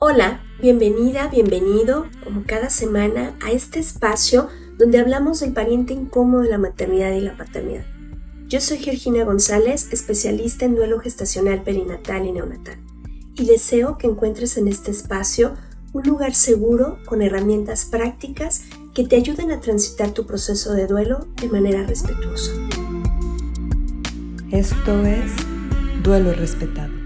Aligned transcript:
Hola, 0.00 0.44
bienvenida, 0.60 1.26
bienvenido, 1.26 2.06
como 2.22 2.44
cada 2.46 2.70
semana, 2.70 3.36
a 3.44 3.50
este 3.50 3.80
espacio 3.80 4.46
donde 4.76 5.00
hablamos 5.00 5.40
del 5.40 5.52
pariente 5.52 5.92
incómodo 5.92 6.42
de 6.42 6.50
la 6.50 6.58
maternidad 6.58 7.10
y 7.14 7.20
la 7.20 7.36
paternidad. 7.36 7.84
Yo 8.46 8.60
soy 8.60 8.78
Georgina 8.78 9.24
González, 9.24 9.88
especialista 9.90 10.66
en 10.66 10.76
duelo 10.76 11.00
gestacional 11.00 11.64
perinatal 11.64 12.26
y 12.26 12.30
neonatal, 12.30 12.78
y 13.34 13.44
deseo 13.46 13.98
que 13.98 14.06
encuentres 14.06 14.56
en 14.56 14.68
este 14.68 14.92
espacio 14.92 15.54
un 15.92 16.04
lugar 16.04 16.32
seguro 16.32 16.98
con 17.04 17.20
herramientas 17.20 17.84
prácticas 17.84 18.66
que 18.94 19.02
te 19.02 19.16
ayuden 19.16 19.50
a 19.50 19.58
transitar 19.58 20.12
tu 20.12 20.26
proceso 20.26 20.74
de 20.74 20.86
duelo 20.86 21.26
de 21.40 21.48
manera 21.48 21.82
respetuosa. 21.82 22.52
Esto 24.52 25.04
es 25.04 25.32
Duelo 26.04 26.32
Respetado. 26.34 26.97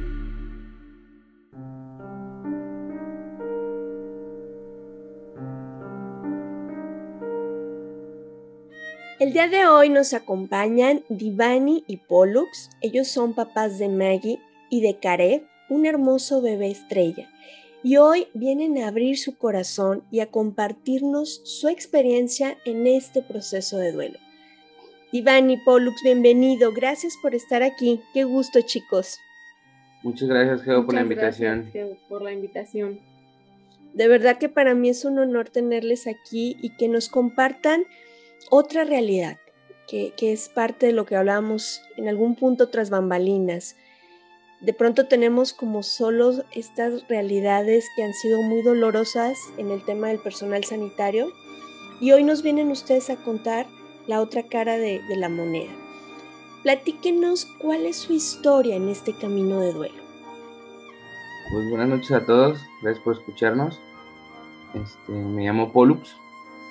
El 9.23 9.33
día 9.33 9.47
de 9.47 9.69
hoy 9.69 9.89
nos 9.89 10.15
acompañan 10.15 11.05
Divani 11.09 11.85
y 11.87 11.99
Pollux. 11.99 12.71
Ellos 12.81 13.07
son 13.07 13.35
papás 13.35 13.79
de 13.79 13.89
Maggie 13.89 14.41
y 14.69 14.81
de 14.81 14.99
Karev, 14.99 15.45
un 15.69 15.87
hermoso 15.87 16.43
bebé 16.43 16.73
estrella. 16.73 17.31
Y 17.85 17.99
hoy 17.99 18.27
vienen 18.35 18.79
a 18.79 18.89
abrir 18.89 19.17
su 19.17 19.39
corazón 19.39 20.03
y 20.11 20.19
a 20.19 20.27
compartirnos 20.33 21.41
su 21.45 21.69
experiencia 21.69 22.57
en 22.65 22.89
este 22.89 23.23
proceso 23.23 23.79
de 23.79 23.93
duelo. 23.93 24.19
Divani, 25.13 25.57
Pollux, 25.59 26.03
bienvenido. 26.03 26.73
Gracias 26.73 27.15
por 27.23 27.37
estar 27.37 27.63
aquí. 27.63 28.01
Qué 28.13 28.25
gusto, 28.25 28.61
chicos. 28.63 29.21
Muchas 30.03 30.29
gracias, 30.29 30.63
Geo, 30.63 30.85
por 30.85 30.97
la 30.97 31.03
invitación. 31.03 31.71
Gracias, 31.73 31.97
por 32.09 32.23
la 32.23 32.33
invitación. 32.33 32.99
De 33.95 34.09
verdad 34.09 34.39
que 34.39 34.49
para 34.49 34.75
mí 34.75 34.89
es 34.89 35.05
un 35.05 35.21
honor 35.21 35.49
tenerles 35.49 36.09
aquí 36.09 36.57
y 36.61 36.71
que 36.71 36.89
nos 36.89 37.09
compartan 37.09 37.85
otra 38.51 38.85
realidad, 38.85 39.39
que, 39.89 40.15
es 40.33 40.49
parte 40.49 40.87
de 40.87 40.93
lo 40.93 41.05
que 41.05 41.17
hablamos 41.17 41.83
en 41.97 42.09
algún 42.09 42.35
punto 42.35 42.71
tras 42.71 42.89
bambalinas. 42.91 43.77
De 44.61 44.73
pronto 44.73 45.07
tenemos 45.07 45.53
como 45.53 45.83
solo 45.83 46.45
estas 46.53 47.07
realidades 47.09 47.87
que 47.97 48.03
han 48.03 48.15
sido 48.15 48.41
muy 48.43 48.63
dolorosas 48.63 49.37
en 49.59 49.71
el 49.71 49.85
tema 49.85 50.09
del 50.09 50.19
personal 50.19 50.65
sanitario 50.65 51.29
y 52.01 52.13
hoy 52.13 52.25
nos 52.25 52.43
vienen 52.43 52.71
ustedes 52.71 53.11
a 53.11 53.17
contar 53.17 53.67
la 54.07 54.21
otra 54.21 54.45
cara 54.45 54.79
de, 54.79 55.03
la 55.17 55.29
moneda. 55.29 55.73
Platíquenos 56.63 57.47
cuál 57.61 57.87
es 57.87 57.97
su 57.97 58.13
historia 58.13 58.77
en 58.77 58.89
este 58.89 59.13
camino 59.15 59.61
de 59.61 59.73
duelo. 59.73 60.03
Pues 61.53 61.69
buenas 61.69 61.89
noches 61.89 62.13
a 62.13 62.25
todos, 62.25 62.59
gracias 62.81 63.05
por 63.05 63.17
escucharnos. 63.19 63.79
Este, 64.75 65.13
me 65.13 65.45
llamo 65.45 65.73
Pollux, 65.73 66.17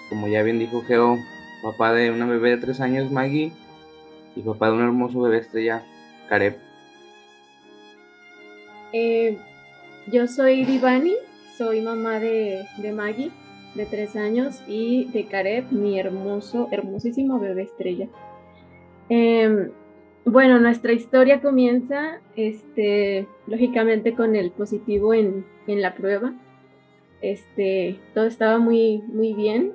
como 0.09 0.27
ya 0.27 0.41
bien 0.41 0.59
dijo 0.59 0.81
Geo, 0.81 1.17
papá 1.61 1.93
de 1.93 2.11
una 2.11 2.25
bebé 2.25 2.51
de 2.51 2.57
tres 2.57 2.81
años, 2.81 3.11
Maggie, 3.11 3.51
y 4.35 4.41
papá 4.41 4.67
de 4.67 4.73
un 4.73 4.81
hermoso 4.81 5.21
bebé 5.21 5.39
estrella, 5.39 5.83
Kareb. 6.29 6.57
Eh, 8.93 9.37
yo 10.11 10.27
soy 10.27 10.65
Divani, 10.65 11.15
soy 11.57 11.81
mamá 11.81 12.19
de, 12.19 12.65
Maggie, 12.93 13.31
de 13.75 13.85
tres 13.85 14.15
años, 14.15 14.61
y 14.67 15.05
de 15.11 15.25
Kareb, 15.25 15.71
mi 15.71 15.99
hermoso, 15.99 16.67
hermosísimo 16.71 17.39
bebé 17.39 17.63
estrella. 17.63 18.07
Em, 19.09 19.71
bueno, 20.25 20.59
nuestra 20.59 20.93
historia 20.93 21.41
comienza, 21.41 22.21
este, 22.35 23.27
lógicamente, 23.47 24.13
con 24.13 24.35
el 24.35 24.51
positivo 24.51 25.13
en, 25.13 25.45
en 25.67 25.81
la 25.81 25.95
prueba. 25.95 26.33
Este, 27.21 27.99
todo 28.13 28.25
estaba 28.25 28.57
muy, 28.57 29.03
muy 29.07 29.33
bien. 29.33 29.73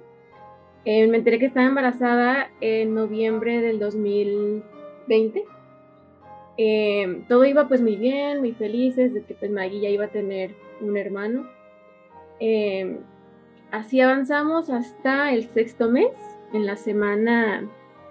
Eh, 0.87 1.09
me 1.09 1.17
enteré 1.17 1.41
que 1.41 1.47
estaba 1.47 1.67
embarazada 1.67 2.49
en 2.61 2.95
noviembre 2.95 3.61
del 3.61 3.81
2020. 3.81 5.45
Eh, 6.59 7.23
todo 7.29 7.45
iba 7.45 7.67
pues 7.67 7.83
muy 7.83 7.97
bien, 7.97 8.39
muy 8.39 8.53
felices 8.53 9.13
de 9.13 9.25
que 9.25 9.35
pues 9.35 9.51
ya 9.53 9.89
iba 9.89 10.05
a 10.05 10.11
tener 10.11 10.55
un 10.81 10.97
hermano. 10.97 11.51
Eh, 12.39 13.01
así 13.73 14.01
avanzamos 14.01 14.71
hasta 14.71 15.33
el 15.33 15.49
sexto 15.49 15.91
mes. 15.91 16.13
En 16.53 16.65
la 16.65 16.77
semana 16.77 17.69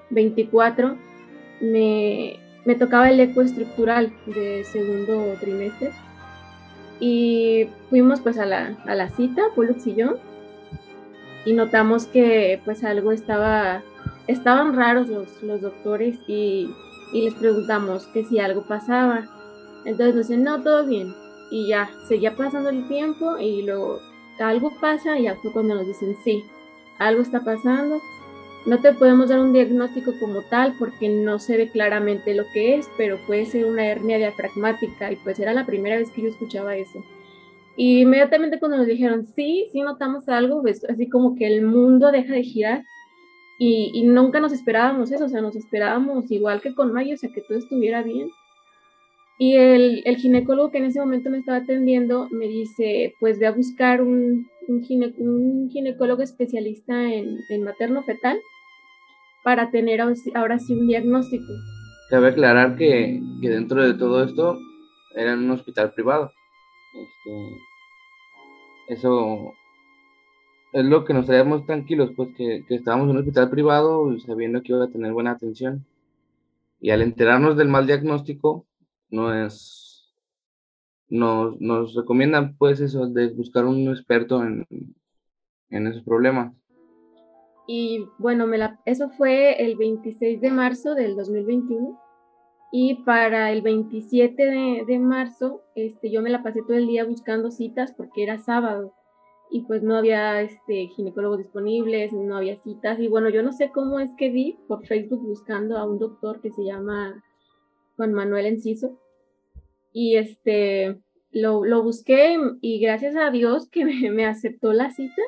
24 0.10 0.98
me, 1.62 2.40
me 2.66 2.76
tocaba 2.76 3.10
el 3.10 3.22
eco 3.22 3.42
estructural 3.42 4.12
de 4.26 4.66
segundo 4.66 5.34
trimestre. 5.40 5.92
Y 7.00 7.70
fuimos 7.90 8.20
pues 8.20 8.38
a 8.38 8.46
la, 8.46 8.78
a 8.86 8.96
la 8.96 9.08
cita, 9.08 9.44
Pollux 9.56 9.88
y 9.88 9.96
yo 9.96 10.20
y 11.46 11.54
notamos 11.54 12.08
que 12.08 12.60
pues 12.66 12.84
algo 12.84 13.12
estaba, 13.12 13.84
estaban 14.28 14.76
raros 14.76 15.08
los, 15.08 15.44
los 15.44 15.62
doctores 15.62 16.18
y, 16.28 16.70
y, 17.14 17.26
les 17.26 17.36
preguntamos 17.36 18.08
que 18.08 18.24
si 18.24 18.40
algo 18.40 18.64
pasaba. 18.64 19.26
Entonces 19.86 20.16
nos 20.16 20.28
dicen, 20.28 20.44
no, 20.44 20.62
todo 20.64 20.86
bien. 20.86 21.14
Y 21.52 21.68
ya, 21.68 21.90
seguía 22.08 22.36
pasando 22.36 22.70
el 22.70 22.88
tiempo 22.88 23.38
y 23.38 23.62
luego 23.62 24.00
algo 24.40 24.72
pasa 24.82 25.18
y 25.18 25.24
ya 25.24 25.36
fue 25.36 25.54
cuando 25.54 25.76
nos 25.76 25.88
dicen, 25.88 26.18
sí, 26.24 26.44
algo 26.98 27.22
está 27.22 27.42
pasando. 27.42 28.02
No 28.66 28.82
te 28.82 28.94
podemos 28.94 29.30
dar 29.30 29.40
un 29.40 29.54
diagnóstico 29.54 30.14
como 30.20 30.42
tal 30.42 30.76
porque 30.80 31.08
no 31.08 31.38
se 31.38 31.56
ve 31.56 31.70
claramente 31.70 32.34
lo 32.34 32.46
que 32.52 32.76
es, 32.76 32.90
pero 32.98 33.20
puede 33.28 33.46
ser 33.46 33.66
una 33.66 33.86
hernia 33.86 34.18
diafragmática 34.18 35.12
y 35.12 35.18
pues 35.18 35.40
era 35.40 35.54
la 35.54 35.68
primera 35.68 35.98
vez 35.98 36.10
que 36.10 36.24
yo 36.24 36.30
escuchaba 36.30 36.76
eso. 36.76 37.04
Y 37.78 38.02
inmediatamente 38.02 38.60
cuando 38.60 38.78
nos 38.78 38.88
dijeron, 38.88 39.26
sí, 39.26 39.68
sí 39.72 39.82
notamos 39.82 40.30
algo, 40.30 40.62
pues 40.62 40.86
así 40.90 41.10
como 41.10 41.36
que 41.36 41.46
el 41.48 41.62
mundo 41.62 42.12
deja 42.12 42.34
de 42.34 42.44
girar 42.44 42.84
y, 43.58 43.92
y, 43.94 44.04
nunca 44.04 44.40
nos 44.40 44.52
esperábamos 44.52 45.12
eso, 45.12 45.26
o 45.26 45.30
sea, 45.30 45.42
nos 45.42 45.56
esperábamos 45.56 46.30
igual 46.30 46.62
que 46.62 46.76
con 46.76 46.92
Maggie, 46.92 47.14
o 47.14 47.18
sea, 47.18 47.32
que 47.34 47.42
todo 47.42 47.58
estuviera 47.58 48.04
bien. 48.04 48.30
Y 49.38 49.56
el, 49.56 50.02
el 50.06 50.18
ginecólogo 50.18 50.72
que 50.72 50.78
en 50.78 50.86
ese 50.86 51.00
momento 51.00 51.30
me 51.30 51.40
estaba 51.40 51.60
atendiendo 51.60 52.28
me 52.32 52.48
dice, 52.48 53.14
pues 53.20 53.40
ve 53.40 53.48
a 53.48 53.52
buscar 53.52 54.02
un, 54.02 54.48
un, 54.68 55.70
ginecólogo 55.72 56.22
especialista 56.22 56.94
en, 57.14 57.38
en 57.50 57.64
materno-fetal 57.64 58.38
para 59.44 59.72
tener 59.72 60.02
ahora 60.02 60.58
sí 60.60 60.74
un 60.74 60.88
diagnóstico. 60.88 61.54
Cabe 62.10 62.30
aclarar 62.30 62.76
que, 62.76 63.22
que 63.42 63.50
dentro 63.50 63.86
de 63.86 63.94
todo 63.94 64.24
esto 64.24 64.58
era 65.16 65.34
un 65.34 65.50
hospital 65.52 65.94
privado. 65.94 66.32
Este, 66.94 67.32
eso 68.88 69.54
es 70.74 70.86
lo 70.86 71.06
que 71.06 71.14
nos 71.14 71.26
traíamos 71.26 71.66
tranquilos, 71.66 72.12
pues 72.16 72.30
que, 72.36 72.64
estábamos 72.70 73.06
en 73.06 73.12
un 73.12 73.18
hospital 73.20 73.50
privado 73.50 74.18
sabiendo 74.20 74.62
que 74.62 74.74
iba 74.74 74.84
a 74.84 74.90
tener 74.90 75.14
buena 75.14 75.32
atención. 75.32 75.86
Y 76.82 76.90
al 76.92 77.02
enterarnos 77.02 77.56
del 77.56 77.70
mal 77.70 77.88
diagnóstico, 77.88 78.66
no 79.10 79.34
nos, 79.34 80.14
nos 81.10 81.96
recomiendan 81.96 82.58
pues 82.58 82.82
eso, 82.82 83.08
de 83.08 83.30
buscar 83.30 83.66
un 83.66 83.88
experto 83.88 84.44
en, 84.44 84.66
en 85.70 85.88
esos 85.88 86.04
problemas. 86.04 86.54
Y 87.68 88.06
bueno, 88.18 88.46
eso 88.86 89.10
fue 89.10 89.64
el 89.64 89.76
26 89.76 90.42
de 90.42 90.52
marzo 90.52 90.94
del 90.94 91.16
2021. 91.16 92.00
Y 92.72 93.04
para 93.04 93.52
el 93.52 93.62
27 93.62 94.84
de, 94.86 95.00
marzo, 95.00 95.62
este, 95.76 96.12
yo 96.12 96.22
me 96.22 96.30
la 96.30 96.44
pasé 96.44 96.62
todo 96.62 96.76
el 96.76 96.88
día 96.88 97.06
buscando 97.06 97.52
citas 97.52 97.94
porque 97.96 98.24
era 98.24 98.38
sábado 98.38 98.94
y 99.50 99.62
pues 99.62 99.84
no 99.84 99.96
había 99.96 100.42
este, 100.42 100.88
ginecólogos 100.88 101.38
disponibles, 101.38 102.12
no 102.12 102.36
había 102.36 102.58
citas. 102.58 103.00
Y 103.00 103.08
bueno, 103.08 103.30
yo 103.30 103.44
no 103.44 103.54
sé 103.54 103.72
cómo 103.72 104.00
es 104.00 104.12
que 104.18 104.30
vi 104.30 104.58
por 104.68 104.86
Facebook 104.86 105.22
buscando 105.22 105.78
a 105.78 105.86
un 105.86 106.00
doctor 106.00 106.42
que 106.42 106.52
se 106.52 106.66
llama 106.66 107.24
Juan 107.96 108.14
Manuel 108.14 108.48
Enciso. 108.48 109.00
Y 109.94 110.18
este, 110.18 111.00
lo, 111.32 111.64
lo 111.64 111.84
busqué 111.84 112.38
y 112.60 112.80
gracias 112.80 113.16
a 113.16 113.30
Dios 113.30 113.70
que 113.70 113.86
me, 113.86 114.10
me 114.12 114.26
aceptó 114.26 114.74
la 114.74 114.90
cita 114.90 115.22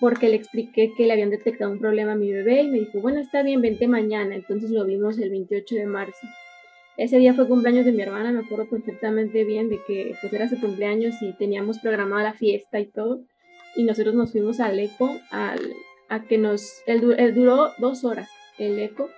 porque 0.00 0.30
le 0.30 0.36
expliqué 0.36 0.92
que 0.96 1.04
le 1.04 1.12
habían 1.12 1.30
detectado 1.30 1.70
un 1.70 1.78
problema 1.78 2.12
a 2.12 2.16
mi 2.16 2.32
bebé 2.32 2.62
y 2.62 2.68
me 2.68 2.78
dijo, 2.80 3.00
bueno, 3.00 3.20
está 3.20 3.42
bien, 3.42 3.60
vente 3.60 3.86
mañana. 3.86 4.34
Entonces 4.34 4.70
lo 4.70 4.84
vimos 4.86 5.18
el 5.18 5.28
28 5.30 5.74
de 5.74 5.86
marzo. 5.86 6.26
Ese 6.96 7.18
día 7.18 7.34
fue 7.34 7.46
cumpleaños 7.46 7.84
de 7.84 7.92
mi 7.92 8.02
hermana, 8.02 8.32
me 8.32 8.40
acuerdo 8.40 8.68
perfectamente 8.68 9.44
bien 9.44 9.68
de 9.68 9.78
que 9.86 10.14
pues 10.20 10.32
era 10.32 10.48
su 10.48 10.58
cumpleaños 10.58 11.14
y 11.22 11.32
teníamos 11.34 11.78
programada 11.78 12.22
la 12.22 12.32
fiesta 12.32 12.80
y 12.80 12.86
todo. 12.86 13.20
Y 13.76 13.84
nosotros 13.84 14.14
nos 14.14 14.32
fuimos 14.32 14.58
al 14.58 14.78
eco, 14.80 15.10
al, 15.30 15.60
a 16.08 16.24
que 16.24 16.38
nos, 16.38 16.82
el, 16.86 17.34
duró 17.34 17.70
dos 17.78 18.04
horas 18.04 18.28
el 18.58 18.78
eco. 18.78 19.10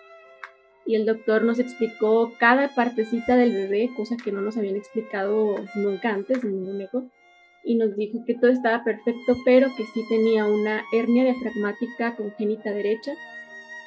Y 0.85 0.97
el 0.97 1.07
doctor 1.07 1.45
nos 1.45 1.61
explicó 1.61 2.33
cada 2.41 2.75
partecita 2.75 3.37
del 3.37 3.53
bebé, 3.53 3.91
cosa 3.97 4.17
que 4.17 4.33
no 4.33 4.41
nos 4.41 4.57
habían 4.57 4.75
explicado 4.75 5.55
nunca 5.77 6.11
antes 6.11 6.43
en 6.43 6.51
ningún 6.53 6.81
eco 6.81 7.05
y 7.65 7.77
nos 7.77 7.97
dijo 7.97 8.25
que 8.27 8.35
todo 8.35 8.51
estaba 8.51 8.85
perfecto, 8.85 9.37
pero 9.45 9.69
que 9.77 9.85
sí 9.85 10.05
tenía 10.09 10.45
una 10.47 10.85
hernia 10.93 11.25
diafragmática 11.25 12.17
congénita 12.17 12.73
derecha. 12.73 13.13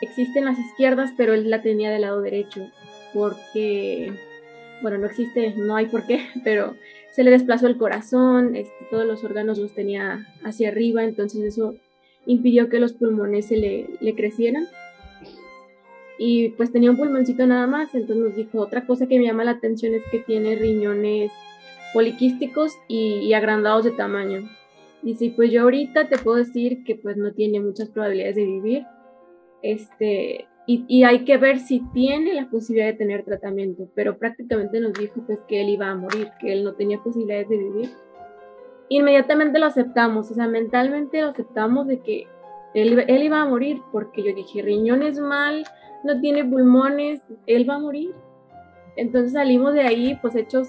Existen 0.01 0.45
las 0.45 0.59
izquierdas, 0.59 1.11
pero 1.17 1.33
él 1.33 1.49
la 1.49 1.61
tenía 1.61 1.91
del 1.91 2.01
lado 2.01 2.21
derecho, 2.21 2.69
porque, 3.13 4.13
bueno, 4.81 4.97
no 4.97 5.07
existe, 5.07 5.53
no 5.55 5.75
hay 5.75 5.87
por 5.87 6.05
qué, 6.05 6.21
pero 6.43 6.75
se 7.11 7.23
le 7.23 7.31
desplazó 7.31 7.67
el 7.67 7.77
corazón, 7.77 8.55
este, 8.55 8.73
todos 8.89 9.05
los 9.05 9.23
órganos 9.23 9.57
los 9.57 9.73
tenía 9.73 10.25
hacia 10.43 10.69
arriba, 10.69 11.03
entonces 11.03 11.43
eso 11.43 11.75
impidió 12.25 12.69
que 12.69 12.79
los 12.79 12.93
pulmones 12.93 13.47
se 13.47 13.57
le, 13.57 13.89
le 13.99 14.15
crecieran. 14.15 14.67
Y 16.17 16.49
pues 16.49 16.71
tenía 16.71 16.91
un 16.91 16.97
pulmoncito 16.97 17.45
nada 17.45 17.67
más, 17.67 17.93
entonces 17.93 18.23
nos 18.23 18.35
dijo, 18.35 18.59
otra 18.59 18.85
cosa 18.85 19.05
que 19.05 19.17
me 19.19 19.25
llama 19.25 19.43
la 19.43 19.51
atención 19.51 19.93
es 19.93 20.03
que 20.11 20.19
tiene 20.19 20.55
riñones 20.55 21.31
poliquísticos 21.95 22.73
y, 22.89 23.21
y 23.21 23.33
agrandados 23.33 23.85
de 23.85 23.91
tamaño. 23.91 24.49
Dice, 25.01 25.31
pues 25.33 25.49
yo 25.51 25.61
ahorita 25.61 26.09
te 26.09 26.17
puedo 26.17 26.37
decir 26.37 26.83
que 26.83 26.95
pues 26.95 27.15
no 27.15 27.31
tiene 27.31 27.61
muchas 27.61 27.89
probabilidades 27.89 28.35
de 28.35 28.45
vivir. 28.45 28.85
Este, 29.61 30.47
y, 30.67 31.03
hay 31.03 31.25
que 31.25 31.37
ver 31.37 31.59
si 31.59 31.79
tiene 31.93 32.33
la 32.33 32.49
posibilidad 32.49 32.87
de 32.87 32.97
tener 32.97 33.23
tratamiento, 33.23 33.87
pero 33.93 34.17
prácticamente 34.17 34.79
nos 34.79 34.93
dijo 34.93 35.21
pues 35.27 35.39
que 35.47 35.61
él 35.61 35.69
iba 35.69 35.89
a 35.89 35.95
morir, 35.95 36.31
que 36.39 36.53
él 36.53 36.63
no 36.63 36.73
tenía 36.73 37.03
posibilidades 37.03 37.49
de 37.49 37.57
vivir. 37.57 37.89
Inmediatamente 38.89 39.59
lo 39.59 39.67
aceptamos, 39.67 40.31
o 40.31 40.33
sea, 40.33 40.47
mentalmente 40.47 41.21
lo 41.21 41.29
aceptamos 41.29 41.87
de 41.87 41.99
que 41.99 42.27
él, 42.73 43.05
él 43.07 43.23
iba 43.23 43.41
a 43.41 43.45
morir, 43.45 43.79
porque 43.91 44.23
yo 44.23 44.33
dije, 44.33 44.63
riñones 44.63 45.19
mal, 45.19 45.65
no 46.03 46.19
tiene 46.19 46.43
pulmones, 46.43 47.21
él 47.45 47.69
va 47.69 47.75
a 47.75 47.79
morir. 47.79 48.15
Entonces 48.95 49.33
salimos 49.33 49.73
de 49.73 49.81
ahí 49.81 50.17
pues 50.21 50.35
hechos... 50.35 50.67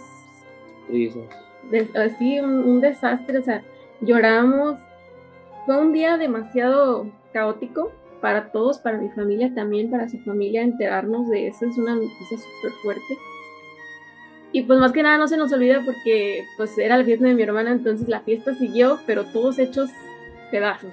así, 1.94 2.40
un, 2.40 2.64
un 2.64 2.80
desastre, 2.80 3.38
o 3.38 3.42
sea, 3.42 3.62
lloramos. 4.00 4.78
Fue 5.64 5.80
un 5.80 5.92
día 5.92 6.16
demasiado 6.16 7.06
caótico, 7.32 7.90
para 8.20 8.50
todos, 8.50 8.78
para 8.78 8.98
mi 8.98 9.08
familia 9.10 9.52
también, 9.54 9.90
para 9.90 10.08
su 10.08 10.18
familia, 10.18 10.62
enterarnos 10.62 11.28
de 11.28 11.48
eso 11.48 11.66
es 11.66 11.76
una 11.78 11.94
noticia 11.94 12.38
súper 12.38 12.72
fuerte. 12.82 13.18
Y 14.52 14.62
pues 14.62 14.78
más 14.78 14.92
que 14.92 15.02
nada 15.02 15.18
no 15.18 15.28
se 15.28 15.36
nos 15.36 15.52
olvida 15.52 15.82
porque 15.84 16.44
pues 16.56 16.76
era 16.78 16.96
la 16.96 17.04
fiesta 17.04 17.26
de 17.26 17.34
mi 17.34 17.42
hermana, 17.42 17.72
entonces 17.72 18.08
la 18.08 18.20
fiesta 18.20 18.54
siguió, 18.54 18.98
pero 19.06 19.24
todos 19.26 19.58
hechos 19.58 19.90
pedazos. 20.50 20.92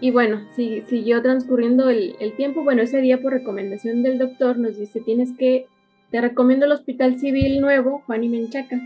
Y 0.00 0.10
bueno, 0.10 0.40
siguió 0.56 1.22
transcurriendo 1.22 1.88
el, 1.88 2.16
el, 2.18 2.34
tiempo. 2.34 2.64
Bueno, 2.64 2.82
ese 2.82 3.00
día 3.00 3.20
por 3.20 3.32
recomendación 3.32 4.02
del 4.02 4.18
doctor 4.18 4.58
nos 4.58 4.76
dice, 4.76 5.00
tienes 5.00 5.30
que, 5.38 5.68
te 6.12 6.20
recomiendo 6.20 6.66
el 6.66 6.72
Hospital 6.72 7.18
Civil 7.18 7.60
Nuevo, 7.60 8.02
Juan 8.06 8.22
y 8.22 8.28
Menchaca 8.28 8.78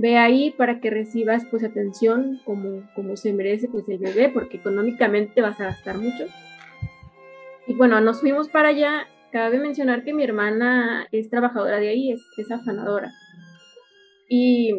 ve 0.00 0.16
ahí 0.16 0.50
para 0.52 0.80
que 0.80 0.90
recibas 0.90 1.44
pues 1.50 1.62
atención 1.62 2.40
como, 2.44 2.88
como 2.94 3.16
se 3.16 3.32
merece 3.32 3.68
pues 3.68 3.88
el 3.88 3.98
bebé, 3.98 4.30
porque 4.30 4.56
económicamente 4.56 5.42
vas 5.42 5.60
a 5.60 5.64
gastar 5.64 5.98
mucho. 5.98 6.26
Y 7.66 7.74
bueno, 7.74 8.00
nos 8.00 8.20
fuimos 8.20 8.48
para 8.48 8.68
allá. 8.68 9.06
Cabe 9.30 9.58
mencionar 9.58 10.02
que 10.02 10.14
mi 10.14 10.24
hermana 10.24 11.06
es 11.12 11.30
trabajadora 11.30 11.78
de 11.78 11.90
ahí, 11.90 12.12
es, 12.12 12.50
afanadora. 12.50 13.12
Y 14.28 14.72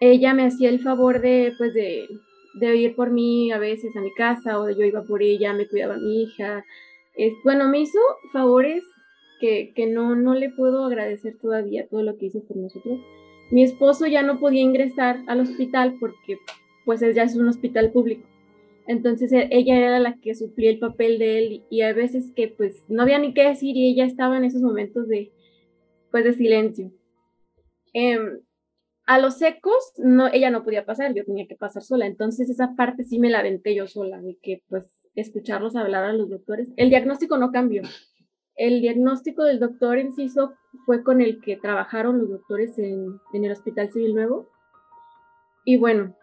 ella 0.00 0.34
me 0.34 0.44
hacía 0.44 0.68
el 0.68 0.80
favor 0.80 1.20
de, 1.20 1.52
pues, 1.58 1.74
de, 1.74 2.06
de, 2.54 2.76
ir 2.76 2.94
por 2.94 3.10
mí 3.10 3.50
a 3.50 3.58
veces 3.58 3.96
a 3.96 4.00
mi 4.00 4.12
casa, 4.14 4.60
o 4.60 4.70
yo 4.70 4.84
iba 4.84 5.02
por 5.02 5.22
ella, 5.22 5.52
me 5.52 5.66
cuidaba 5.66 5.94
a 5.94 5.98
mi 5.98 6.22
hija. 6.22 6.64
Es, 7.14 7.32
bueno, 7.42 7.68
me 7.68 7.80
hizo 7.80 7.98
favores 8.32 8.84
que, 9.42 9.86
no, 9.86 10.14
no 10.14 10.34
le 10.34 10.50
puedo 10.50 10.84
agradecer 10.84 11.36
todavía 11.38 11.86
todo 11.88 12.02
lo 12.02 12.16
que 12.16 12.26
hizo 12.26 12.40
por 12.44 12.56
nosotros 12.56 13.00
mi 13.52 13.62
esposo 13.62 14.06
ya 14.06 14.22
no 14.22 14.40
podía 14.40 14.62
ingresar 14.62 15.18
al 15.26 15.40
hospital 15.40 15.96
porque 16.00 16.38
pues 16.86 17.00
ya 17.00 17.22
es 17.22 17.36
un 17.36 17.48
hospital 17.48 17.92
público. 17.92 18.26
Entonces 18.86 19.30
e, 19.30 19.46
ella 19.50 19.76
era 19.76 20.00
la 20.00 20.18
que 20.20 20.34
suplía 20.34 20.70
el 20.70 20.78
papel 20.78 21.18
de 21.18 21.38
él 21.38 21.64
y, 21.68 21.82
hay 21.82 21.92
veces 21.92 22.32
que 22.34 22.48
pues 22.48 22.82
no 22.88 23.02
había 23.02 23.18
ni 23.18 23.34
qué 23.34 23.46
decir 23.46 23.76
y 23.76 23.92
ella 23.92 24.06
estaba 24.06 24.38
en 24.38 24.44
esos 24.44 24.62
momentos 24.62 25.06
de 25.06 25.32
pues 26.10 26.24
de 26.24 26.32
silencio. 26.32 26.92
Em, 27.92 28.40
a 29.04 29.18
los 29.18 29.36
secos 29.36 29.92
no, 29.98 30.28
ella 30.32 30.48
no 30.48 30.64
podía 30.64 30.86
pasar, 30.86 31.12
yo 31.14 31.26
tenía 31.26 31.46
que 31.46 31.54
pasar 31.54 31.82
sola. 31.82 32.06
Entonces 32.06 32.48
esa 32.48 32.74
parte 32.74 33.04
sí 33.04 33.18
me 33.18 33.28
la 33.28 33.40
aventé 33.40 33.74
yo 33.74 33.86
sola, 33.86 34.18
de 34.22 34.38
que 34.42 34.62
pues 34.70 34.88
escucharlos 35.14 35.76
hablar 35.76 36.04
a 36.04 36.14
los 36.14 36.30
doctores. 36.30 36.70
El 36.76 36.88
diagnóstico 36.88 37.36
no 37.36 37.52
cambió. 37.52 37.82
El 38.62 38.80
diagnóstico 38.80 39.42
del 39.42 39.58
doctor 39.58 39.98
Enciso 39.98 40.54
fue 40.86 41.02
con 41.02 41.20
el 41.20 41.40
que 41.40 41.56
trabajaron 41.56 42.20
los 42.20 42.30
doctores 42.30 42.78
en, 42.78 43.18
el 43.32 43.50
Hospital 43.50 43.90
Civil 43.90 44.14
Nuevo. 44.14 44.48
Y 45.64 45.78
bueno, 45.78 46.14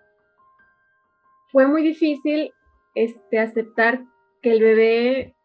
fue 1.51 1.67
muy 1.67 1.83
difícil 1.83 2.53
este, 2.95 3.39
aceptar 3.39 4.05
que 4.41 4.53
el 4.53 4.61
bebé, 4.61 5.35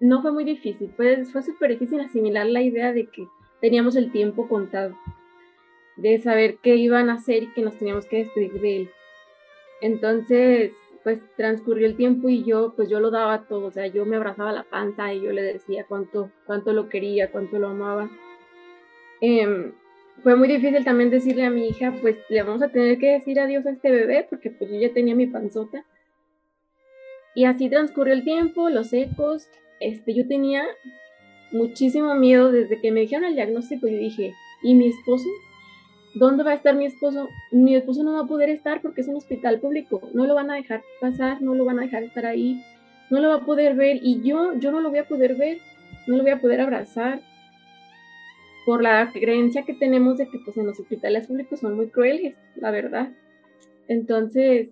no 0.00 0.22
fue 0.22 0.32
muy 0.32 0.44
difícil, 0.44 0.90
fue, 0.96 1.22
fue 1.26 1.42
súper 1.42 1.72
difícil 1.72 2.00
asimilar 2.00 2.46
la 2.46 2.62
idea 2.62 2.94
de 2.94 3.08
que 3.08 3.26
teníamos 3.60 3.94
el 3.94 4.10
tiempo 4.10 4.48
contado, 4.48 4.96
de 5.98 6.16
saber 6.16 6.60
qué 6.62 6.76
iban 6.76 7.10
a 7.10 7.16
hacer 7.16 7.42
y 7.42 7.52
que 7.52 7.60
nos 7.60 7.76
teníamos 7.76 8.06
que 8.06 8.24
despedir 8.24 8.58
de 8.58 8.76
él. 8.78 8.90
Entonces, 9.82 10.72
pues 11.08 11.22
transcurrió 11.38 11.86
el 11.86 11.96
tiempo 11.96 12.28
y 12.28 12.44
yo, 12.44 12.74
pues 12.76 12.90
yo 12.90 13.00
lo 13.00 13.10
daba 13.10 13.46
todo, 13.48 13.68
o 13.68 13.70
sea, 13.70 13.86
yo 13.86 14.04
me 14.04 14.16
abrazaba 14.16 14.52
la 14.52 14.64
panza 14.64 15.14
y 15.14 15.22
yo 15.22 15.32
le 15.32 15.40
decía 15.40 15.86
cuánto, 15.88 16.30
cuánto 16.44 16.74
lo 16.74 16.90
quería, 16.90 17.30
cuánto 17.30 17.58
lo 17.58 17.68
amaba. 17.68 18.10
Em, 19.22 19.72
fue 20.22 20.36
muy 20.36 20.48
difícil 20.48 20.84
también 20.84 21.08
decirle 21.08 21.46
a 21.46 21.50
mi 21.50 21.66
hija, 21.66 21.94
pues 22.02 22.18
le 22.28 22.42
vamos 22.42 22.60
a 22.60 22.68
tener 22.68 22.98
que 22.98 23.12
decir 23.12 23.40
adiós 23.40 23.64
a 23.64 23.70
este 23.70 23.90
bebé, 23.90 24.26
porque 24.28 24.50
pues 24.50 24.70
yo 24.70 24.76
ya 24.78 24.92
tenía 24.92 25.14
mi 25.14 25.26
panzota. 25.26 25.86
Y 27.34 27.46
así 27.46 27.70
transcurrió 27.70 28.12
el 28.12 28.22
tiempo, 28.22 28.68
los 28.68 28.92
ecos, 28.92 29.48
este, 29.80 30.12
yo 30.12 30.28
tenía 30.28 30.62
muchísimo 31.52 32.14
miedo 32.16 32.52
desde 32.52 32.82
que 32.82 32.92
me 32.92 33.00
dijeron 33.00 33.24
el 33.24 33.34
diagnóstico, 33.34 33.88
yo 33.88 33.96
dije, 33.96 34.34
¿y 34.62 34.74
mi 34.74 34.88
esposo? 34.88 35.24
¿Dónde 36.18 36.42
va 36.42 36.50
a 36.50 36.54
estar 36.54 36.74
mi 36.74 36.84
esposo? 36.84 37.28
Mi 37.52 37.76
esposo 37.76 38.02
no 38.02 38.14
va 38.14 38.20
a 38.20 38.26
poder 38.26 38.50
estar 38.50 38.82
porque 38.82 39.02
es 39.02 39.08
un 39.08 39.14
hospital 39.14 39.60
público. 39.60 40.00
No 40.14 40.26
lo 40.26 40.34
van 40.34 40.50
a 40.50 40.56
dejar 40.56 40.82
pasar, 41.00 41.40
no 41.40 41.54
lo 41.54 41.64
van 41.64 41.78
a 41.78 41.82
dejar 41.82 42.02
estar 42.02 42.26
ahí, 42.26 42.60
no 43.08 43.20
lo 43.20 43.28
va 43.28 43.36
a 43.36 43.44
poder 43.44 43.76
ver 43.76 44.00
y 44.02 44.20
yo, 44.22 44.54
yo 44.54 44.72
no 44.72 44.80
lo 44.80 44.90
voy 44.90 44.98
a 44.98 45.06
poder 45.06 45.36
ver, 45.36 45.58
no 46.08 46.16
lo 46.16 46.24
voy 46.24 46.32
a 46.32 46.40
poder 46.40 46.60
abrazar. 46.60 47.20
Por 48.66 48.82
la 48.82 49.10
creencia 49.12 49.62
que 49.62 49.74
tenemos 49.74 50.18
de 50.18 50.28
que 50.28 50.40
pues, 50.44 50.56
en 50.56 50.66
los 50.66 50.80
hospitales 50.80 51.28
públicos 51.28 51.60
son 51.60 51.76
muy 51.76 51.88
crueles, 51.88 52.34
la 52.56 52.72
verdad. 52.72 53.10
Entonces, 53.86 54.70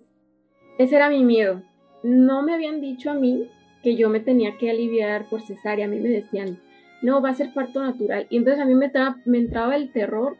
ese 0.77 0.95
era 0.97 1.09
mi 1.09 1.23
miedo. 1.23 1.63
No 2.03 2.43
me 2.43 2.53
habían 2.53 2.81
dicho 2.81 3.09
a 3.09 3.13
mí 3.13 3.49
que 3.83 3.95
yo 3.95 4.09
me 4.09 4.19
tenía 4.19 4.57
que 4.57 4.69
aliviar 4.69 5.29
por 5.29 5.41
cesárea. 5.41 5.85
A 5.85 5.89
mí 5.89 5.99
me 5.99 6.09
decían, 6.09 6.59
no, 7.01 7.21
va 7.21 7.29
a 7.29 7.35
ser 7.35 7.53
parto 7.53 7.81
natural. 7.81 8.27
Y 8.29 8.37
entonces 8.37 8.61
a 8.61 8.65
mí 8.65 8.75
me, 8.75 8.91
me 9.25 9.37
entraba 9.37 9.77
el 9.77 9.91
terror 9.93 10.35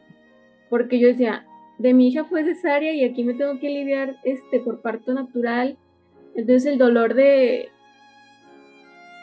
porque 0.69 0.99
yo 0.99 1.07
decía, 1.07 1.45
de 1.77 1.93
mi 1.93 2.07
hija 2.07 2.25
fue 2.25 2.43
cesárea 2.43 2.93
y 2.93 3.03
aquí 3.03 3.23
me 3.23 3.33
tengo 3.33 3.59
que 3.59 3.67
aliviar 3.67 4.17
este, 4.23 4.59
por 4.59 4.81
parto 4.81 5.13
natural. 5.13 5.77
Entonces 6.35 6.65
el 6.65 6.77
dolor 6.77 7.13
de, 7.13 7.69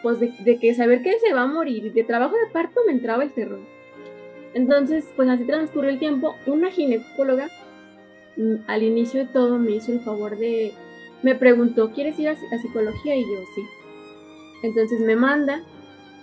pues 0.03 0.21
de, 0.21 0.59
que 0.59 0.75
saber 0.75 1.03
que 1.03 1.19
se 1.19 1.33
va 1.33 1.43
a 1.43 1.47
morir, 1.47 1.93
de 1.93 2.05
trabajo 2.05 2.35
de 2.37 2.53
parto 2.53 2.81
me 2.87 2.93
entraba 2.93 3.25
el 3.25 3.33
terror. 3.33 3.61
Entonces, 4.55 5.13
pues 5.17 5.29
así 5.29 5.45
transcurrió 5.45 5.91
el 5.91 5.99
tiempo. 5.99 6.37
Una 6.47 6.71
ginecóloga 6.71 7.49
mm, 8.37 8.55
al 8.69 8.83
inicio 8.85 9.21
de 9.21 9.33
todo 9.33 9.59
me 9.59 9.73
hizo 9.73 9.93
el 9.93 10.01
favor 10.01 10.39
de, 10.39 10.73
me 11.23 11.35
preguntó, 11.35 11.91
¿quieres 11.91 12.19
ir 12.21 12.29
a, 12.29 12.33
a 12.33 12.59
psicología? 12.59 13.17
Y 13.17 13.23
yo 13.23 13.41
sí. 13.55 13.63
Entonces 14.63 15.01
me 15.01 15.17
manda 15.17 15.63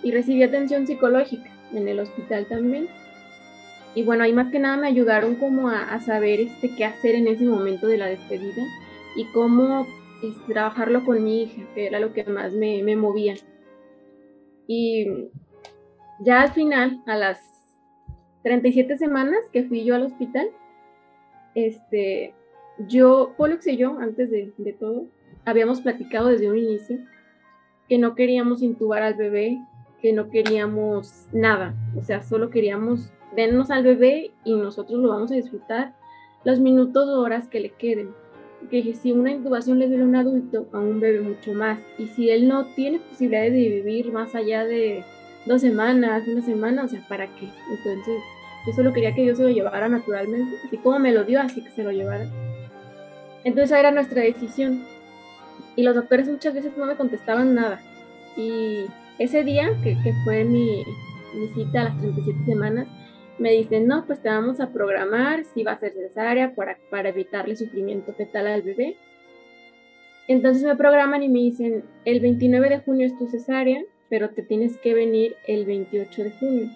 y 0.02 0.12
recibí 0.12 0.42
atención 0.42 0.86
psicológica 0.86 1.50
en 1.72 1.88
el 1.88 2.00
hospital 2.00 2.46
también 2.46 2.88
y 3.94 4.04
bueno, 4.04 4.24
ahí 4.24 4.32
más 4.32 4.50
que 4.50 4.58
nada 4.58 4.76
me 4.76 4.86
ayudaron 4.86 5.34
como 5.36 5.68
a, 5.68 5.98
saber 6.00 6.40
este, 6.40 6.74
qué 6.74 6.84
hacer 6.84 7.14
en 7.14 7.26
ese 7.26 7.44
momento 7.44 7.86
de 7.86 7.98
la 7.98 8.06
despedida 8.06 8.62
y 9.16 9.26
cómo 9.32 9.86
este, 10.22 10.52
trabajarlo 10.52 11.04
con 11.04 11.22
mi 11.22 11.42
hija, 11.42 11.62
que 11.74 11.86
era 11.86 12.00
lo 12.00 12.14
que 12.14 12.24
más 12.24 12.54
me, 12.54 12.82
me 12.82 12.96
movía. 12.96 13.34
Y 14.66 15.28
ya 16.20 16.42
al 16.42 16.52
final, 16.52 17.02
a 17.06 17.16
las 17.16 17.38
37 18.44 18.96
semanas 18.96 19.40
que 19.52 19.64
fui 19.64 19.84
yo 19.84 19.94
al 19.94 20.04
hospital, 20.04 20.48
este, 21.54 22.34
yo, 22.78 23.34
Pollux 23.36 23.66
y 23.66 23.76
yo, 23.76 23.98
antes 23.98 24.30
de, 24.30 24.52
de, 24.56 24.72
todo, 24.72 25.06
habíamos 25.44 25.82
platicado 25.82 26.28
desde 26.28 26.48
un 26.48 26.56
inicio 26.56 26.98
que 27.88 27.98
no 27.98 28.14
queríamos 28.14 28.62
intubar 28.62 29.02
al 29.02 29.14
bebé, 29.14 29.58
que 30.00 30.14
no 30.14 30.30
queríamos 30.30 31.26
nada, 31.32 31.74
o 31.96 32.02
sea, 32.02 32.22
solo 32.22 32.48
queríamos 32.48 33.12
dennos 33.34 33.70
al 33.70 33.82
bebé 33.82 34.32
y 34.44 34.54
nosotros 34.54 35.00
lo 35.00 35.08
vamos 35.08 35.32
a 35.32 35.36
disfrutar 35.36 35.94
los 36.44 36.60
minutos 36.60 37.08
o 37.08 37.20
horas 37.20 37.48
que 37.48 37.60
le 37.60 37.70
queden. 37.70 38.14
Que 38.70 38.94
si 38.94 39.12
una 39.12 39.32
intubación 39.32 39.78
le 39.78 39.88
duele 39.88 40.04
a 40.04 40.06
un 40.06 40.16
adulto, 40.16 40.66
a 40.72 40.78
un 40.78 41.00
bebé 41.00 41.20
mucho 41.20 41.52
más. 41.52 41.80
Y 41.98 42.06
si 42.06 42.30
él 42.30 42.46
no 42.46 42.66
tiene 42.74 43.00
posibilidades 43.00 43.52
de 43.52 43.68
vivir 43.68 44.12
más 44.12 44.34
allá 44.34 44.64
de 44.64 45.04
dos 45.46 45.60
semanas, 45.60 46.26
una 46.28 46.42
semana, 46.42 46.84
o 46.84 46.88
sea, 46.88 47.04
¿para 47.08 47.26
qué? 47.26 47.48
Entonces, 47.70 48.22
yo 48.66 48.72
solo 48.72 48.92
quería 48.92 49.14
que 49.14 49.22
Dios 49.22 49.38
se 49.38 49.44
lo 49.44 49.50
llevara 49.50 49.88
naturalmente, 49.88 50.56
así 50.64 50.76
como 50.76 51.00
me 51.00 51.12
lo 51.12 51.24
dio, 51.24 51.40
así 51.40 51.62
que 51.62 51.70
se 51.70 51.82
lo 51.82 51.90
llevara. 51.90 52.30
Entonces, 53.42 53.76
era 53.76 53.90
nuestra 53.90 54.22
decisión. 54.22 54.84
Y 55.74 55.82
los 55.82 55.96
doctores 55.96 56.28
muchas 56.28 56.54
veces 56.54 56.76
no 56.76 56.86
me 56.86 56.94
contestaban 56.94 57.54
nada. 57.54 57.80
Y 58.36 58.84
ese 59.18 59.42
día, 59.42 59.70
que, 59.82 60.00
que 60.02 60.14
fue 60.24 60.44
mi, 60.44 60.84
mi 61.34 61.48
cita 61.48 61.80
a 61.80 61.84
las 61.84 61.98
37 61.98 62.44
semanas, 62.44 62.86
me 63.38 63.52
dicen, 63.52 63.86
no, 63.86 64.06
pues 64.06 64.20
te 64.20 64.28
vamos 64.28 64.60
a 64.60 64.72
programar 64.72 65.44
si 65.44 65.62
va 65.62 65.72
a 65.72 65.78
ser 65.78 65.92
cesárea 65.92 66.54
para, 66.54 66.78
para 66.90 67.08
evitarle 67.08 67.56
sufrimiento 67.56 68.12
fetal 68.12 68.46
al 68.46 68.62
bebé. 68.62 68.96
Entonces 70.28 70.62
me 70.62 70.76
programan 70.76 71.22
y 71.22 71.28
me 71.28 71.40
dicen, 71.40 71.84
el 72.04 72.20
29 72.20 72.68
de 72.68 72.78
junio 72.78 73.06
es 73.06 73.18
tu 73.18 73.26
cesárea, 73.26 73.82
pero 74.08 74.30
te 74.30 74.42
tienes 74.42 74.76
que 74.78 74.94
venir 74.94 75.34
el 75.46 75.64
28 75.64 76.24
de 76.24 76.30
junio. 76.32 76.70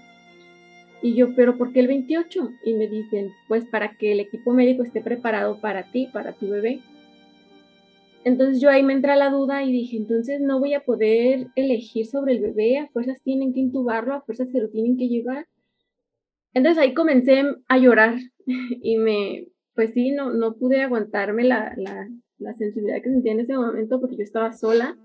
Y 1.02 1.14
yo, 1.14 1.34
pero 1.36 1.56
¿por 1.56 1.72
qué 1.72 1.80
el 1.80 1.86
28? 1.86 2.50
Y 2.64 2.74
me 2.74 2.88
dicen, 2.88 3.30
pues 3.48 3.64
para 3.66 3.96
que 3.96 4.12
el 4.12 4.20
equipo 4.20 4.52
médico 4.52 4.82
esté 4.82 5.00
preparado 5.00 5.60
para 5.60 5.90
ti, 5.92 6.08
para 6.12 6.32
tu 6.32 6.48
bebé. 6.48 6.80
Entonces 8.24 8.60
yo 8.60 8.70
ahí 8.70 8.82
me 8.82 8.92
entra 8.92 9.14
la 9.14 9.30
duda 9.30 9.62
y 9.62 9.70
dije, 9.70 9.96
entonces 9.96 10.40
no 10.40 10.58
voy 10.58 10.74
a 10.74 10.84
poder 10.84 11.46
elegir 11.54 12.06
sobre 12.06 12.32
el 12.32 12.40
bebé, 12.40 12.78
a 12.78 12.88
fuerzas 12.88 13.22
tienen 13.22 13.52
que 13.52 13.60
intubarlo, 13.60 14.14
a 14.14 14.22
fuerzas 14.22 14.50
se 14.50 14.60
lo 14.60 14.68
tienen 14.68 14.96
que 14.96 15.06
llevar. 15.06 15.46
Entonces 16.56 16.82
ahí 16.82 16.94
comencé 16.94 17.42
a 17.68 17.76
llorar 17.76 18.14
y 18.46 18.96
me, 18.96 19.48
pues 19.74 19.92
sí, 19.92 20.10
no, 20.10 20.30
no 20.30 20.54
pude 20.54 20.80
aguantarme 20.80 21.44
la, 21.44 21.74
la, 21.76 22.08
la 22.38 22.54
sensibilidad 22.54 23.02
que 23.02 23.10
sentía 23.10 23.32
en 23.32 23.40
ese 23.40 23.54
momento 23.54 24.00
porque 24.00 24.16
yo 24.16 24.22
estaba 24.22 24.54
sola, 24.54 24.96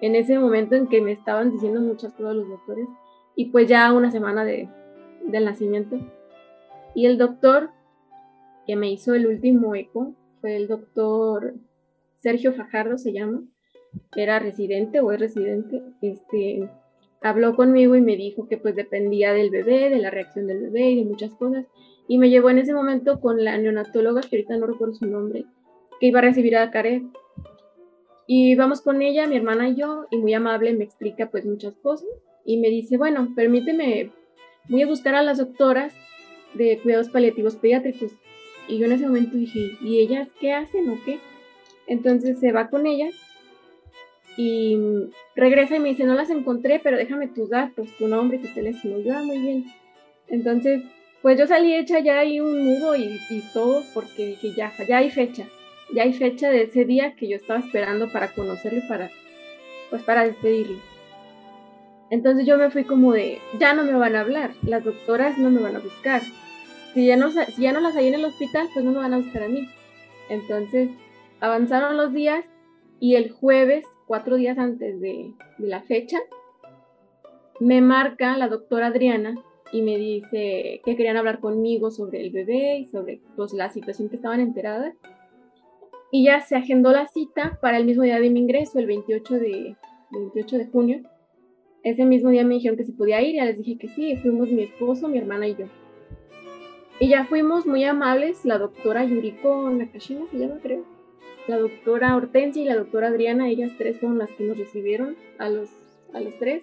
en 0.00 0.14
ese 0.14 0.38
momento 0.38 0.76
en 0.76 0.86
que 0.86 1.02
me 1.02 1.12
estaban 1.12 1.52
diciendo 1.52 1.82
muchas 1.82 2.14
cosas 2.14 2.36
los 2.36 2.48
doctores 2.48 2.88
y 3.36 3.50
pues 3.50 3.68
ya 3.68 3.92
una 3.92 4.10
semana 4.10 4.46
de, 4.46 4.70
del 5.26 5.44
nacimiento. 5.44 5.98
Y 6.94 7.04
el 7.04 7.18
doctor 7.18 7.68
que 8.66 8.74
me 8.74 8.90
hizo 8.90 9.12
el 9.12 9.26
último 9.26 9.74
eco 9.74 10.14
fue 10.40 10.56
el 10.56 10.68
doctor 10.68 11.54
Sergio 12.14 12.54
Fajardo, 12.54 12.96
se 12.96 13.12
llama, 13.12 13.42
era 14.16 14.38
residente 14.38 15.00
o 15.00 15.12
es 15.12 15.20
residente, 15.20 15.82
este, 16.00 16.70
habló 17.20 17.56
conmigo 17.56 17.96
y 17.96 18.00
me 18.00 18.16
dijo 18.16 18.48
que 18.48 18.58
pues 18.58 18.76
dependía 18.76 19.32
del 19.32 19.50
bebé, 19.50 19.90
de 19.90 19.98
la 19.98 20.10
reacción 20.10 20.46
del 20.46 20.62
bebé 20.62 20.90
y 20.90 20.96
de 20.96 21.04
muchas 21.04 21.34
cosas. 21.34 21.66
Y 22.06 22.18
me 22.18 22.30
llevó 22.30 22.50
en 22.50 22.58
ese 22.58 22.72
momento 22.72 23.20
con 23.20 23.44
la 23.44 23.58
neonatóloga, 23.58 24.22
que 24.22 24.36
ahorita 24.36 24.56
no 24.56 24.66
recuerdo 24.66 24.94
su 24.94 25.06
nombre, 25.06 25.44
que 26.00 26.06
iba 26.06 26.20
a 26.20 26.22
recibir 26.22 26.56
a 26.56 26.70
Kare. 26.70 27.02
Y 28.26 28.54
vamos 28.54 28.80
con 28.80 29.02
ella, 29.02 29.26
mi 29.26 29.36
hermana 29.36 29.68
y 29.68 29.76
yo, 29.76 30.06
y 30.10 30.18
muy 30.18 30.34
amable 30.34 30.72
me 30.74 30.84
explica 30.84 31.30
pues 31.30 31.44
muchas 31.44 31.74
cosas. 31.76 32.08
Y 32.44 32.58
me 32.58 32.70
dice, 32.70 32.96
bueno, 32.96 33.28
permíteme 33.34 34.10
voy 34.68 34.82
a 34.82 34.86
buscar 34.86 35.14
a 35.14 35.22
las 35.22 35.38
doctoras 35.38 35.94
de 36.54 36.78
cuidados 36.82 37.08
paliativos 37.08 37.56
pediátricos. 37.56 38.12
Y 38.68 38.78
yo 38.78 38.86
en 38.86 38.92
ese 38.92 39.06
momento 39.06 39.36
dije, 39.36 39.76
¿y 39.80 39.98
ellas 39.98 40.28
qué 40.40 40.52
hacen 40.52 40.90
o 40.90 40.98
qué? 41.04 41.18
Entonces 41.86 42.38
se 42.38 42.52
va 42.52 42.68
con 42.68 42.86
ellas 42.86 43.14
y 44.38 44.78
regresa 45.34 45.74
y 45.74 45.80
me 45.80 45.88
dice, 45.88 46.04
no 46.04 46.14
las 46.14 46.30
encontré, 46.30 46.78
pero 46.78 46.96
déjame 46.96 47.26
tus 47.26 47.50
datos, 47.50 47.88
tu 47.98 48.06
nombre 48.06 48.38
tu 48.38 48.46
teléfono. 48.54 49.00
Yo, 49.00 49.16
ah, 49.16 49.24
muy 49.24 49.38
bien. 49.38 49.64
Entonces, 50.28 50.80
pues 51.22 51.36
yo 51.36 51.48
salí 51.48 51.74
hecha 51.74 51.98
ya 51.98 52.20
ahí 52.20 52.38
un 52.38 52.64
nudo 52.64 52.94
y, 52.94 53.18
y 53.30 53.42
todo 53.52 53.82
porque 53.92 54.26
dije, 54.26 54.52
ya, 54.56 54.72
ya 54.86 54.98
hay 54.98 55.10
fecha. 55.10 55.48
Ya 55.92 56.04
hay 56.04 56.12
fecha 56.12 56.50
de 56.50 56.62
ese 56.62 56.84
día 56.84 57.16
que 57.16 57.26
yo 57.26 57.34
estaba 57.34 57.58
esperando 57.58 58.12
para 58.12 58.32
conocerlo 58.32 58.80
para, 58.86 59.10
pues 59.90 60.04
para 60.04 60.22
despedirlo. 60.22 60.78
Entonces 62.08 62.46
yo 62.46 62.56
me 62.58 62.70
fui 62.70 62.84
como 62.84 63.12
de, 63.12 63.40
ya 63.58 63.74
no 63.74 63.82
me 63.82 63.94
van 63.94 64.14
a 64.14 64.20
hablar, 64.20 64.52
las 64.62 64.84
doctoras 64.84 65.36
no 65.36 65.50
me 65.50 65.60
van 65.60 65.74
a 65.74 65.80
buscar. 65.80 66.22
Si 66.94 67.06
ya 67.06 67.16
no, 67.16 67.32
si 67.32 67.60
ya 67.60 67.72
no 67.72 67.80
las 67.80 67.96
hay 67.96 68.06
en 68.06 68.14
el 68.14 68.24
hospital, 68.24 68.68
pues 68.72 68.84
no 68.84 68.92
me 68.92 68.98
van 68.98 69.14
a 69.14 69.18
buscar 69.18 69.42
a 69.42 69.48
mí. 69.48 69.68
Entonces 70.28 70.90
avanzaron 71.40 71.96
los 71.96 72.12
días 72.12 72.44
y 73.00 73.16
el 73.16 73.32
jueves, 73.32 73.84
cuatro 74.08 74.36
días 74.36 74.58
antes 74.58 75.00
de, 75.00 75.32
la 75.58 75.82
fecha, 75.82 76.18
me 77.60 77.80
marca 77.80 78.36
la 78.36 78.48
doctora 78.48 78.88
Adriana 78.88 79.36
y 79.70 79.82
me 79.82 79.96
dice 79.96 80.80
que 80.84 80.96
querían 80.96 81.16
hablar 81.16 81.38
conmigo 81.38 81.90
sobre 81.90 82.20
el 82.20 82.30
bebé 82.30 82.78
y 82.78 82.86
sobre 82.86 83.20
pues, 83.36 83.52
la 83.52 83.70
situación 83.70 84.08
que 84.08 84.16
estaban 84.16 84.40
enteradas. 84.40 84.94
Y 86.10 86.24
ya 86.24 86.40
se 86.40 86.56
agendó 86.56 86.90
la 86.90 87.06
cita 87.06 87.58
para 87.60 87.76
el 87.76 87.84
mismo 87.84 88.02
día 88.02 88.18
de 88.18 88.30
mi 88.30 88.40
ingreso, 88.40 88.78
el 88.78 88.86
28 88.86 89.34
de, 89.34 89.76
28 90.10 90.58
de 90.58 90.66
junio 90.66 91.02
ese 91.82 92.04
mismo 92.04 92.30
día 92.30 92.44
me 92.44 92.54
dijeron 92.54 92.76
que 92.76 92.84
si 92.84 92.92
podía 92.92 93.22
ir, 93.22 93.36
ya 93.36 93.44
les 93.44 93.56
dije 93.56 93.78
que 93.78 93.88
sí, 93.88 94.16
fuimos 94.16 94.48
mi 94.48 94.64
esposo, 94.64 95.08
mi 95.08 95.18
hermana 95.18 95.48
y 95.48 95.54
yo. 95.54 95.66
Y 97.00 97.08
ya 97.08 97.24
fuimos 97.24 97.66
muy 97.66 97.84
amables, 97.84 98.44
la 98.44 98.58
doctora 98.58 99.04
Yuriko 99.04 99.70
Nakashima 99.70 100.26
se 100.30 100.38
llama, 100.38 100.58
creo. 100.60 100.84
La 101.48 101.58
doctora 101.58 102.14
Hortensia 102.14 102.62
y 102.62 102.66
la 102.66 102.76
doctora 102.76 103.08
Adriana, 103.08 103.48
ellas 103.48 103.72
tres 103.76 103.98
fueron 103.98 104.18
las 104.18 104.30
que 104.30 104.44
nos 104.44 104.56
recibieron 104.56 105.16
a 105.38 105.48
los, 105.48 105.70
a 106.12 106.20
los 106.20 106.38
tres 106.38 106.62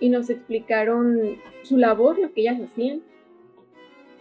y 0.00 0.08
nos 0.08 0.30
explicaron 0.30 1.36
su 1.62 1.76
labor, 1.76 2.18
lo 2.18 2.32
que 2.32 2.40
ellas 2.40 2.60
hacían. 2.60 3.02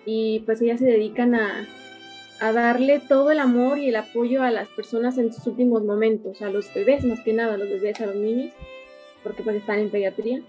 Y 0.06 0.42
pues 0.46 0.62
ellas 0.62 0.80
se 0.80 0.86
dedican 0.86 1.34
a, 1.34 1.68
a 2.40 2.52
darle 2.54 3.00
todo 3.00 3.32
el 3.32 3.40
amor 3.40 3.80
y 3.80 3.90
el 3.90 3.96
apoyo 3.96 4.44
a 4.44 4.52
las 4.52 4.68
personas 4.70 5.18
en 5.18 5.34
sus 5.34 5.48
últimos 5.48 5.84
momentos, 5.84 6.42
a 6.42 6.50
los 6.50 6.72
bebés 6.74 7.04
más 7.04 7.22
que 7.22 7.34
nada, 7.34 7.58
los 7.58 7.70
bebés, 7.70 8.00
a 8.02 8.06
los 8.06 8.16
niños 8.16 8.54
porque 9.28 9.44
pues 9.44 9.58
están 9.58 9.80
en 9.80 9.90
pediatría. 9.90 10.42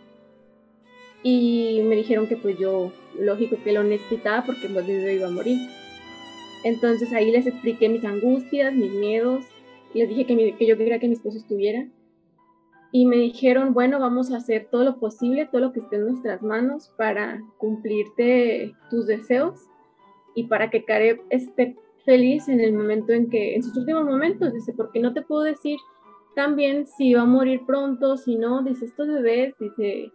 Y 1.23 1.80
me 1.85 1.97
dijeron 1.97 2.28
que 2.28 2.37
pues 2.37 2.57
yo, 2.59 2.92
lógico 3.18 3.57
que 3.62 3.73
lo 3.73 3.83
necesitaba 3.83 4.45
porque 4.45 4.68
pues 4.68 4.87
bebé 4.87 5.14
iba 5.14 5.26
a 5.26 5.30
morir. 5.30 5.59
Entonces 6.65 7.12
ahí 7.12 7.31
les 7.31 7.47
expliqué 7.47 7.88
mis 7.88 8.05
angustias, 8.05 8.75
mis 8.75 8.93
miedos, 8.93 9.45
les 9.95 10.09
dije 10.09 10.27
que, 10.27 10.67
yo 10.67 10.77
quería 10.77 10.99
que 10.99 11.09
mi 11.09 11.15
esposo 11.15 11.38
estuviera. 11.38 11.87
Y 12.91 13.05
me 13.05 13.17
dijeron, 13.17 13.75
bueno, 13.75 14.00
vamos 14.00 14.33
a 14.33 14.38
hacer 14.38 14.69
todo 14.71 14.85
lo 14.85 14.99
posible, 14.99 15.47
todo 15.47 15.61
lo 15.61 15.73
que 15.73 15.81
esté 15.81 15.97
en 15.97 16.07
nuestras 16.07 16.43
manos 16.43 16.91
para 16.97 17.43
cumplirte 17.59 18.75
tus 18.91 19.07
deseos 19.07 19.69
y 20.35 20.45
para 20.45 20.71
que 20.71 20.85
Caleb 20.85 21.21
esté 21.29 21.77
feliz 22.05 22.49
en 22.49 22.61
el 22.61 22.73
momento 22.73 23.12
en 23.12 23.29
que, 23.29 23.55
en 23.55 23.62
sus 23.62 23.77
últimos 23.77 24.05
momentos, 24.05 24.55
dice, 24.55 24.73
porque 24.73 25.00
no 25.00 25.12
te 25.12 25.21
puedo 25.21 25.43
decir 25.43 25.79
también 26.35 26.87
si 26.87 27.12
va 27.12 27.23
a 27.23 27.27
morir 27.27 27.62
pronto, 27.67 28.17
si 28.17 28.37
no, 28.37 28.62
dice, 28.62 28.87
estos 28.87 29.09
bebés, 29.09 29.55
dice, 29.59 30.12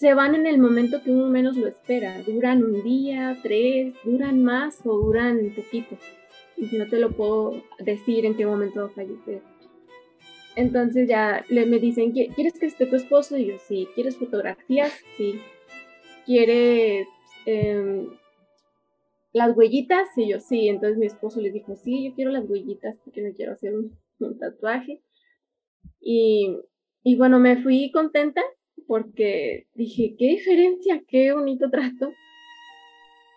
se 0.00 0.14
van 0.14 0.34
en 0.34 0.46
el 0.46 0.56
momento 0.56 1.02
que 1.02 1.10
uno 1.10 1.28
menos 1.28 1.58
lo 1.58 1.68
espera. 1.68 2.22
Duran 2.22 2.64
un 2.64 2.82
día, 2.82 3.38
tres, 3.42 3.92
duran 4.02 4.42
más 4.42 4.80
o 4.86 4.96
duran 4.96 5.52
poquito. 5.54 5.98
Y 6.56 6.74
no 6.78 6.88
te 6.88 6.98
lo 6.98 7.10
puedo 7.10 7.62
decir 7.78 8.24
en 8.24 8.34
qué 8.34 8.46
momento 8.46 8.80
va 8.80 8.86
a 8.86 8.94
fallecer. 8.94 9.42
Entonces 10.56 11.06
ya 11.06 11.44
le, 11.50 11.66
me 11.66 11.78
dicen, 11.78 12.12
¿quieres 12.12 12.58
que 12.58 12.64
esté 12.64 12.86
tu 12.86 12.96
esposo? 12.96 13.36
Y 13.36 13.44
yo, 13.44 13.58
sí. 13.58 13.88
¿Quieres 13.94 14.16
fotografías? 14.16 14.90
Sí. 15.18 15.38
¿Quieres 16.24 17.06
em, 17.44 18.08
las 19.34 19.54
huellitas? 19.54 20.08
Y 20.16 20.30
yo, 20.30 20.40
sí. 20.40 20.68
Entonces 20.68 20.96
mi 20.96 21.04
esposo 21.04 21.42
le 21.42 21.50
dijo, 21.50 21.76
sí, 21.76 22.08
yo 22.08 22.14
quiero 22.14 22.30
las 22.30 22.48
huellitas 22.48 22.96
porque 23.04 23.20
me 23.20 23.34
quiero 23.34 23.52
hacer 23.52 23.74
un, 23.74 23.98
un 24.18 24.38
tatuaje. 24.38 25.02
Y, 26.00 26.56
y 27.04 27.16
bueno, 27.16 27.38
me 27.38 27.62
fui 27.62 27.90
contenta 27.90 28.40
porque 28.86 29.66
dije, 29.74 30.14
qué 30.18 30.28
diferencia, 30.28 31.02
qué 31.08 31.32
bonito 31.32 31.70
trato. 31.70 32.12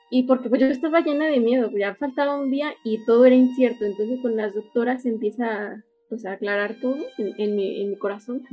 Y 0.09 0.23
porque 0.23 0.49
pues 0.49 0.61
yo 0.61 0.67
estaba 0.67 1.01
llena 1.01 1.27
de 1.27 1.39
miedo, 1.39 1.71
ya 1.77 1.95
faltaba 1.95 2.39
un 2.39 2.51
día 2.51 2.73
y 2.83 3.03
todo 3.05 3.25
era 3.25 3.35
incierto. 3.35 3.85
Entonces 3.85 4.19
con 4.21 4.35
las 4.35 4.53
doctoras 4.53 5.05
empieza 5.05 5.83
pues, 6.09 6.25
a 6.25 6.33
aclarar 6.33 6.75
todo 6.79 6.97
en, 7.17 7.55
mi, 7.55 7.81
en 7.81 7.89
mi 7.89 7.95
corazón. 7.97 8.43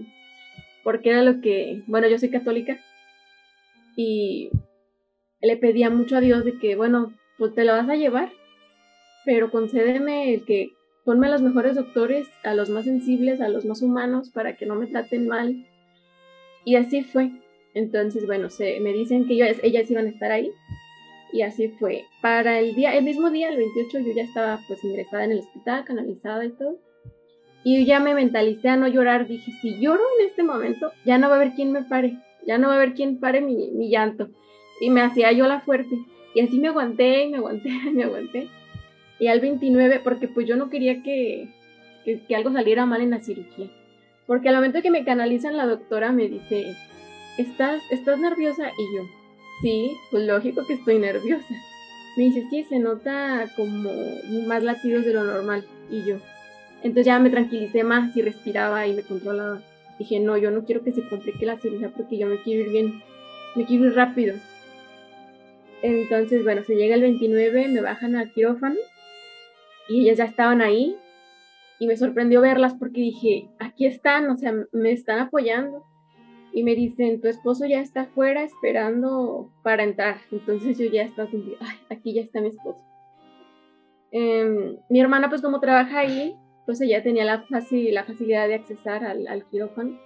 Porque 0.83 1.11
era 1.11 1.23
lo 1.23 1.41
que, 1.41 1.83
bueno, 1.87 2.09
yo 2.09 2.19
soy 2.19 2.31
católica 2.31 2.79
y 3.97 4.51
le 5.43 5.57
pedía 5.57 5.91
mucho 5.91 6.17
a 6.17 6.21
Dios 6.21 6.45
de 6.45 6.59
que, 6.59 6.77
bueno, 6.77 7.13
pues 7.39 7.55
te 7.55 7.65
lo 7.65 7.73
vas 7.73 7.89
a 7.89 7.97
llevar, 7.97 8.31
pero 9.25 9.51
concédeme 9.51 10.35
el 10.35 10.45
que 10.45 10.71
ponme 11.05 11.27
a 11.27 11.31
los 11.31 11.43
mejores 11.43 11.77
doctores, 11.77 12.29
a 12.45 12.55
los 12.55 12.71
más 12.71 12.85
sensibles, 12.85 13.41
a 13.41 13.49
los 13.49 13.65
más 13.65 13.83
humanos, 13.83 14.31
para 14.31 14.57
que 14.57 14.67
no 14.67 14.75
me 14.75 14.87
traten 14.87 15.27
mal. 15.27 15.67
Y 16.65 16.77
así 16.77 17.03
fue. 17.03 17.31
Entonces, 17.75 18.27
bueno, 18.27 18.51
se, 18.51 18.81
me 18.81 18.93
dicen 18.93 19.27
que 19.27 19.35
ellas 19.63 19.91
iban 19.91 20.07
a 20.07 20.11
estar 20.11 20.33
ahí. 20.33 20.51
Y 21.33 21.43
así 21.43 21.69
fue. 21.69 22.05
Para 22.21 22.59
el 22.59 22.75
día, 22.75 22.97
el 22.97 23.05
mismo 23.05 23.31
día, 23.31 23.49
el 23.49 23.57
28, 23.57 24.01
yo 24.01 24.13
ya 24.15 24.25
estaba 24.25 24.61
pues 24.67 24.83
ingresada 24.85 25.25
en 25.25 25.33
el 25.33 25.39
hospital, 25.41 25.85
canalizada 25.85 26.45
y 26.45 26.51
todo. 26.51 26.79
Y 27.63 27.85
ya 27.85 28.01
me 28.01 28.15
mentalicé 28.15 28.69
a 28.69 28.77
no 28.77 28.89
llorar. 28.89 29.29
Dije, 29.29 29.53
si 29.61 29.79
lloro 29.81 30.03
en 30.19 30.27
este 30.27 30.43
momento, 30.43 30.93
ya 31.05 31.19
no 31.19 31.29
va 31.29 31.35
a 31.35 31.37
haber 31.37 31.55
quien 31.55 31.73
me 31.73 31.83
pare. 31.83 32.19
Ya 32.47 32.59
no 32.59 32.69
va 32.69 32.75
a 32.75 32.77
haber 32.77 32.95
quien 32.95 33.21
pare 33.21 33.41
mi, 33.41 33.71
mi 33.71 33.91
llanto. 33.91 34.29
Y 34.81 34.91
me 34.91 35.03
hacía 35.03 35.31
yo 35.33 35.47
la 35.47 35.61
fuerte. 35.61 35.99
Y 36.35 36.41
así 36.41 36.59
me 36.59 36.69
aguanté 36.69 37.25
y 37.25 37.31
me 37.31 37.37
aguanté 37.37 37.69
y 37.69 37.91
me 37.93 38.05
aguanté 38.05 38.49
y 39.21 39.29
al 39.29 39.41
29, 39.41 40.01
porque 40.03 40.27
pues 40.27 40.49
yo 40.49 40.57
no 40.57 40.71
quería 40.71 41.03
que, 41.03 41.49
que, 42.05 42.35
algo 42.35 42.51
saliera 42.53 42.87
mal 42.87 43.03
en 43.03 43.11
la 43.11 43.21
cirugía. 43.21 43.71
Porque 44.31 44.49
al 44.49 44.55
momento 44.55 44.81
que 44.81 44.93
me 44.93 45.05
canalizan, 45.05 45.57
la 45.57 45.67
doctora 45.67 46.13
me 46.13 46.29
dice, 46.29 46.77
¿estás, 47.37 47.83
¿estás 47.91 48.17
nerviosa? 48.21 48.71
Y 48.79 48.97
yo, 48.97 49.03
sí, 49.61 49.97
pues 50.13 50.25
lógico 50.25 50.65
que 50.69 50.75
estoy 50.75 51.01
nerviosa. 51.01 51.53
Me 52.17 52.27
dice, 52.27 52.45
sí, 52.49 52.63
se 52.63 52.79
nota 52.79 53.51
como 53.57 53.91
más 54.47 54.63
latidos 54.63 55.05
de 55.05 55.15
lo 55.15 55.25
normal. 55.25 55.67
Y 55.91 56.05
yo, 56.05 56.19
entonces 56.85 57.07
ya 57.07 57.19
me 57.19 57.31
tranquilicé 57.31 57.83
más 57.83 58.17
y 58.17 58.23
respiraba 58.23 58.87
y 58.87 58.95
me 58.95 59.03
controlaba. 59.03 59.63
Dije, 59.99 60.21
no, 60.21 60.37
yo 60.37 60.53
no 60.53 60.65
quiero 60.65 60.85
que 60.85 60.93
se 60.93 61.09
complique 61.09 61.45
la 61.45 61.57
cirugía 61.57 61.89
porque 61.89 62.17
yo 62.17 62.29
me 62.29 62.41
quiero 62.41 62.67
ir 62.67 62.71
bien, 62.71 63.03
me 63.57 63.67
quiero 63.67 63.87
ir 63.87 63.95
rápido. 63.97 64.37
Entonces, 65.83 66.45
bueno, 66.45 66.63
se 66.63 66.77
llega 66.77 66.95
el 66.95 67.03
29, 67.03 67.67
me 67.67 67.81
bajan 67.81 68.15
al 68.15 68.31
quirófano 68.31 68.77
y 69.89 70.03
ellas 70.03 70.19
ya 70.19 70.25
estaban 70.27 70.63
ahí 70.63 70.97
y 71.81 71.87
me 71.87 71.97
sorprendió 71.97 72.43
verlas 72.43 72.75
porque 72.75 73.01
dije, 73.01 73.49
aquí 73.59 73.87
están, 73.87 74.29
o 74.29 74.37
sea, 74.37 74.55
me 74.71 74.93
están 74.93 75.19
apoyando. 75.19 75.83
Y 76.53 76.63
me 76.63 76.75
dicen, 76.75 77.23
tu 77.23 77.29
esposo 77.29 77.65
ya 77.65 77.81
está 77.81 78.03
afuera 78.03 78.43
esperando 78.43 79.51
para 79.63 79.83
entrar. 79.85 80.19
Entonces 80.31 80.77
yo 80.77 80.85
ya 80.87 81.03
estaba 81.03 81.29
ay, 81.33 81.77
aquí 81.89 82.13
ya 82.13 82.21
está 82.21 82.43
mi 82.43 82.49
esposo. 82.49 82.79
Em, 84.11 84.77
mi 84.91 85.01
hermana, 85.01 85.31
pues 85.31 85.41
como 85.41 85.59
trabaja 85.59 86.01
ahí, 86.01 86.37
pues 86.67 86.83
ella 86.83 87.03
tenía 87.03 87.25
la, 87.25 87.47
la 87.49 88.05
facilidad 88.05 88.47
de 88.47 88.55
accesar 88.55 89.03
al, 89.03 89.27
al 89.27 89.47
quirófano. 89.47 89.99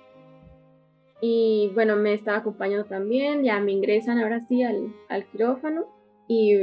Y 1.20 1.72
bueno, 1.74 1.96
me 1.96 2.14
estaba 2.14 2.38
acompañando 2.38 2.84
también, 2.84 3.42
ya 3.42 3.58
me 3.58 3.72
ingresan 3.72 4.18
ahora 4.18 4.40
sí 4.40 4.62
al, 4.62 4.94
al 5.08 5.26
quirófano 5.26 5.86
y 6.28 6.54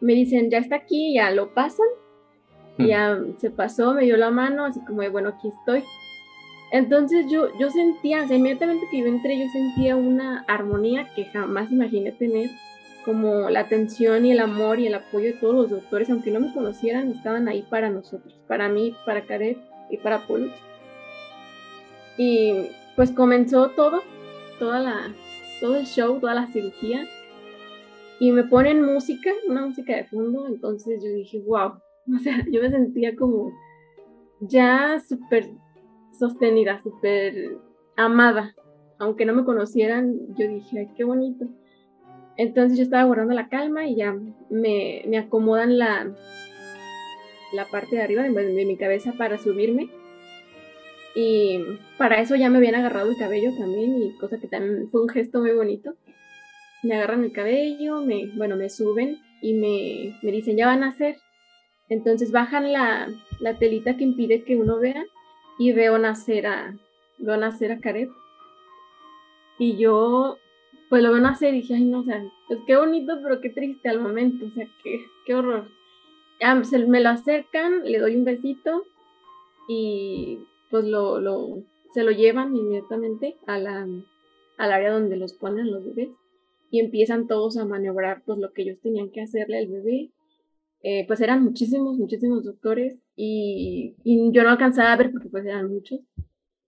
me 0.00 0.12
dicen, 0.12 0.48
ya 0.48 0.58
está 0.58 0.76
aquí, 0.76 1.14
ya 1.14 1.32
lo 1.32 1.54
pasan. 1.54 1.88
Ya 2.78 3.18
se 3.38 3.50
pasó, 3.50 3.92
me 3.92 4.04
dio 4.04 4.16
la 4.16 4.30
mano, 4.30 4.64
así 4.64 4.80
como, 4.84 5.08
bueno, 5.10 5.30
aquí 5.30 5.48
estoy. 5.48 5.82
Entonces 6.70 7.26
yo, 7.30 7.48
yo 7.58 7.70
sentía, 7.70 8.22
o 8.22 8.28
sea, 8.28 8.36
inmediatamente 8.36 8.86
que 8.90 8.98
yo 9.00 9.06
entré, 9.06 9.38
yo 9.38 9.50
sentía 9.50 9.96
una 9.96 10.44
armonía 10.46 11.08
que 11.14 11.24
jamás 11.26 11.72
imaginé 11.72 12.12
tener, 12.12 12.50
como 13.04 13.48
la 13.48 13.60
atención 13.60 14.26
y 14.26 14.32
el 14.32 14.40
amor 14.40 14.78
y 14.80 14.86
el 14.86 14.94
apoyo 14.94 15.28
de 15.28 15.32
todos 15.32 15.54
los 15.54 15.70
doctores, 15.70 16.10
aunque 16.10 16.30
no 16.30 16.40
me 16.40 16.52
conocieran, 16.52 17.10
estaban 17.10 17.48
ahí 17.48 17.62
para 17.62 17.88
nosotros, 17.88 18.38
para 18.46 18.68
mí, 18.68 18.94
para 19.06 19.24
Caret 19.24 19.58
y 19.88 19.96
para 19.96 20.26
Paul. 20.26 20.52
Y 22.18 22.66
pues 22.96 23.10
comenzó 23.12 23.70
todo, 23.70 24.02
toda 24.58 24.80
la, 24.80 25.14
todo 25.60 25.76
el 25.76 25.86
show, 25.86 26.20
toda 26.20 26.34
la 26.34 26.48
cirugía. 26.48 27.06
Y 28.20 28.32
me 28.32 28.42
ponen 28.44 28.84
música, 28.84 29.30
una 29.48 29.64
música 29.64 29.96
de 29.96 30.04
fondo, 30.04 30.46
entonces 30.46 31.00
yo 31.02 31.10
dije, 31.10 31.40
wow, 31.46 31.80
o 32.16 32.18
sea, 32.18 32.44
yo 32.50 32.62
me 32.62 32.70
sentía 32.70 33.14
como 33.16 33.52
ya 34.40 35.00
súper 35.06 35.48
sostenida, 36.18 36.80
súper 36.80 37.58
amada. 37.96 38.54
Aunque 38.98 39.24
no 39.24 39.34
me 39.34 39.44
conocieran, 39.44 40.14
yo 40.36 40.48
dije, 40.48 40.80
ay, 40.80 40.88
qué 40.96 41.04
bonito. 41.04 41.46
Entonces 42.36 42.78
yo 42.78 42.84
estaba 42.84 43.04
guardando 43.04 43.34
la 43.34 43.48
calma 43.48 43.86
y 43.86 43.96
ya 43.96 44.16
me, 44.48 45.02
me 45.06 45.18
acomodan 45.18 45.78
la, 45.78 46.12
la 47.52 47.64
parte 47.66 47.96
de 47.96 48.02
arriba 48.02 48.22
de, 48.22 48.30
de, 48.30 48.64
mi 48.64 48.76
cabeza 48.76 49.12
para 49.18 49.38
subirme. 49.38 49.88
Y 51.14 51.60
para 51.96 52.20
eso 52.20 52.36
ya 52.36 52.48
me 52.48 52.58
habían 52.58 52.76
agarrado 52.76 53.10
el 53.10 53.16
cabello 53.16 53.50
también, 53.58 54.02
y 54.02 54.16
cosa 54.18 54.38
que 54.38 54.46
también 54.46 54.88
fue 54.90 55.02
un 55.02 55.08
gesto 55.08 55.40
muy 55.40 55.52
bonito. 55.52 55.94
Me 56.84 56.94
agarran 56.94 57.24
el 57.24 57.32
cabello, 57.32 58.02
me, 58.02 58.28
bueno, 58.36 58.56
me 58.56 58.68
suben 58.68 59.18
y 59.42 59.54
me, 59.54 60.16
me 60.22 60.30
dicen, 60.30 60.56
ya 60.56 60.66
van 60.66 60.84
a 60.84 60.90
hacer. 60.90 61.16
Entonces 61.88 62.32
bajan 62.32 62.72
la, 62.72 63.08
telita 63.58 63.96
que 63.96 64.04
impide 64.04 64.44
que 64.44 64.56
uno 64.56 64.78
vea 64.78 65.06
y 65.58 65.72
veo 65.72 65.98
nacer 65.98 66.46
a, 66.46 66.76
veo 67.18 67.36
nacer 67.36 67.72
a 67.72 67.80
Caret. 67.80 68.10
Y 69.58 69.76
yo, 69.76 70.36
pues 70.88 71.02
lo 71.02 71.12
veo 71.12 71.20
nacer 71.20 71.54
y 71.54 71.62
dije, 71.62 71.74
ay 71.74 71.84
no, 71.84 72.00
o 72.00 72.04
sea, 72.04 72.22
pues 72.46 72.60
qué 72.66 72.76
bonito, 72.76 73.18
pero 73.22 73.40
qué 73.40 73.50
triste 73.50 73.88
al 73.88 74.00
momento, 74.00 74.46
o 74.46 74.50
sea, 74.50 74.68
qué, 74.82 75.00
qué 75.26 75.34
horror. 75.34 75.68
Se, 76.64 76.78
me 76.86 77.00
lo 77.00 77.08
acercan, 77.08 77.84
le 77.84 77.98
doy 77.98 78.14
un 78.14 78.24
besito 78.24 78.84
y 79.68 80.38
pues 80.70 80.84
lo, 80.84 81.20
lo, 81.20 81.62
se 81.92 82.04
lo 82.04 82.12
llevan 82.12 82.54
inmediatamente 82.54 83.36
a 83.46 83.58
la, 83.58 83.88
al 84.56 84.72
área 84.72 84.92
donde 84.92 85.16
los 85.16 85.32
ponen 85.32 85.72
los 85.72 85.84
bebés 85.84 86.10
y 86.70 86.80
empiezan 86.80 87.26
todos 87.26 87.56
a 87.56 87.64
maniobrar 87.64 88.22
pues 88.24 88.38
lo 88.38 88.52
que 88.52 88.62
ellos 88.62 88.78
tenían 88.80 89.10
que 89.10 89.22
hacerle 89.22 89.58
al 89.58 89.66
bebé 89.66 90.10
eh, 90.82 91.04
pues 91.06 91.20
eran 91.20 91.42
muchísimos, 91.42 91.98
muchísimos 91.98 92.44
doctores 92.44 93.00
y, 93.16 93.96
yo 94.04 94.42
no 94.44 94.50
alcanzaba 94.50 94.92
a 94.92 94.96
ver 94.96 95.10
porque 95.10 95.28
pues 95.28 95.44
eran 95.44 95.72
muchos. 95.72 96.00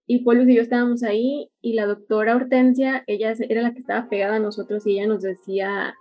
Y 0.07 0.25
Paulus 0.25 0.49
y 0.49 0.57
yo 0.57 0.63
estábamos 0.63 1.05
ahí 1.05 1.51
y 1.61 1.75
la 1.75 1.87
doctora 1.87 2.35
Hortensia, 2.35 3.05
ella 3.07 3.33
era 3.49 3.63
la 3.63 3.73
que 3.73 3.79
estaba 3.79 4.09
pegada 4.09 4.37
a 4.37 4.41
nosotros 4.41 4.85
y 4.87 4.99
ella 4.99 5.07
nos 5.07 5.23
decía, 5.23 5.95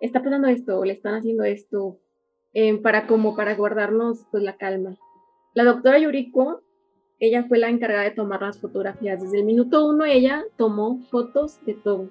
está 0.00 0.22
pasando 0.22 0.48
esto, 0.48 0.84
le 0.84 0.92
están 0.92 1.14
haciendo 1.14 1.44
esto, 1.44 1.98
eh, 2.52 2.76
para 2.78 3.06
como 3.06 3.34
para 3.34 3.54
guardarnos 3.54 4.26
pues 4.30 4.42
la 4.42 4.56
calma. 4.58 4.98
La 5.54 5.64
doctora 5.64 5.98
Yuriko, 5.98 6.62
ella 7.18 7.44
fue 7.44 7.58
la 7.58 7.70
encargada 7.70 8.02
de 8.02 8.10
tomar 8.10 8.42
las 8.42 8.60
fotografías. 8.60 9.22
Desde 9.22 9.38
el 9.38 9.46
minuto 9.46 9.88
uno 9.88 10.04
ella 10.04 10.44
tomó 10.58 11.00
fotos 11.10 11.64
de 11.64 11.72
todo. 11.74 12.10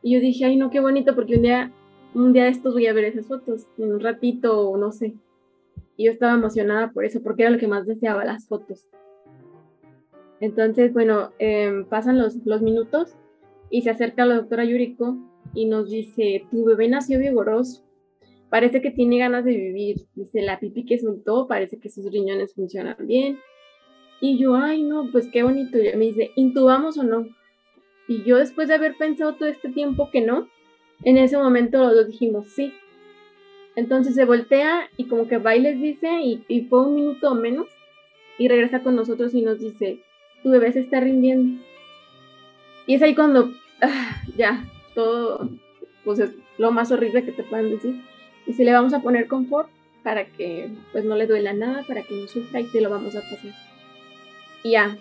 Y 0.00 0.14
yo 0.14 0.20
dije, 0.20 0.44
ay 0.44 0.56
no, 0.56 0.70
qué 0.70 0.78
bonito, 0.78 1.16
porque 1.16 1.36
un 1.36 1.42
día 1.42 1.72
un 2.14 2.32
día 2.32 2.44
de 2.44 2.50
estos 2.50 2.74
voy 2.74 2.86
a 2.86 2.92
ver 2.92 3.04
esas 3.04 3.26
fotos, 3.26 3.66
en 3.78 3.92
un 3.92 4.00
ratito, 4.00 4.76
no 4.76 4.92
sé. 4.92 5.14
Y 5.96 6.06
yo 6.06 6.12
estaba 6.12 6.34
emocionada 6.34 6.92
por 6.92 7.04
eso, 7.04 7.22
porque 7.22 7.42
era 7.42 7.50
lo 7.50 7.58
que 7.58 7.68
más 7.68 7.86
deseaba, 7.86 8.24
las 8.24 8.46
fotos. 8.46 8.88
Entonces, 10.40 10.92
bueno, 10.92 11.32
em, 11.38 11.84
pasan 11.84 12.18
los, 12.18 12.36
los 12.46 12.62
minutos 12.62 13.16
y 13.70 13.82
se 13.82 13.90
acerca 13.90 14.24
la 14.24 14.36
doctora 14.36 14.64
Yuriko 14.64 15.16
y 15.54 15.66
nos 15.66 15.90
dice, 15.90 16.46
tu 16.50 16.64
bebé 16.64 16.88
nació 16.88 17.18
vigoroso, 17.18 17.82
parece 18.48 18.80
que 18.80 18.90
tiene 18.90 19.18
ganas 19.18 19.44
de 19.44 19.56
vivir, 19.56 20.06
dice, 20.14 20.42
la 20.42 20.60
pipi 20.60 20.84
que 20.84 20.98
soltó, 20.98 21.46
parece 21.48 21.78
que 21.78 21.90
sus 21.90 22.10
riñones 22.10 22.54
funcionan 22.54 22.96
bien. 23.00 23.38
Y 24.20 24.38
yo, 24.38 24.56
ay, 24.56 24.82
no, 24.82 25.10
pues 25.12 25.28
qué 25.32 25.42
bonito. 25.42 25.78
Y 25.78 25.96
me 25.96 26.06
dice, 26.06 26.32
¿intubamos 26.34 26.98
o 26.98 27.04
no? 27.04 27.26
Y 28.08 28.24
yo 28.24 28.38
después 28.38 28.68
de 28.68 28.74
haber 28.74 28.96
pensado 28.96 29.34
todo 29.34 29.48
este 29.48 29.68
tiempo 29.68 30.10
que 30.10 30.20
no, 30.20 30.48
en 31.04 31.18
ese 31.18 31.36
momento 31.36 31.92
los 31.92 32.06
dijimos 32.06 32.48
sí. 32.48 32.72
Entonces 33.76 34.14
se 34.14 34.24
voltea 34.24 34.90
y 34.96 35.04
como 35.04 35.28
que 35.28 35.38
va 35.38 35.54
y 35.54 35.60
les 35.60 35.80
dice, 35.80 36.08
y, 36.20 36.66
fue 36.68 36.82
un 36.82 36.96
minuto 36.96 37.30
o 37.30 37.34
menos, 37.34 37.68
y 38.36 38.48
regresa 38.48 38.82
con 38.82 38.96
nosotros 38.96 39.34
y 39.34 39.42
nos 39.42 39.60
dice, 39.60 40.00
tu 40.42 40.50
bebé 40.50 40.72
se 40.72 40.80
está 40.80 41.00
rindiendo. 41.00 41.62
Y 42.86 42.94
es 42.94 43.02
ahí 43.02 43.14
cuando, 43.14 43.52
ah, 43.80 44.22
ya, 44.36 44.64
todo, 44.94 45.48
pues 46.04 46.18
es 46.18 46.30
lo 46.56 46.72
más 46.72 46.90
horrible 46.90 47.24
que 47.24 47.32
te 47.32 47.44
puedan 47.44 47.70
decir. 47.70 48.02
Y 48.46 48.54
si 48.54 48.64
le 48.64 48.72
vamos 48.72 48.94
a 48.94 49.02
poner 49.02 49.28
confort 49.28 49.68
para 50.02 50.26
que 50.26 50.70
pues 50.90 51.04
no 51.04 51.14
le 51.14 51.26
duela 51.26 51.52
nada, 51.52 51.84
para 51.86 52.02
que 52.02 52.14
no 52.14 52.26
sufra 52.26 52.60
y 52.60 52.64
te 52.64 52.80
lo 52.80 52.90
vamos 52.90 53.14
a 53.14 53.20
pasar. 53.20 53.52
Y 54.64 54.72
ya, 54.72 54.96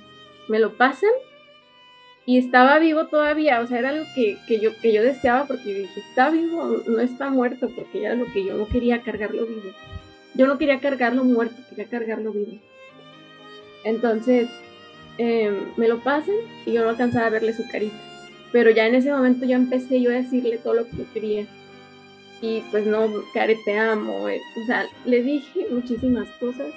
me 0.49 0.59
lo 0.59 0.73
pasan 0.73 1.11
y 2.27 2.37
estaba 2.37 2.77
vivo 2.77 3.07
todavía, 3.07 3.61
o 3.61 3.67
sea, 3.67 3.79
era 3.79 3.89
algo 3.91 4.03
que, 4.13 4.37
yo, 4.59 4.71
que 4.81 4.91
yo 4.91 5.01
deseaba 5.01 5.47
porque 5.47 5.73
dije, 5.73 6.01
está 6.09 6.29
vivo, 6.29 6.83
no 6.85 6.99
está 6.99 7.29
muerto, 7.29 7.69
porque 7.73 8.03
era 8.03 8.15
lo 8.15 8.25
que 8.33 8.43
yo 8.43 8.57
no 8.57 8.67
quería 8.67 9.01
cargarlo 9.01 9.45
vivo. 9.45 9.71
Yo 10.33 10.45
no 10.45 10.57
quería 10.57 10.81
cargarlo 10.81 11.23
muerto, 11.23 11.55
quería 11.69 11.85
cargarlo 11.85 12.33
vivo. 12.33 12.59
Entonces, 13.85 14.49
em, 15.17 15.71
me 15.77 15.87
lo 15.87 16.03
pasan 16.03 16.35
y 16.65 16.73
yo 16.73 16.83
no 16.83 16.89
alcanzaba 16.89 17.27
a 17.27 17.29
verle 17.29 17.53
su 17.53 17.65
carita. 17.71 17.95
Pero 18.51 18.71
ya 18.71 18.87
en 18.87 18.95
ese 18.95 19.09
momento 19.09 19.45
yo 19.45 19.55
empecé 19.55 20.01
yo 20.01 20.09
a 20.09 20.15
decirle 20.15 20.57
todo 20.57 20.73
lo 20.73 20.89
que 20.89 20.97
yo 20.97 21.05
quería. 21.13 21.45
Y 22.41 22.61
pues 22.71 22.85
no, 22.85 23.07
Care, 23.33 23.57
te 23.63 23.77
amo. 23.77 24.27
Eh, 24.27 24.41
o 24.61 24.65
sea, 24.65 24.85
le 25.05 25.23
dije 25.23 25.67
muchísimas 25.71 26.27
cosas 26.41 26.73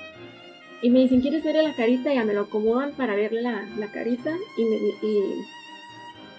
y 0.83 0.91
me 0.91 1.01
dicen, 1.01 1.21
¿quieres 1.21 1.45
verle 1.45 1.63
la 1.63 1.75
carita? 1.75 2.13
Y 2.13 2.17
ya 2.17 2.25
me 2.25 2.35
lo 2.35 2.43
acomodan 2.43 2.93
para 2.93 3.15
verle 3.15 3.43
la, 3.43 3.67
la 3.79 3.87
carita. 3.89 4.35
Y, 4.57 4.65
me, 4.65 4.77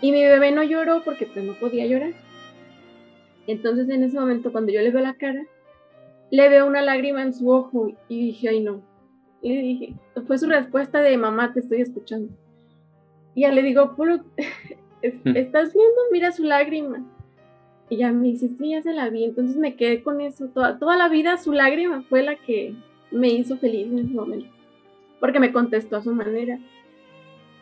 y, 0.01 0.11
mi 0.11 0.23
bebé 0.23 0.51
no 0.51 0.63
lloró 0.63 1.03
porque 1.03 1.27
pues 1.27 1.45
no 1.45 1.53
podía 1.53 1.85
llorar. 1.85 2.13
Entonces 3.47 3.89
en 3.89 4.03
ese 4.03 4.19
momento 4.19 4.51
cuando 4.51 4.71
yo 4.71 4.81
le 4.81 4.91
veo 4.91 5.01
la 5.01 5.15
cara, 5.15 5.45
le 6.31 6.49
veo 6.49 6.65
una 6.65 6.81
lágrima 6.81 7.21
en 7.21 7.33
su 7.33 7.49
ojo 7.49 7.91
y 8.07 8.27
dije, 8.27 8.49
ay 8.49 8.61
no. 8.61 8.81
Y 9.41 9.55
le 9.55 9.61
dije, 9.61 9.95
fue 10.25 10.37
su 10.37 10.47
respuesta 10.47 11.01
de 11.01 11.17
mamá, 11.17 11.53
te 11.53 11.59
estoy 11.59 11.81
escuchando. 11.81 12.33
Y 13.35 13.41
ya 13.41 13.51
le 13.51 13.61
digo, 13.61 13.95
hmm. 13.97 14.21
¿estás 15.01 15.73
viendo? 15.73 16.01
Mira 16.11 16.31
su 16.31 16.43
lágrima. 16.43 17.05
Y 17.89 17.97
ya 17.97 18.11
me 18.11 18.27
dice, 18.27 18.47
sí, 18.49 18.71
ya 18.71 18.81
se 18.81 18.93
la 18.93 19.09
vi. 19.09 19.25
Entonces 19.25 19.57
me 19.57 19.75
quedé 19.75 20.01
con 20.01 20.21
eso. 20.21 20.47
Toda, 20.47 20.79
toda 20.79 20.95
la 20.95 21.09
vida 21.09 21.37
su 21.37 21.51
lágrima 21.51 22.03
fue 22.03 22.23
la 22.23 22.35
que, 22.37 22.73
me 23.11 23.29
hizo 23.29 23.57
feliz 23.57 23.87
en 23.87 23.99
ese 23.99 24.13
momento, 24.13 24.49
porque 25.19 25.39
me 25.39 25.51
contestó 25.51 25.97
a 25.97 26.03
su 26.03 26.13
manera. 26.13 26.59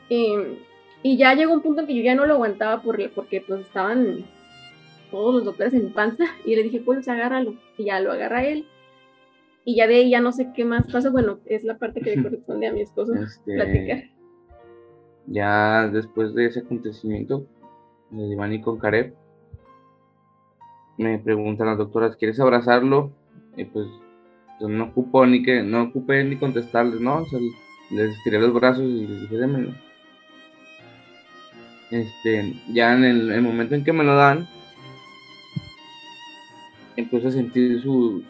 y 0.10 1.18
ya 1.18 1.34
llegó 1.34 1.54
un 1.54 1.62
punto 1.62 1.82
en 1.82 1.88
que 1.88 1.96
yo 1.96 2.04
ya 2.04 2.16
no 2.16 2.26
lo 2.26 2.36
aguantaba 2.36 2.82
por, 2.82 2.98
porque 3.12 3.42
pues 3.42 3.62
estaban 3.62 4.26
todos 5.12 5.36
los 5.36 5.46
doctores 5.46 5.74
en 5.74 5.92
panza 5.92 6.26
y 6.46 6.56
le 6.56 6.64
dije, 6.64 6.82
pues 6.82 7.08
agárralo. 7.08 7.56
Y 7.78 7.86
ya 7.86 8.00
lo 8.00 8.12
agarra 8.12 8.46
él. 8.46 8.66
Y 9.66 9.76
ya 9.76 9.88
de 9.88 9.96
ahí 9.96 10.10
ya 10.10 10.22
no 10.22 10.32
sé 10.32 10.52
qué 10.56 10.66
más 10.66 10.92
pasa. 10.92 11.10
Bueno, 11.10 11.40
es 11.46 11.64
la 11.64 11.78
parte 11.78 12.02
que 12.02 12.16
le 12.16 12.24
corresponde 12.24 12.68
a 12.68 12.74
mi 12.74 12.82
esposo 12.82 13.14
este, 13.16 13.56
platicar. 13.56 14.04
Ya 15.28 15.88
después 15.90 16.34
de 16.34 16.46
ese 16.48 16.62
acontecimiento, 16.62 17.46
de 18.10 18.26
Iván 18.26 18.60
con 18.62 18.80
Kareb, 18.80 19.14
me 20.98 21.20
preguntan 21.20 21.68
las 21.68 21.78
doctoras, 21.78 22.16
¿quieres 22.16 22.40
abrazarlo? 22.40 23.12
Y 23.56 23.66
pues 23.66 23.88
no 24.68 24.86
ocupo 24.86 25.26
ni 25.26 25.42
que, 25.44 25.64
no 25.64 25.84
ocupé 25.84 26.24
ni 26.24 26.36
contestarles, 26.36 27.00
¿no? 27.00 27.26
Les 27.92 28.18
estiré 28.18 28.40
los 28.40 28.54
brazos 28.54 28.84
y 28.84 29.08
les 29.08 29.22
dije, 29.22 29.38
démenlo. 29.38 29.74
Este, 31.92 32.54
ya 32.74 32.94
en 32.96 33.04
el, 33.04 33.42
momento 33.42 33.76
en 33.76 33.84
que 33.84 33.94
me 33.94 34.04
lo 34.04 34.16
dan, 34.16 34.48
empezó 36.96 37.30
a 37.30 37.32
sentir 37.32 37.82
sus, 37.82 38.24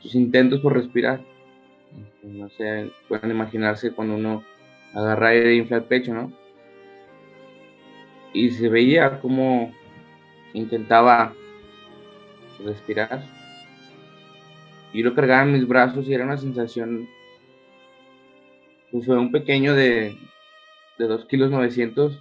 sus 0.00 0.14
intentos 0.14 0.60
por 0.60 0.72
respirar. 0.72 1.20
Este, 1.98 2.26
no 2.28 2.48
sé, 2.50 2.90
pueden 3.08 3.30
imaginarse 3.30 3.92
cuando 3.92 4.16
uno 4.16 4.42
agarra 4.94 5.28
aire 5.28 5.54
y 5.54 5.58
infla 5.58 5.78
el 5.78 5.84
pecho, 5.84 6.14
¿no? 6.14 6.32
Y 8.32 8.50
se 8.50 8.68
veía 8.68 9.20
como 9.20 9.72
intentaba 10.54 11.32
respirar. 12.64 13.22
Y 14.94 15.02
lo 15.02 15.14
cargaba 15.14 15.42
en 15.42 15.52
mis 15.52 15.66
brazos 15.66 16.08
y 16.08 16.14
era 16.14 16.24
una 16.24 16.38
sensación, 16.38 17.08
pues 18.90 19.04
fue 19.04 19.18
un 19.18 19.32
pequeño 19.32 19.74
de, 19.74 20.16
de 20.98 21.04
2 21.06 21.26
kilos 21.26 21.50
900. 21.50 22.18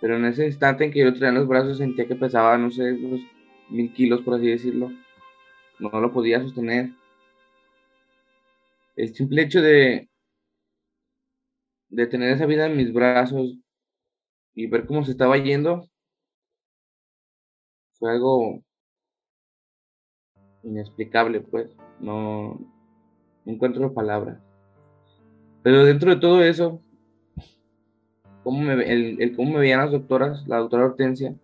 Pero 0.00 0.16
en 0.16 0.24
ese 0.24 0.46
instante 0.46 0.84
en 0.84 0.90
que 0.90 1.00
yo 1.00 1.12
traía 1.12 1.28
en 1.28 1.34
los 1.34 1.46
brazos 1.46 1.76
sentía 1.76 2.08
que 2.08 2.16
pesaba, 2.16 2.56
no 2.56 2.70
sé, 2.70 2.92
unos 2.94 3.20
mil 3.68 3.92
kilos, 3.92 4.22
por 4.22 4.34
así 4.34 4.46
decirlo. 4.46 4.92
No 5.78 6.00
lo 6.00 6.10
podía 6.10 6.40
sostener. 6.40 6.90
El 8.96 9.14
simple 9.14 9.42
hecho 9.42 9.60
de, 9.60 10.08
de 11.90 12.06
tener 12.06 12.32
esa 12.32 12.46
vida 12.46 12.66
en 12.66 12.76
mis 12.76 12.92
brazos 12.92 13.56
y 14.54 14.66
ver 14.68 14.86
cómo 14.86 15.04
se 15.04 15.12
estaba 15.12 15.36
yendo 15.38 15.88
fue 17.98 18.12
algo 18.12 18.63
inexplicable, 20.64 21.40
pues. 21.40 21.70
No, 22.00 22.60
encuentro 23.46 23.92
palabras. 23.92 24.38
Pero 25.62 25.84
dentro 25.84 26.10
de 26.10 26.20
todo 26.20 26.42
eso, 26.42 26.80
cómo 28.42 28.60
me, 28.60 28.74
el, 28.84 29.34
cómo 29.34 29.52
me 29.52 29.60
veían 29.60 29.80
las 29.80 29.92
doctoras, 29.92 30.46
la 30.46 30.58
doctora 30.58 30.84
Hortensia, 30.84 31.34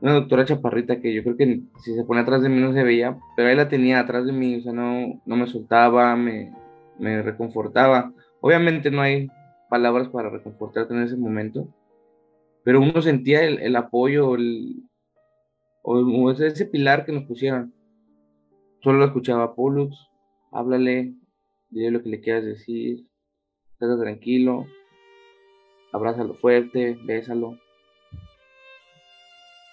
una 0.00 0.14
doctora 0.14 0.44
chaparrita 0.44 1.00
que 1.00 1.14
yo 1.14 1.22
creo 1.22 1.36
que 1.36 1.60
si 1.84 1.94
se 1.94 2.04
pone 2.04 2.22
atrás 2.22 2.42
de 2.42 2.48
mí 2.48 2.60
no 2.60 2.72
se 2.72 2.82
veía, 2.82 3.18
pero 3.36 3.48
ahí 3.48 3.54
la 3.56 3.68
tenía 3.68 4.00
atrás 4.00 4.26
de 4.26 4.32
mí, 4.32 4.56
o 4.56 4.62
sea, 4.62 4.72
no, 4.72 5.20
no 5.24 5.36
me 5.36 5.46
soltaba, 5.46 6.16
me, 6.16 6.52
me 6.98 7.22
reconfortaba. 7.22 8.12
Obviamente 8.40 8.90
no 8.90 9.02
hay 9.02 9.28
palabras 9.68 10.08
para 10.08 10.30
reconfortarte 10.30 10.94
en 10.94 11.02
ese 11.02 11.16
momento, 11.16 11.68
pero 12.64 12.80
uno 12.80 13.00
sentía 13.02 13.44
el, 13.44 13.60
el 13.60 13.76
apoyo, 13.76 14.34
el, 14.34 14.82
o, 15.82 16.30
ese 16.30 16.66
pilar 16.66 17.04
que 17.04 17.12
nos 17.12 17.24
pusieron. 17.24 17.74
Solo 18.82 18.98
lo 18.98 19.04
escuchaba 19.06 19.54
Pollux, 19.54 19.96
háblale, 20.50 21.14
dile 21.70 21.90
lo 21.90 22.02
que 22.02 22.08
le 22.08 22.20
quieras 22.20 22.44
decir, 22.44 23.06
estate 23.72 24.00
tranquilo, 24.00 24.66
abrázalo 25.92 26.34
fuerte, 26.34 26.98
bésalo. 27.04 27.58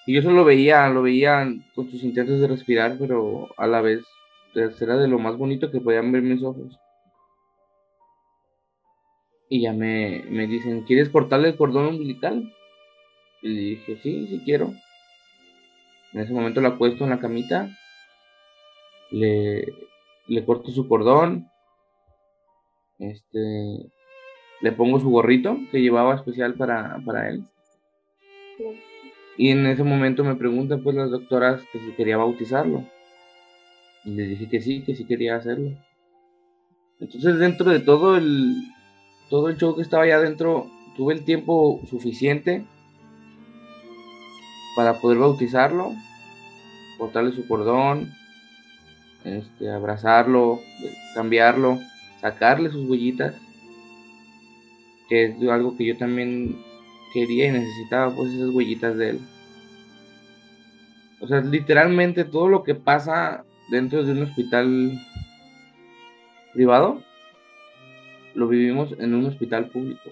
Y 0.05 0.13
yo 0.15 0.21
solo 0.21 0.43
veía, 0.45 0.89
lo 0.89 1.01
veía 1.03 1.47
con 1.75 1.89
sus 1.89 2.03
intentos 2.03 2.39
de 2.39 2.47
respirar, 2.47 2.97
pero 2.99 3.49
a 3.57 3.67
la 3.67 3.81
vez 3.81 4.03
era 4.55 4.97
de 4.97 5.07
lo 5.07 5.19
más 5.19 5.37
bonito 5.37 5.71
que 5.71 5.81
podían 5.81 6.11
ver 6.11 6.21
mis 6.21 6.43
ojos. 6.43 6.77
Y 9.49 9.61
ya 9.61 9.73
me, 9.73 10.23
me 10.29 10.47
dicen, 10.47 10.83
¿quieres 10.83 11.09
cortarle 11.09 11.49
el 11.49 11.57
cordón 11.57 11.87
umbilical? 11.87 12.53
Y 13.41 13.49
le 13.49 13.61
dije, 13.61 13.97
sí, 14.03 14.27
sí 14.27 14.41
quiero. 14.45 14.73
En 16.13 16.21
ese 16.21 16.33
momento 16.33 16.61
la 16.61 16.69
acuesto 16.69 17.03
en 17.03 17.11
la 17.11 17.19
camita, 17.19 17.69
le, 19.11 19.65
le 20.27 20.45
corto 20.45 20.71
su 20.71 20.87
cordón, 20.87 21.47
este, 22.97 23.91
le 24.61 24.71
pongo 24.71 24.99
su 24.99 25.09
gorrito 25.09 25.57
que 25.71 25.81
llevaba 25.81 26.15
especial 26.15 26.55
para, 26.55 26.99
para 27.05 27.29
él. 27.29 27.45
Y 29.37 29.51
en 29.51 29.65
ese 29.67 29.83
momento 29.83 30.23
me 30.23 30.35
preguntan 30.35 30.83
pues 30.83 30.95
las 30.95 31.11
doctoras 31.11 31.61
que 31.71 31.79
si 31.79 31.91
quería 31.91 32.17
bautizarlo. 32.17 32.85
Y 34.03 34.11
le 34.11 34.23
dije 34.23 34.49
que 34.49 34.61
sí, 34.61 34.83
que 34.83 34.95
sí 34.95 35.05
quería 35.05 35.35
hacerlo. 35.35 35.77
Entonces 36.99 37.39
dentro 37.39 37.69
de 37.69 37.79
todo 37.79 38.17
el, 38.17 38.55
todo 39.29 39.47
el 39.47 39.57
show 39.57 39.75
que 39.75 39.81
estaba 39.81 40.03
allá 40.03 40.17
adentro, 40.17 40.69
tuve 40.97 41.13
el 41.13 41.23
tiempo 41.23 41.79
suficiente 41.89 42.65
para 44.79 45.01
poder 45.01 45.17
bautizarlo, 45.17 45.93
cortarle 46.97 47.33
su 47.33 47.45
cordón, 47.49 48.13
este, 49.25 49.69
abrazarlo, 49.69 50.61
cambiarlo, 51.15 51.79
sacarle 52.21 52.69
sus 52.69 52.89
huellitas, 52.89 53.35
que 55.09 55.25
es 55.25 55.49
algo 55.49 55.75
que 55.75 55.85
yo 55.85 55.97
también 55.97 56.63
quería 57.13 57.47
y 57.47 57.51
necesitaba 57.51 58.15
pues 58.15 58.31
esas 58.31 58.51
huellitas 58.51 58.95
de 58.95 59.09
él. 59.09 59.19
O 61.19 61.27
sea, 61.27 61.41
literalmente 61.41 62.23
todo 62.23 62.47
lo 62.47 62.63
que 62.63 62.73
pasa 62.73 63.43
dentro 63.69 64.05
de 64.05 64.13
un 64.13 64.23
hospital 64.23 64.97
privado, 66.53 67.03
lo 68.33 68.47
vivimos 68.47 68.95
en 68.97 69.13
un 69.13 69.25
hospital 69.25 69.67
público. 69.67 70.11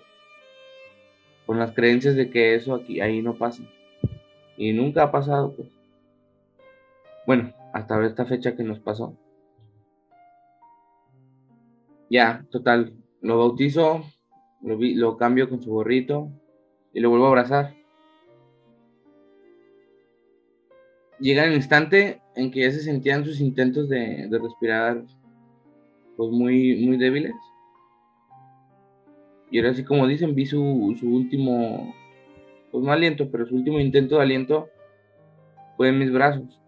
Con 1.46 1.58
las 1.58 1.72
creencias 1.72 2.18
de 2.18 2.30
que 2.30 2.56
eso 2.56 2.76
aquí, 2.76 3.00
ahí 3.00 3.22
no 3.22 3.36
pasa. 3.36 3.64
Y 4.58 4.74
nunca 4.74 5.04
ha 5.04 5.12
pasado, 5.12 5.54
pues. 5.56 5.70
Bueno, 7.26 7.54
hasta 7.74 8.06
esta 8.06 8.26
fecha 8.26 8.56
que 8.56 8.64
nos 8.64 8.80
pasó. 8.80 9.16
Ya, 12.10 12.46
total. 12.50 12.94
Lo 13.22 13.38
bautizo, 13.38 14.04
lo, 14.62 15.18
cambio 15.18 15.50
con 15.50 15.62
su 15.62 15.72
gorrito, 15.72 16.30
y 16.94 17.00
lo 17.00 17.10
vuelvo 17.10 17.26
a 17.26 17.30
abrazar. 17.30 17.76
Llega 21.20 21.46
el 21.46 21.54
instante 21.54 22.22
en 22.36 22.52
que 22.52 22.62
ya 22.62 22.72
se 22.72 22.80
sentían 22.80 23.26
sus 23.26 23.42
intentos 23.42 23.90
de, 23.90 24.30
respirar 24.32 25.04
pues 26.16 26.32
muy, 26.32 26.86
muy 26.86 26.98
débiles. 26.98 27.34
Y 29.50 29.60
ahora 29.60 29.72
así 29.72 29.84
como 29.84 30.08
dicen, 30.08 30.36
vi 30.36 30.46
su, 30.46 30.62
último, 30.62 31.94
pues 32.72 32.84
no 32.84 32.92
aliento, 32.92 33.30
pero 33.32 33.46
su 33.46 33.56
último 33.56 33.80
intento 33.80 34.16
de 34.16 34.22
aliento 34.22 34.70
fue 35.76 35.90
en 35.90 36.00
mis 36.00 36.12
brazos. 36.12 36.60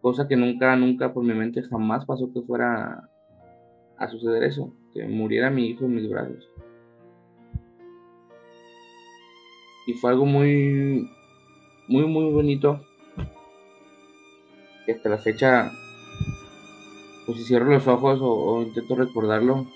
Cosa 0.00 0.28
que 0.28 0.36
nunca, 0.36 0.76
nunca 0.76 1.12
por 1.12 1.24
mi 1.24 1.34
mente 1.34 1.62
jamás 1.62 2.04
pasó 2.04 2.32
que 2.32 2.42
fuera 2.42 3.08
a 3.98 4.08
suceder 4.08 4.44
eso, 4.44 4.72
que 4.92 5.06
muriera 5.06 5.50
mi 5.50 5.66
hijo 5.66 5.84
en 5.84 5.94
mis 5.94 6.08
brazos. 6.08 6.48
y 9.86 9.94
fue 9.94 10.10
algo 10.10 10.26
muy, 10.26 11.08
muy, 11.88 12.04
muy 12.06 12.32
bonito. 12.32 12.80
Y 14.86 14.90
hasta 14.90 15.08
la 15.08 15.18
fecha, 15.18 15.72
pues 17.24 17.38
si 17.38 17.44
cierro 17.44 17.70
los 17.70 17.86
ojos 17.86 18.18
o, 18.20 18.62
intento 18.62 18.96
recordarlo, 18.96 19.66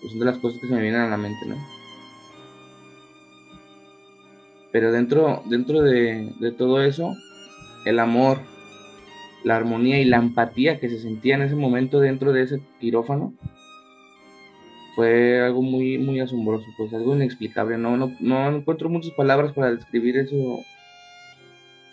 pues 0.00 0.12
son 0.12 0.20
de 0.20 0.26
las 0.26 0.38
cosas 0.38 0.60
que 0.60 0.66
se 0.66 0.74
me 0.74 0.82
vienen 0.82 1.00
a 1.00 1.08
la 1.08 1.16
mente, 1.16 1.46
¿no? 1.46 1.56
Pero 4.74 4.90
dentro, 4.90 5.44
dentro 5.46 5.82
de, 5.82 6.52
todo 6.58 6.82
eso, 6.82 7.14
el 7.84 8.00
amor, 8.00 8.38
la 9.44 9.54
armonía 9.54 10.00
y 10.00 10.04
la 10.04 10.16
empatía 10.16 10.80
que 10.80 10.88
se 10.88 10.98
sentía 10.98 11.36
en 11.36 11.42
ese 11.42 11.54
momento 11.54 12.00
dentro 12.00 12.32
de 12.32 12.42
ese 12.42 12.60
quirófano, 12.80 13.34
fue 14.96 15.40
algo 15.40 15.62
muy, 15.62 15.98
muy 15.98 16.18
asombroso, 16.18 16.66
pues 16.76 16.92
algo 16.92 17.14
inexplicable. 17.14 17.78
No, 17.78 17.96
no, 17.96 18.16
no 18.18 18.48
encuentro 18.48 18.88
muchas 18.88 19.12
palabras 19.12 19.52
para 19.52 19.70
describir 19.70 20.16
eso, 20.16 20.58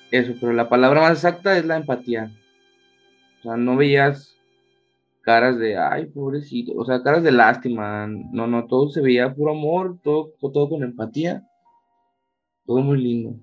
eso, 0.09 0.33
pero 0.41 0.51
la 0.51 0.67
palabra 0.67 1.01
más 1.01 1.11
exacta 1.11 1.55
es 1.59 1.65
la 1.65 1.77
empatía. 1.77 2.31
O 3.41 3.43
sea, 3.43 3.57
no 3.57 3.75
veías 3.77 4.35
caras 5.21 5.59
de, 5.59 5.77
ay, 5.77 6.07
pobrecito, 6.07 6.73
o 6.75 6.83
sea, 6.83 7.03
caras 7.03 7.21
de 7.21 7.31
lástima. 7.31 8.07
No, 8.07 8.47
no, 8.47 8.65
todo 8.65 8.89
se 8.89 9.01
veía 9.01 9.35
puro 9.35 9.51
amor, 9.51 9.99
todo, 10.03 10.31
todo 10.39 10.67
con 10.67 10.81
empatía. 10.81 11.43
Todo 12.65 12.81
muy 12.81 13.01
lindo. 13.01 13.35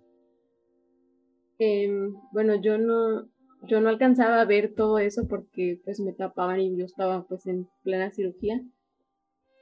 Em, 1.59 2.15
bueno, 2.33 2.61
yo 2.61 2.79
no, 2.79 3.29
yo 3.63 3.81
no 3.81 3.89
alcanzaba 3.89 4.41
a 4.41 4.45
ver 4.45 4.75
todo 4.75 4.99
eso 4.99 5.27
porque 5.29 5.81
pues 5.85 6.01
me 6.01 6.13
tapaban 6.13 6.61
y 6.61 6.77
yo 6.77 6.85
estaba 6.85 7.27
pues 7.27 7.47
en 7.47 7.69
plena 7.83 8.11
cirugía 8.11 8.63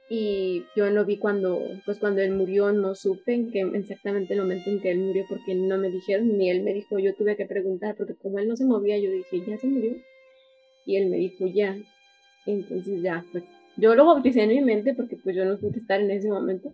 y 0.09 0.63
yo 0.75 0.89
lo 0.89 1.03
vi 1.05 1.17
cuando, 1.17 1.59
pues 1.85 1.99
cuando 1.99 2.21
él 2.21 2.31
murió, 2.31 2.71
no 2.71 2.95
supe 2.95 3.33
en 3.33 3.51
qué, 3.51 3.61
exactamente 3.73 4.33
el 4.33 4.39
momento 4.39 4.69
en 4.69 4.79
que 4.79 4.91
él 4.91 4.99
murió 4.99 5.25
porque 5.27 5.53
no 5.53 5.77
me 5.77 5.89
dijeron, 5.89 6.37
ni 6.37 6.49
él 6.49 6.63
me 6.63 6.73
dijo, 6.73 6.97
yo 6.97 7.13
tuve 7.13 7.35
que 7.35 7.45
preguntar, 7.45 7.95
porque 7.97 8.15
como 8.15 8.39
él 8.39 8.47
no 8.47 8.55
se 8.55 8.65
movía, 8.65 8.97
yo 8.97 9.11
dije, 9.11 9.43
¿ya 9.45 9.57
se 9.57 9.67
murió? 9.67 9.97
Y 10.85 10.95
él 10.95 11.09
me 11.09 11.17
dijo, 11.17 11.45
ya. 11.47 11.77
Entonces 12.45 13.01
ya, 13.01 13.25
pues 13.33 13.43
yo 13.75 13.95
lo 13.95 14.05
bauticé 14.05 14.43
en 14.43 14.49
mi 14.49 14.61
mente 14.61 14.93
porque 14.93 15.17
pues 15.17 15.35
yo 15.35 15.43
no 15.43 15.57
pude 15.57 15.79
estar 15.79 15.99
en 15.99 16.11
ese 16.11 16.29
momento. 16.29 16.73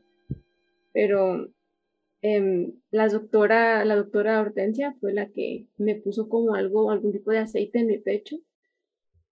Pero 0.93 1.47
eh, 2.23 2.73
la 2.89 3.07
doctora, 3.07 3.85
la 3.85 3.95
doctora 3.95 4.41
Hortensia 4.41 4.95
fue 4.99 5.13
la 5.13 5.27
que 5.27 5.67
me 5.77 5.95
puso 5.95 6.27
como 6.27 6.55
algo, 6.55 6.89
algún 6.89 7.11
tipo 7.11 7.29
de 7.31 7.39
aceite 7.39 7.79
en 7.79 7.87
mi 7.87 7.99
pecho 7.99 8.37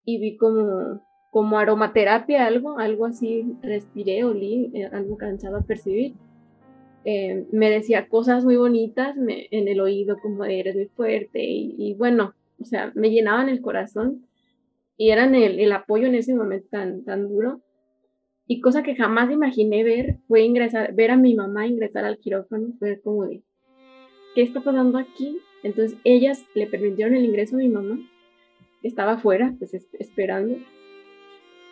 y 0.05 0.19
vi 0.19 0.37
como 0.37 1.01
como 1.31 1.57
aromaterapia, 1.57 2.45
algo, 2.45 2.77
algo 2.77 3.05
así, 3.05 3.45
respiré, 3.63 4.25
olí, 4.25 4.69
eh, 4.73 4.89
algo 4.91 5.17
cansaba 5.17 5.61
percibir. 5.61 6.13
eh, 7.05 7.47
me 7.51 7.71
decía 7.71 8.09
cosas 8.09 8.45
muy 8.45 8.57
bonitas 8.57 9.15
en 9.17 9.67
el 9.67 9.79
oído, 9.79 10.17
como 10.21 10.45
eres 10.45 10.75
muy 10.75 10.87
fuerte, 10.87 11.39
y, 11.43 11.95
bueno, 11.97 12.35
o 12.59 12.65
sea, 12.65 12.91
me 12.95 13.09
llenaban 13.09 13.49
el 13.49 13.61
corazón 13.61 14.27
y 14.97 15.09
eran 15.09 15.33
el, 15.33 15.59
el, 15.59 15.71
apoyo 15.71 16.05
en 16.07 16.15
ese 16.15 16.35
momento 16.35 16.67
tan, 16.69 17.03
tan 17.03 17.27
duro. 17.27 17.61
Y 18.51 18.59
cosa 18.59 18.83
que 18.83 18.97
jamás 18.97 19.31
imaginé 19.31 19.81
ver 19.85 20.17
fue 20.27 20.41
ingresar, 20.41 20.93
ver 20.93 21.11
a 21.11 21.15
mi 21.15 21.35
mamá 21.35 21.67
ingresar 21.67 22.03
al 22.03 22.17
quirófano, 22.17 22.73
fue 22.79 22.99
como 22.99 23.23
de, 23.23 23.43
¿qué 24.35 24.41
está 24.41 24.59
pasando 24.59 24.97
aquí? 24.97 25.37
Entonces 25.63 25.97
ellas 26.03 26.45
le 26.53 26.67
permitieron 26.67 27.15
el 27.15 27.23
ingreso 27.23 27.55
a 27.55 27.59
mi 27.59 27.69
mamá, 27.69 27.97
estaba 28.83 29.13
afuera, 29.13 29.55
pues 29.57 29.73
esperando. 29.73 30.57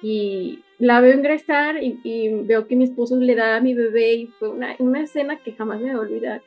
Y 0.02 0.60
la 0.78 1.02
veo 1.02 1.18
ingresar 1.18 1.84
y, 1.84 2.30
veo 2.46 2.66
que 2.66 2.78
mi 2.78 2.86
esposo 2.86 3.18
le 3.18 3.36
da 3.36 3.58
a 3.58 3.62
mi 3.62 3.74
bebé 3.74 4.14
y 4.14 4.28
fue 4.28 4.48
una, 4.48 4.78
una 4.80 5.02
escena 5.02 5.36
que 5.44 5.52
jamás 5.52 5.82
me 5.82 5.88
voy 5.88 5.96
a 5.96 6.00
olvidar. 6.00 6.42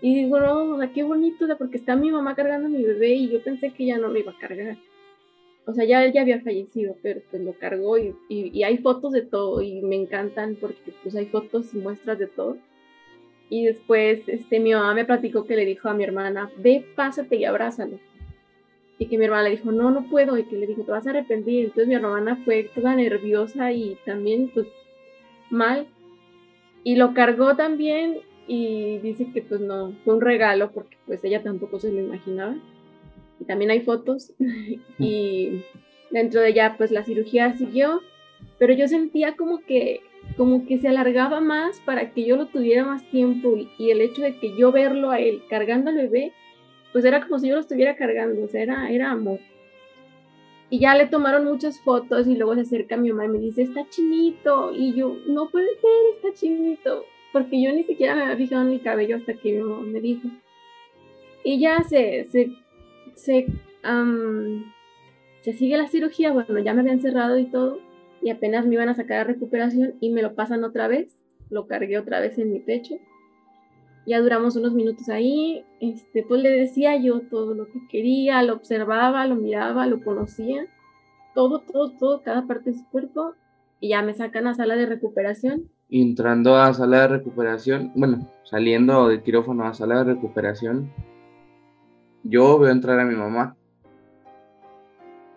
Y 0.00 0.24
digo, 0.24 0.40
no, 0.40 0.78
qué 0.94 1.02
bonito, 1.02 1.46
porque 1.58 1.76
está 1.76 1.96
mi 1.96 2.10
mamá 2.10 2.34
cargando 2.34 2.68
a 2.68 2.70
mi 2.70 2.82
bebé 2.82 3.10
y 3.10 3.28
yo 3.28 3.44
pensé 3.44 3.74
que 3.74 3.84
ya 3.84 3.98
no 3.98 4.08
lo 4.08 4.18
iba 4.18 4.32
a 4.32 4.38
cargar. 4.38 4.78
O 5.70 5.74
sea, 5.74 5.84
ya 5.84 6.04
él 6.04 6.12
ya 6.12 6.22
había 6.22 6.40
fallecido, 6.40 6.96
pero 7.02 7.20
pues 7.30 7.42
lo 7.42 7.52
cargó 7.54 7.98
y, 7.98 8.14
y, 8.28 8.62
hay 8.62 8.78
fotos 8.78 9.12
de 9.12 9.22
todo 9.22 9.62
y 9.62 9.80
me 9.82 9.96
encantan 9.96 10.56
porque 10.60 10.92
pues 11.02 11.14
hay 11.16 11.26
fotos 11.26 11.72
y 11.74 11.78
muestras 11.78 12.18
de 12.18 12.26
todo. 12.26 12.56
Y 13.48 13.64
después 13.64 14.22
este, 14.26 14.60
mi 14.60 14.72
mamá 14.72 14.94
me 14.94 15.04
platicó 15.04 15.44
que 15.44 15.56
le 15.56 15.64
dijo 15.64 15.88
a 15.88 15.94
mi 15.94 16.04
hermana, 16.04 16.50
ve, 16.58 16.84
pásate 16.94 17.36
y 17.36 17.44
abrázalo 17.44 17.98
y 19.00 19.06
que 19.06 19.16
mi 19.16 19.24
hermana 19.24 19.44
le 19.44 19.56
dijo, 19.56 19.72
no, 19.72 19.90
no 19.90 20.02
puedo, 20.10 20.36
y 20.36 20.44
que 20.44 20.56
le 20.56 20.66
dijo, 20.66 20.82
te 20.82 20.90
vas 20.90 21.06
a 21.06 21.10
arrepentir. 21.10 21.64
Entonces 21.64 21.88
mi 21.88 21.94
hermana 21.94 22.36
fue 22.44 22.64
toda 22.74 22.94
nerviosa 22.94 23.72
y 23.72 23.96
también, 24.04 24.50
pues, 24.52 24.66
mal. 25.48 25.86
Y 26.84 26.96
lo 26.96 27.14
cargó 27.14 27.56
también 27.56 28.18
y 28.46 28.98
dice 28.98 29.32
que, 29.32 29.40
pues, 29.40 29.62
no, 29.62 29.94
fue 30.04 30.12
un 30.12 30.20
regalo 30.20 30.70
porque, 30.72 30.98
pues, 31.06 31.24
ella 31.24 31.42
tampoco 31.42 31.80
se 31.80 31.90
lo 31.90 31.98
imaginaba. 31.98 32.56
Y 33.40 33.44
también 33.44 33.70
hay 33.70 33.80
fotos. 33.80 34.32
y 34.98 35.62
dentro 36.10 36.40
de 36.40 36.50
ella, 36.50 36.74
pues, 36.76 36.90
la 36.90 37.02
cirugía 37.02 37.56
siguió, 37.56 38.00
pero 38.58 38.72
yo 38.74 38.86
sentía 38.86 39.36
como 39.36 39.58
que 39.60 40.00
como 40.36 40.66
que 40.66 40.76
se 40.78 40.86
alargaba 40.86 41.40
más 41.40 41.80
para 41.80 42.12
que 42.12 42.24
yo 42.24 42.36
lo 42.36 42.46
tuviera 42.46 42.84
más 42.84 43.02
tiempo 43.10 43.56
y 43.78 43.90
el 43.90 44.02
hecho 44.02 44.20
de 44.20 44.38
que 44.38 44.54
yo 44.54 44.70
verlo 44.70 45.10
a 45.10 45.18
él 45.18 45.42
cargando 45.48 45.90
al 45.90 45.96
bebé 45.96 46.32
pues 46.92 47.04
era 47.04 47.22
como 47.22 47.38
si 47.38 47.48
yo 47.48 47.54
lo 47.54 47.60
estuviera 47.60 47.96
cargando, 47.96 48.44
o 48.44 48.48
sea, 48.48 48.62
era, 48.62 48.90
era 48.90 49.10
amor. 49.10 49.38
Y 50.70 50.78
ya 50.78 50.94
le 50.94 51.06
tomaron 51.06 51.44
muchas 51.44 51.80
fotos 51.80 52.26
y 52.26 52.36
luego 52.36 52.54
se 52.54 52.62
acerca 52.62 52.96
mi 52.96 53.10
mamá 53.10 53.24
y 53.24 53.28
me 53.28 53.38
dice, 53.38 53.62
está 53.62 53.88
chinito. 53.88 54.72
Y 54.74 54.94
yo, 54.94 55.16
no 55.26 55.48
puede 55.50 55.68
ser, 55.80 56.14
está 56.14 56.32
chinito. 56.32 57.04
Porque 57.32 57.60
yo 57.60 57.72
ni 57.72 57.82
siquiera 57.82 58.14
me 58.14 58.22
había 58.22 58.36
fijado 58.36 58.62
en 58.62 58.74
el 58.74 58.82
cabello 58.82 59.16
hasta 59.16 59.34
que 59.34 59.52
mi 59.52 59.62
mamá 59.62 59.82
me 59.82 60.00
dijo. 60.00 60.28
Y 61.42 61.58
ya 61.58 61.82
se, 61.82 62.24
se, 62.24 62.50
se, 63.20 63.46
se 65.42 65.52
sigue 65.52 65.76
la 65.76 65.88
cirugía. 65.88 66.32
Bueno, 66.32 66.58
ya 66.58 66.74
me 66.74 66.80
habían 66.80 67.00
cerrado 67.00 67.38
y 67.38 67.46
todo. 67.46 67.78
Y 68.22 68.30
apenas 68.30 68.66
me 68.66 68.74
iban 68.74 68.88
a 68.88 68.94
sacar 68.94 69.20
a 69.20 69.24
recuperación 69.24 69.94
y 70.00 70.10
me 70.10 70.22
lo 70.22 70.34
pasan 70.34 70.64
otra 70.64 70.88
vez. 70.88 71.22
Lo 71.48 71.66
cargué 71.66 71.98
otra 71.98 72.20
vez 72.20 72.38
en 72.38 72.52
mi 72.52 72.60
pecho 72.60 72.96
ya 74.06 74.20
duramos 74.20 74.56
unos 74.56 74.72
minutos 74.72 75.08
ahí, 75.08 75.64
este, 75.80 76.22
pues 76.22 76.42
le 76.42 76.50
decía 76.50 76.96
yo 76.96 77.20
todo 77.20 77.54
lo 77.54 77.66
que 77.66 77.86
quería, 77.88 78.42
lo 78.42 78.54
observaba, 78.54 79.26
lo 79.26 79.36
miraba, 79.36 79.86
lo 79.86 80.02
conocía, 80.02 80.66
todo, 81.34 81.60
todo, 81.60 81.92
todo, 81.92 82.22
cada 82.22 82.46
parte 82.46 82.70
de 82.70 82.78
su 82.78 82.88
cuerpo, 82.88 83.34
y 83.78 83.90
ya 83.90 84.02
me 84.02 84.14
sacan 84.14 84.46
a 84.46 84.54
sala 84.54 84.76
de 84.76 84.86
recuperación. 84.86 85.70
Entrando 85.90 86.56
a 86.56 86.72
sala 86.74 87.02
de 87.02 87.08
recuperación, 87.08 87.92
bueno, 87.94 88.28
saliendo 88.44 89.08
del 89.08 89.22
quirófano 89.22 89.64
a 89.64 89.74
sala 89.74 89.98
de 89.98 90.14
recuperación, 90.14 90.90
yo 92.24 92.58
veo 92.58 92.70
entrar 92.70 92.98
a 93.00 93.04
mi 93.04 93.14
mamá. 93.14 93.56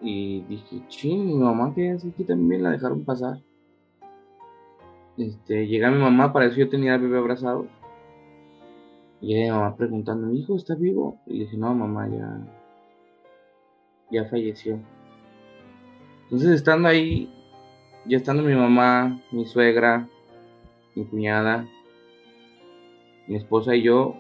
Y 0.02 0.42
dije, 0.42 0.82
ching, 0.88 1.26
mi 1.26 1.36
mamá 1.36 1.74
que 1.74 1.92
hace 1.92 2.10
aquí 2.10 2.24
también 2.24 2.64
la 2.64 2.72
dejaron 2.72 3.06
pasar. 3.06 3.42
Este, 5.18 5.68
llega 5.68 5.92
mi 5.92 6.00
mamá, 6.00 6.34
para 6.34 6.46
eso 6.48 6.58
yo 6.58 6.70
tenía 6.70 6.96
al 6.96 7.02
bebé 7.02 7.20
abrazado 7.20 7.68
y 9.24 9.36
mi 9.36 9.50
mamá 9.50 9.78
preguntando, 9.78 10.28
¿mi 10.28 10.42
hijo 10.42 10.58
está 10.58 10.76
vivo? 10.76 11.18
Y 11.26 11.40
dije, 11.40 11.56
no, 11.56 11.74
mamá, 11.74 12.10
ya, 12.10 12.42
ya 14.12 14.26
falleció. 14.26 14.82
Entonces, 16.24 16.50
estando 16.50 16.90
ahí, 16.90 17.34
ya 18.06 18.18
estando 18.18 18.44
mi 18.44 18.54
mamá, 18.54 19.22
mi 19.32 19.46
suegra, 19.46 20.10
mi 20.94 21.06
cuñada, 21.06 21.66
mi 23.28 23.38
esposa 23.38 23.78
y 23.78 23.84
yo, 23.84 24.18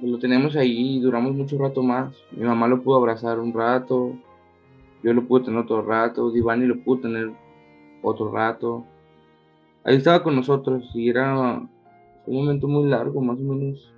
lo 0.00 0.18
tenemos 0.18 0.56
ahí 0.56 0.96
y 0.96 1.00
duramos 1.00 1.34
mucho 1.34 1.58
rato 1.58 1.82
más. 1.82 2.14
Mi 2.32 2.44
mamá 2.44 2.68
lo 2.68 2.82
pudo 2.82 2.96
abrazar 2.96 3.38
un 3.38 3.52
rato, 3.52 4.12
yo 5.02 5.12
lo 5.12 5.26
pude 5.26 5.44
tener 5.44 5.60
otro 5.60 5.82
rato, 5.82 6.30
Divani 6.30 6.66
lo 6.66 6.78
pudo 6.82 7.02
tener 7.02 7.30
otro 8.02 8.30
rato. 8.30 8.84
Ahí 9.84 9.96
estaba 9.96 10.22
con 10.22 10.36
nosotros 10.36 10.90
y 10.94 11.08
era 11.08 11.60
un 12.26 12.34
momento 12.34 12.68
muy 12.68 12.88
largo, 12.88 13.20
más 13.20 13.38
o 13.38 13.42
menos 13.42 13.94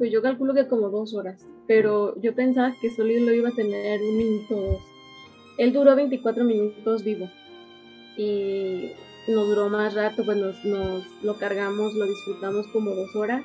pues 0.00 0.10
yo 0.10 0.22
calculo 0.22 0.54
que 0.54 0.66
como 0.66 0.88
dos 0.88 1.12
horas, 1.12 1.46
pero 1.66 2.18
yo 2.22 2.34
pensaba 2.34 2.74
que 2.80 2.88
solo 2.88 3.12
lo 3.12 3.34
iba 3.34 3.50
a 3.50 3.52
tener 3.52 4.00
un 4.00 4.16
minuto 4.16 4.56
o 4.56 4.60
dos. 4.72 4.80
Él 5.58 5.74
duró 5.74 5.94
24 5.94 6.42
minutos 6.42 7.04
vivo 7.04 7.28
y 8.16 8.92
nos 9.28 9.46
duró 9.46 9.68
más 9.68 9.92
rato, 9.92 10.24
pues 10.24 10.38
nos, 10.38 10.56
lo 11.22 11.34
cargamos, 11.34 11.92
lo 11.92 12.06
disfrutamos 12.06 12.66
como 12.68 12.92
dos 12.92 13.14
horas, 13.14 13.44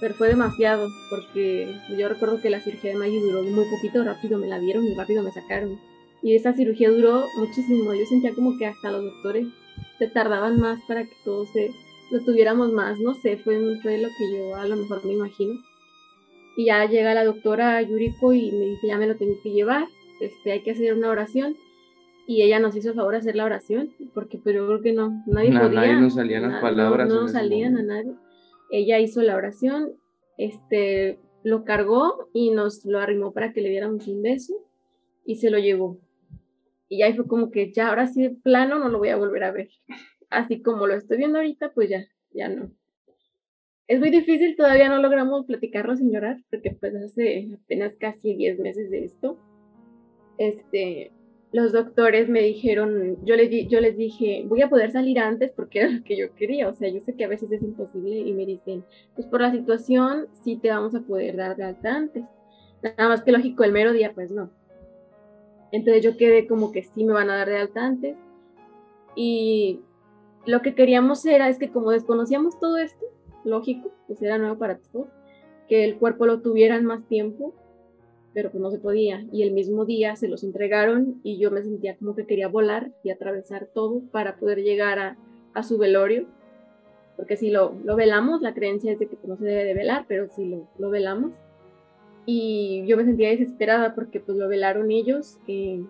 pero 0.00 0.14
fue 0.14 0.28
demasiado 0.28 0.88
porque 1.10 1.76
yo 1.96 2.08
recuerdo 2.08 2.40
que 2.40 2.50
la 2.50 2.60
cirugía 2.60 2.92
de 2.92 2.98
Maggie 2.98 3.20
duró 3.20 3.42
muy 3.42 3.64
poquito, 3.70 4.02
rápido 4.02 4.38
me 4.38 4.46
la 4.48 4.58
dieron 4.58 4.84
y 4.84 4.94
rápido 4.94 5.22
me 5.22 5.30
sacaron. 5.30 5.78
Y 6.22 6.34
esa 6.34 6.52
cirugía 6.52 6.90
duró 6.90 7.24
muchísimo, 7.38 7.94
yo 7.94 8.04
sentía 8.06 8.34
como 8.34 8.56
que 8.58 8.66
hasta 8.66 8.90
los 8.90 9.04
doctores 9.04 9.46
se 9.98 10.08
tardaban 10.08 10.58
más 10.58 10.80
para 10.88 11.04
que 11.04 11.14
todo 11.24 11.46
se 11.46 11.70
lo 12.10 12.20
tuviéramos 12.24 12.72
más, 12.72 12.98
no 12.98 13.14
sé, 13.14 13.36
fue, 13.36 13.56
fue 13.82 13.98
lo 13.98 14.08
que 14.08 14.36
yo 14.36 14.56
a 14.56 14.66
lo 14.66 14.76
mejor 14.76 15.04
me 15.04 15.12
imagino. 15.12 15.54
Y 16.56 16.66
ya 16.66 16.84
llega 16.86 17.14
la 17.14 17.24
doctora 17.24 17.80
Yuriko 17.82 18.32
y 18.32 18.50
me 18.50 18.66
dice, 18.66 18.88
ya 18.88 18.98
me 18.98 19.06
lo 19.06 19.16
tengo 19.16 19.34
que 19.42 19.50
llevar, 19.50 19.86
este, 20.20 20.52
hay 20.52 20.62
que 20.62 20.72
hacer 20.72 20.92
una 20.94 21.10
oración. 21.10 21.56
Y 22.26 22.42
ella 22.42 22.60
nos 22.60 22.76
hizo 22.76 22.90
el 22.90 22.94
favor 22.94 23.12
de 23.12 23.18
hacer 23.18 23.34
la 23.34 23.44
oración, 23.44 23.90
porque 24.14 24.38
pero 24.38 24.42
pues, 24.42 24.54
yo 24.56 24.66
creo 24.66 24.82
que 24.82 24.92
no, 24.92 25.22
nadie 25.26 25.58
podía. 25.58 25.80
Nadie 25.80 26.00
nos 26.00 26.14
salían 26.14 26.42
las 26.42 26.60
palabras. 26.60 27.08
No, 27.08 27.26
salían 27.26 27.76
a 27.76 27.82
nadie. 27.82 28.14
Ella 28.70 28.98
hizo 28.98 29.22
la 29.22 29.36
oración, 29.36 29.94
este, 30.36 31.18
lo 31.42 31.64
cargó 31.64 32.28
y 32.32 32.50
nos 32.50 32.84
lo 32.84 32.98
arrimó 32.98 33.32
para 33.32 33.52
que 33.52 33.60
le 33.60 33.70
diéramos 33.70 34.06
un 34.08 34.22
beso 34.22 34.54
y 35.24 35.36
se 35.36 35.50
lo 35.50 35.58
llevó. 35.58 35.98
Y 36.88 36.98
ya 36.98 37.14
fue 37.14 37.26
como 37.26 37.50
que 37.50 37.72
ya 37.72 37.88
ahora 37.88 38.06
sí 38.06 38.22
de 38.22 38.30
plano 38.30 38.78
no 38.78 38.88
lo 38.88 38.98
voy 38.98 39.10
a 39.10 39.16
volver 39.16 39.44
a 39.44 39.52
ver 39.52 39.68
así 40.30 40.62
como 40.62 40.86
lo 40.86 40.94
estoy 40.94 41.18
viendo 41.18 41.38
ahorita, 41.38 41.72
pues 41.74 41.90
ya, 41.90 42.06
ya 42.32 42.48
no. 42.48 42.70
Es 43.88 43.98
muy 43.98 44.10
difícil, 44.10 44.56
todavía 44.56 44.88
no 44.88 45.02
logramos 45.02 45.44
platicarlo 45.46 45.96
sin 45.96 46.12
llorar, 46.12 46.38
porque 46.48 46.70
pues 46.70 46.94
hace 46.94 47.48
apenas 47.62 47.96
casi 47.96 48.36
10 48.36 48.60
meses 48.60 48.90
de 48.90 49.04
esto. 49.04 49.36
Este, 50.38 51.12
los 51.52 51.72
doctores 51.72 52.28
me 52.28 52.42
dijeron, 52.42 53.16
yo 53.24 53.34
les, 53.34 53.68
yo 53.68 53.80
les 53.80 53.96
dije, 53.96 54.44
voy 54.46 54.62
a 54.62 54.68
poder 54.68 54.92
salir 54.92 55.18
antes 55.18 55.50
porque 55.50 55.80
era 55.80 55.90
lo 55.90 56.04
que 56.04 56.16
yo 56.16 56.32
quería, 56.34 56.68
o 56.68 56.74
sea, 56.74 56.88
yo 56.88 57.00
sé 57.00 57.14
que 57.16 57.24
a 57.24 57.28
veces 57.28 57.50
es 57.50 57.62
imposible 57.62 58.18
y 58.18 58.32
me 58.32 58.46
dicen, 58.46 58.84
pues 59.14 59.26
por 59.26 59.40
la 59.40 59.50
situación 59.50 60.28
sí 60.44 60.56
te 60.56 60.70
vamos 60.70 60.94
a 60.94 61.00
poder 61.00 61.36
dar 61.36 61.56
de 61.56 61.64
alta 61.64 61.96
antes. 61.96 62.24
Nada 62.82 63.08
más 63.08 63.22
que 63.22 63.32
lógico, 63.32 63.64
el 63.64 63.72
mero 63.72 63.92
día 63.92 64.12
pues 64.14 64.30
no. 64.30 64.50
Entonces 65.72 66.02
yo 66.02 66.16
quedé 66.16 66.46
como 66.46 66.72
que 66.72 66.82
sí 66.82 67.04
me 67.04 67.12
van 67.12 67.30
a 67.30 67.36
dar 67.36 67.48
de 67.48 67.58
alta 67.58 67.84
antes 67.84 68.16
y 69.16 69.80
lo 70.46 70.62
que 70.62 70.74
queríamos 70.74 71.24
era, 71.26 71.48
es 71.48 71.58
que 71.58 71.70
como 71.70 71.90
desconocíamos 71.90 72.58
todo 72.60 72.76
esto, 72.78 73.04
lógico, 73.44 73.92
pues 74.06 74.22
era 74.22 74.38
nuevo 74.38 74.58
para 74.58 74.78
todos, 74.78 75.08
que 75.68 75.84
el 75.84 75.98
cuerpo 75.98 76.26
lo 76.26 76.40
tuvieran 76.40 76.84
más 76.84 77.06
tiempo, 77.06 77.54
pero 78.32 78.50
pues 78.50 78.62
no 78.62 78.70
se 78.70 78.78
podía. 78.78 79.24
Y 79.32 79.42
el 79.42 79.52
mismo 79.52 79.84
día 79.84 80.16
se 80.16 80.28
los 80.28 80.44
entregaron 80.44 81.20
y 81.22 81.38
yo 81.38 81.50
me 81.50 81.62
sentía 81.62 81.96
como 81.96 82.14
que 82.14 82.26
quería 82.26 82.48
volar 82.48 82.92
y 83.02 83.10
atravesar 83.10 83.68
todo 83.72 84.02
para 84.12 84.36
poder 84.36 84.62
llegar 84.62 84.98
a, 84.98 85.16
a 85.54 85.62
su 85.62 85.78
velorio. 85.78 86.26
Porque 87.16 87.36
si 87.36 87.50
lo, 87.50 87.74
lo, 87.84 87.96
velamos, 87.96 88.40
la 88.40 88.54
creencia 88.54 88.92
es 88.92 88.98
de 88.98 89.06
que 89.06 89.18
no 89.24 89.36
se 89.36 89.44
debe 89.44 89.64
de 89.64 89.74
velar, 89.74 90.06
pero 90.08 90.28
si 90.28 90.46
lo, 90.46 90.68
lo 90.78 90.90
velamos. 90.90 91.32
Y 92.24 92.84
yo 92.86 92.96
me 92.96 93.04
sentía 93.04 93.30
desesperada 93.30 93.94
porque 93.94 94.20
pues 94.20 94.38
lo 94.38 94.48
velaron 94.48 94.90
ellos, 94.90 95.38
eh, 95.48 95.82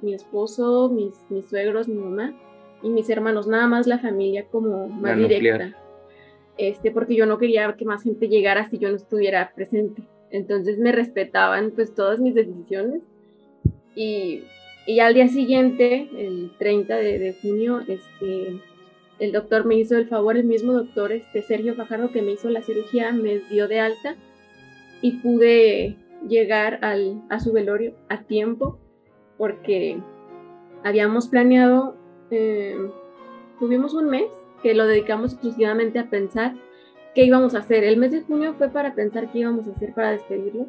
mi 0.00 0.14
esposo, 0.14 0.88
mis, 0.88 1.14
mis 1.30 1.46
suegros, 1.46 1.88
mi 1.88 1.96
mamá 1.96 2.34
y 2.82 2.90
mis 2.90 3.08
hermanos, 3.08 3.46
nada 3.46 3.66
más 3.66 3.86
la 3.86 3.98
familia 3.98 4.46
como 4.50 4.88
más 4.88 5.16
directa. 5.16 5.76
Este, 6.58 6.90
porque 6.90 7.16
yo 7.16 7.26
no 7.26 7.38
quería 7.38 7.74
que 7.76 7.84
más 7.84 8.02
gente 8.02 8.28
llegara 8.28 8.68
si 8.68 8.78
yo 8.78 8.90
no 8.90 8.96
estuviera 8.96 9.52
presente. 9.54 10.02
Entonces 10.32 10.78
me 10.78 10.90
respetaban 10.92 11.70
pues 11.70 11.94
todas 11.94 12.18
mis 12.18 12.34
decisiones. 12.34 13.02
Y, 13.94 14.44
y 14.86 15.00
al 15.00 15.14
día 15.14 15.28
siguiente, 15.28 16.08
el 16.16 16.50
30 16.58 16.96
de, 16.96 17.36
junio, 17.40 17.82
este, 17.86 18.60
el 19.18 19.32
doctor 19.32 19.66
me 19.66 19.76
hizo 19.76 19.96
el 19.96 20.08
favor, 20.08 20.36
el 20.36 20.44
mismo 20.44 20.72
doctor, 20.72 21.12
este 21.12 21.42
Sergio 21.42 21.74
Fajardo, 21.74 22.10
que 22.10 22.22
me 22.22 22.32
hizo 22.32 22.48
la 22.48 22.62
cirugía, 22.62 23.12
me 23.12 23.40
dio 23.50 23.68
de 23.68 23.80
alta 23.80 24.16
y 25.02 25.12
pude 25.18 25.96
llegar 26.26 26.78
al, 26.82 27.22
a 27.28 27.38
su 27.38 27.52
velorio 27.52 27.94
a 28.08 28.22
tiempo 28.22 28.78
porque 29.36 30.00
habíamos 30.82 31.28
planeado, 31.28 31.96
eh, 32.30 32.76
tuvimos 33.58 33.92
un 33.92 34.08
mes 34.08 34.30
que 34.62 34.74
lo 34.74 34.86
dedicamos 34.86 35.32
exclusivamente 35.32 35.98
a 35.98 36.08
pensar 36.08 36.54
qué 37.14 37.24
íbamos 37.24 37.54
a 37.54 37.58
hacer. 37.58 37.84
El 37.84 37.96
mes 37.96 38.12
de 38.12 38.22
junio 38.22 38.54
fue 38.56 38.68
para 38.68 38.94
pensar 38.94 39.30
qué 39.30 39.40
íbamos 39.40 39.66
a 39.66 39.72
hacer 39.72 39.92
para 39.94 40.12
despedirlo. 40.12 40.66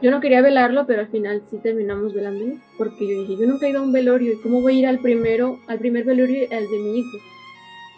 Yo 0.00 0.10
no 0.10 0.20
quería 0.20 0.42
velarlo, 0.42 0.86
pero 0.86 1.00
al 1.00 1.08
final 1.08 1.42
sí 1.50 1.58
terminamos 1.58 2.14
velándolo, 2.14 2.54
porque 2.76 3.08
yo 3.08 3.20
dije, 3.22 3.36
yo 3.36 3.48
nunca 3.48 3.66
he 3.66 3.70
ido 3.70 3.80
a 3.80 3.82
un 3.82 3.92
velorio, 3.92 4.32
¿y 4.32 4.40
cómo 4.40 4.60
voy 4.60 4.76
a 4.76 4.78
ir 4.78 4.86
al 4.86 5.00
primero, 5.00 5.58
al 5.66 5.78
primer 5.80 6.04
velorio, 6.04 6.46
al 6.52 6.68
de 6.68 6.78
mi 6.78 6.98
hijo? 7.00 7.18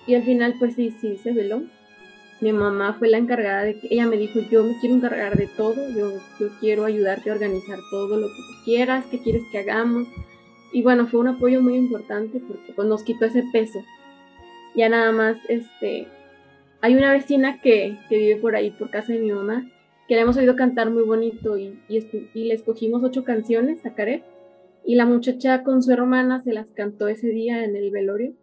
Y 0.06 0.14
al 0.14 0.22
final, 0.22 0.54
pues 0.58 0.74
sí, 0.76 0.90
sí, 0.98 1.18
se 1.18 1.32
veló. 1.32 1.62
Mi 2.40 2.54
mamá 2.54 2.94
fue 2.98 3.08
la 3.08 3.18
encargada 3.18 3.64
de 3.64 3.78
que, 3.78 3.88
ella 3.90 4.06
me 4.06 4.16
dijo, 4.16 4.40
yo 4.50 4.64
me 4.64 4.78
quiero 4.80 4.96
encargar 4.96 5.36
de 5.36 5.46
todo, 5.46 5.76
yo, 5.90 6.12
yo 6.38 6.48
quiero 6.58 6.84
ayudarte 6.84 7.28
a 7.28 7.34
organizar 7.34 7.78
todo 7.90 8.16
lo 8.16 8.28
que 8.28 8.34
tú 8.34 8.64
quieras, 8.64 9.04
qué 9.10 9.18
quieres 9.18 9.42
que 9.52 9.58
hagamos. 9.58 10.08
Y 10.72 10.82
bueno, 10.82 11.06
fue 11.06 11.20
un 11.20 11.28
apoyo 11.28 11.60
muy 11.60 11.74
importante 11.74 12.40
porque 12.40 12.72
pues, 12.72 12.88
nos 12.88 13.02
quitó 13.02 13.26
ese 13.26 13.44
peso. 13.52 13.84
Ya 14.74 14.88
nada 14.88 15.12
más, 15.12 15.36
este, 15.48 16.08
hay 16.82 16.94
una 16.94 17.12
vecina 17.12 17.60
que, 17.60 17.98
que 18.08 18.16
vive 18.16 18.40
por 18.40 18.56
ahí, 18.56 18.70
por 18.70 18.90
casa 18.90 19.12
de 19.12 19.20
mi 19.20 19.32
mamá, 19.32 19.70
que 20.08 20.14
le 20.14 20.22
hemos 20.22 20.36
oído 20.36 20.56
cantar 20.56 20.90
muy 20.90 21.02
bonito 21.02 21.56
y, 21.56 21.78
y, 21.88 22.44
le 22.44 22.54
escogimos 22.54 23.02
ocho 23.04 23.24
canciones 23.24 23.84
a 23.86 23.94
Care 23.94 24.24
y 24.84 24.96
la 24.96 25.06
muchacha 25.06 25.62
con 25.62 25.82
su 25.82 25.92
hermana 25.92 26.40
se 26.40 26.52
las 26.52 26.72
cantó 26.72 27.06
ese 27.08 27.28
día 27.28 27.64
en 27.64 27.76
el 27.76 27.90
velorio 27.90 28.34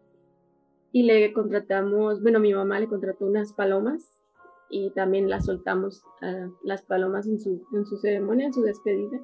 y 0.92 1.04
le 1.04 1.34
contratamos, 1.34 2.22
bueno, 2.22 2.40
mi 2.40 2.54
mamá 2.54 2.80
le 2.80 2.88
contrató 2.88 3.26
unas 3.26 3.54
palomas 3.54 4.22
y 4.70 4.92
también 4.92 5.30
las 5.30 5.46
soltamos 5.46 6.04
a 6.22 6.50
las 6.64 6.84
palomas 6.84 7.28
en 7.28 7.40
su, 7.40 7.66
en 7.74 7.86
su 7.86 7.98
ceremonia, 7.98 8.48
en 8.48 8.54
su 8.54 8.62
despedida. 8.62 9.20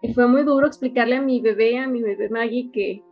Y 0.00 0.14
fue 0.14 0.26
muy 0.26 0.42
duro 0.42 0.66
explicarle 0.66 1.16
a 1.16 1.22
mi 1.22 1.40
bebé, 1.40 1.78
a 1.78 1.86
mi 1.86 2.02
bebé 2.02 2.28
Maggie, 2.30 2.70
que 2.72 3.04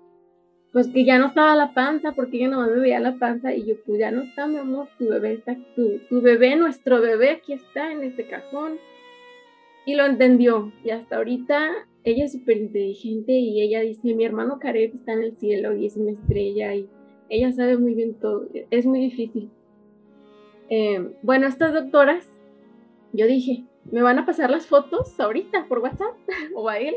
pues 0.73 0.89
que 0.89 1.05
ya 1.05 1.19
no 1.19 1.27
estaba 1.27 1.57
la 1.57 1.75
panza, 1.75 2.13
porque 2.13 2.37
ella 2.37 2.49
no 2.49 2.61
me 2.61 2.79
veía 2.79 3.01
la 3.01 3.19
panza, 3.19 3.55
y 3.55 3.65
yo, 3.65 3.75
pues 3.85 3.99
ya 3.99 4.11
no 4.11 4.23
está, 4.23 4.47
mi 4.47 4.57
amor, 4.57 4.89
tu 4.99 5.09
bebé 5.09 5.33
está, 5.35 5.57
tu, 5.75 5.99
tu 6.09 6.21
bebé, 6.21 6.57
nuestro 6.57 7.01
bebé, 7.01 7.31
aquí 7.31 7.55
está 7.55 7.93
en 7.93 8.05
este 8.05 8.29
cajón. 8.29 8.79
Y 9.85 9.95
lo 9.95 10.07
entendió, 10.07 10.73
y 10.85 10.91
hasta 10.91 11.17
ahorita 11.17 11.71
ella 12.05 12.25
es 12.25 12.33
súper 12.33 12.59
inteligente 12.59 13.33
y 13.33 13.61
ella 13.61 13.81
dice, 13.81 14.15
mi 14.15 14.25
hermano 14.25 14.59
Karev 14.59 14.95
está 14.95 15.13
en 15.13 15.23
el 15.23 15.37
cielo 15.37 15.75
y 15.75 15.87
es 15.87 15.97
una 15.97 16.13
estrella, 16.13 16.75
y 16.75 16.89
ella 17.29 17.53
sabe 17.53 17.77
muy 17.77 17.95
bien 17.95 18.15
todo, 18.15 18.47
es 18.71 18.87
muy 18.87 19.01
difícil. 19.01 19.51
Eh, 20.69 21.11
bueno, 21.23 21.49
estas 21.49 21.73
doctoras, 21.73 22.29
yo 23.13 23.27
dije, 23.27 23.65
me 23.91 24.03
van 24.03 24.21
a 24.21 24.27
pasar 24.27 24.51
las 24.51 24.67
fotos 24.67 25.19
ahorita 25.19 25.67
por 25.67 25.81
WhatsApp 25.81 26.15
o 26.55 26.69
a 26.69 26.79
él. 26.79 26.95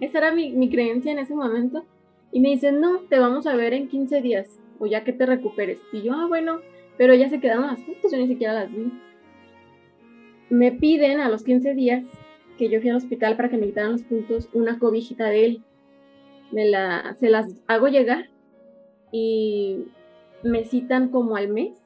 Esa 0.00 0.18
era 0.18 0.34
mi, 0.34 0.50
mi 0.50 0.68
creencia 0.68 1.12
en 1.12 1.20
ese 1.20 1.32
momento 1.32 1.84
y 2.32 2.40
me 2.40 2.50
dicen, 2.50 2.80
no, 2.80 3.00
te 3.00 3.18
vamos 3.18 3.46
a 3.46 3.56
ver 3.56 3.72
en 3.74 3.88
15 3.88 4.20
días, 4.22 4.60
o 4.78 4.86
ya 4.86 5.04
que 5.04 5.12
te 5.12 5.26
recuperes. 5.26 5.80
Y 5.92 6.02
yo, 6.02 6.12
ah, 6.12 6.26
bueno, 6.28 6.60
pero 6.96 7.14
ya 7.14 7.28
se 7.28 7.40
quedaron 7.40 7.66
las 7.66 7.80
fotos, 7.80 8.12
yo 8.12 8.18
ni 8.18 8.28
siquiera 8.28 8.54
las 8.54 8.70
vi. 8.70 8.92
Me 10.48 10.72
piden 10.72 11.20
a 11.20 11.28
los 11.28 11.44
15 11.44 11.74
días 11.74 12.04
que 12.58 12.68
yo 12.68 12.80
fui 12.80 12.90
al 12.90 12.96
hospital 12.96 13.36
para 13.36 13.48
que 13.48 13.56
me 13.56 13.66
quitaran 13.66 13.92
los 13.92 14.02
puntos 14.02 14.48
una 14.52 14.78
cobijita 14.78 15.26
de 15.26 15.44
él. 15.46 15.62
Me 16.52 16.68
la, 16.68 17.16
se 17.18 17.30
las 17.30 17.54
hago 17.68 17.88
llegar 17.88 18.28
y 19.12 19.86
me 20.42 20.64
citan 20.64 21.08
como 21.08 21.36
al 21.36 21.48
mes 21.48 21.78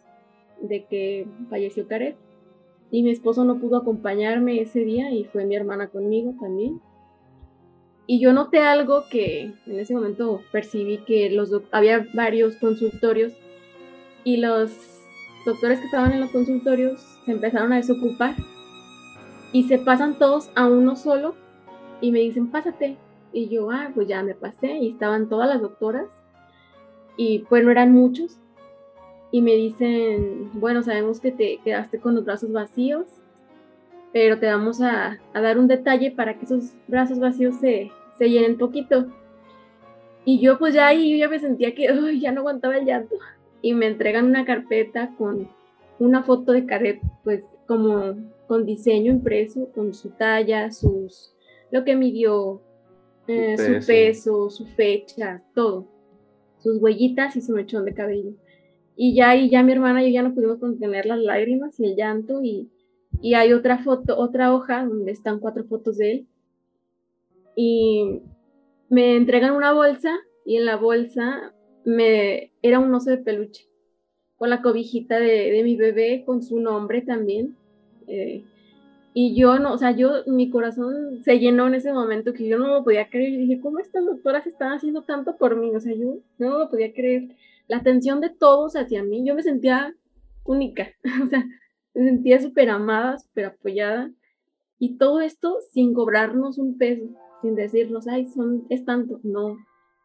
de 0.61 0.85
que 0.85 1.26
falleció 1.48 1.87
Caret. 1.87 2.16
Y 2.90 3.02
mi 3.02 3.11
esposo 3.11 3.44
no 3.44 3.61
pudo 3.61 3.76
acompañarme 3.76 4.61
ese 4.61 4.80
día 4.80 5.11
y 5.12 5.24
fue 5.24 5.44
mi 5.44 5.57
hermana 5.57 5.88
conmigo 5.88 6.35
también. 6.40 6.80
Y 8.06 8.20
yo 8.20 8.32
noté 8.32 8.58
algo 8.58 9.04
que 9.10 9.54
en 9.66 9.78
ese 9.78 9.94
momento 9.94 10.42
percibí 10.52 10.98
que 10.98 11.30
los 11.30 11.50
había 11.72 12.06
varios 12.12 12.56
consultorios 12.56 13.32
y 14.24 14.36
los 14.38 14.70
doctores 15.46 15.78
que 15.80 15.86
estaban 15.86 16.12
en 16.12 16.20
los 16.20 16.30
consultorios 16.30 17.00
se 17.24 17.32
empezaron 17.32 17.72
a 17.72 17.76
desocupar 17.76 18.34
y 19.52 19.64
se 19.64 19.78
pasan 19.78 20.18
todos 20.18 20.50
a 20.54 20.66
uno 20.66 20.96
solo 20.96 21.34
y 22.00 22.12
me 22.12 22.18
dicen, 22.18 22.50
pásate. 22.50 22.96
Y 23.32 23.48
yo, 23.48 23.70
ah, 23.70 23.90
pues 23.94 24.06
ya 24.06 24.22
me 24.22 24.34
pasé 24.34 24.78
y 24.78 24.90
estaban 24.90 25.28
todas 25.28 25.48
las 25.48 25.60
doctoras 25.60 26.08
y 27.16 27.40
pues 27.48 27.64
no 27.64 27.70
eran 27.70 27.92
muchos. 27.92 28.38
Y 29.32 29.42
me 29.42 29.54
dicen, 29.54 30.50
bueno, 30.54 30.82
sabemos 30.82 31.20
que 31.20 31.32
te 31.32 31.58
quedaste 31.64 31.98
con 31.98 32.14
los 32.14 32.24
brazos 32.24 32.52
vacíos 32.52 33.06
pero 34.14 34.38
te 34.38 34.46
vamos 34.46 34.81
a, 34.81 35.18
dar 35.35 35.59
un 35.59 35.66
detalle 35.66 36.12
para 36.12 36.38
que 36.38 36.44
esos 36.44 36.72
brazos 36.87 37.18
vacíos 37.18 37.57
se, 37.57 37.90
se 38.16 38.31
llenen 38.31 38.57
poquito. 38.57 39.09
Y 40.24 40.38
yo 40.38 40.57
pues 40.57 40.72
ya 40.72 40.87
ahí 40.87 41.11
yo 41.11 41.16
ya 41.16 41.29
me 41.29 41.40
sentía 41.40 41.74
que 41.74 41.88
ya 42.20 42.31
no 42.31 42.42
aguantaba 42.42 42.77
el 42.77 42.87
llanto. 42.87 43.16
Y 43.61 43.74
me 43.74 43.88
entregan 43.88 44.27
una 44.27 44.44
carpeta 44.44 45.12
con 45.18 45.48
una 45.98 46.22
foto 46.22 46.53
de 46.53 46.64
Caret, 46.64 47.00
pues 47.24 47.44
como 47.66 48.14
con 48.46 48.64
diseño 48.64 49.11
impreso, 49.11 49.72
con 49.74 49.92
su 49.94 50.11
talla, 50.11 50.70
sus, 50.70 51.35
lo 51.72 51.83
que 51.83 51.96
midió, 51.96 52.62
eh, 53.27 53.57
su, 53.59 53.85
peso. 53.85 54.48
su 54.48 54.64
fecha, 54.64 55.42
todo. 55.57 55.88
Sus 56.61 56.81
huellitas 56.81 57.35
y 57.35 57.40
su 57.40 57.53
mechón 57.53 57.85
de 57.85 57.94
cabello. 57.94 58.31
Y 58.94 59.16
ya 59.16 59.31
ahí 59.31 59.50
ya 59.50 59.64
mi 59.64 59.72
hermana 59.72 60.05
y 60.05 60.12
yo 60.12 60.14
ya 60.14 60.22
no 60.22 60.35
pudimos 60.35 60.61
contener 60.61 61.05
las 61.05 61.18
lágrimas 61.18 61.81
y 61.81 61.87
el 61.87 61.96
llanto 61.96 62.44
y 62.44 62.70
y 63.24 63.32
hay 63.32 63.54
otra 63.54 63.78
foto, 63.78 64.18
otra 64.18 64.52
hoja 64.52 64.84
donde 64.84 65.10
están 65.10 65.40
cuatro 65.40 65.64
fotos 65.64 65.96
de 65.96 66.12
él. 66.12 66.26
Y 67.56 68.20
me 68.90 69.16
entregan 69.16 69.54
una 69.54 69.72
bolsa 69.72 70.14
y 70.44 70.58
en 70.58 70.66
la 70.66 70.76
bolsa 70.76 71.54
me 71.87 72.52
era 72.60 72.80
un 72.80 72.94
oso 72.94 73.08
de 73.08 73.16
peluche 73.16 73.66
con 74.37 74.50
la 74.50 74.60
cobijita 74.60 75.18
de, 75.18 75.58
mi 75.64 75.74
bebé 75.74 76.22
con 76.26 76.42
su 76.42 76.60
nombre 76.60 77.00
también. 77.00 77.56
Eh, 78.08 78.44
y 79.14 79.34
yo 79.34 79.58
no, 79.58 79.72
o 79.72 79.78
sea, 79.78 79.92
yo, 79.92 80.10
mi 80.26 80.50
corazón 80.50 81.22
se 81.24 81.38
llenó 81.38 81.66
en 81.66 81.76
ese 81.76 81.94
momento 81.94 82.34
que 82.34 82.46
yo 82.46 82.58
no 82.58 82.66
lo 82.66 82.84
podía 82.84 83.08
creer. 83.08 83.30
Y 83.30 83.38
dije, 83.38 83.60
¿cómo 83.62 83.78
estas 83.78 84.04
doctoras 84.04 84.46
están 84.46 84.72
haciendo 84.72 85.00
tanto 85.00 85.38
por 85.38 85.56
mí? 85.56 85.74
O 85.74 85.80
sea, 85.80 85.94
yo 85.94 86.18
no 86.37 86.58
lo 86.58 86.68
podía 86.68 86.92
creer. 86.92 87.28
La 87.68 87.78
atención 87.78 88.20
de 88.20 88.28
todos 88.28 88.76
hacia 88.76 89.02
mí, 89.02 89.26
yo 89.26 89.34
me 89.34 89.42
sentía 89.42 89.94
única. 90.44 90.88
O 91.24 91.26
sea, 91.26 91.46
me 91.94 92.04
sentía 92.04 92.40
súper 92.40 92.70
amada, 92.70 93.18
súper 93.18 93.46
apoyada. 93.46 94.11
Y 94.78 94.96
todo 94.98 95.20
esto 95.20 95.59
sin 95.72 95.94
cobrarnos 95.94 96.59
un 96.59 96.76
peso, 96.76 97.04
sin 97.40 97.54
decirnos, 97.54 98.09
ay, 98.09 98.26
son, 98.26 98.66
es 98.68 98.85
tanto. 98.85 99.20
No, 99.22 99.57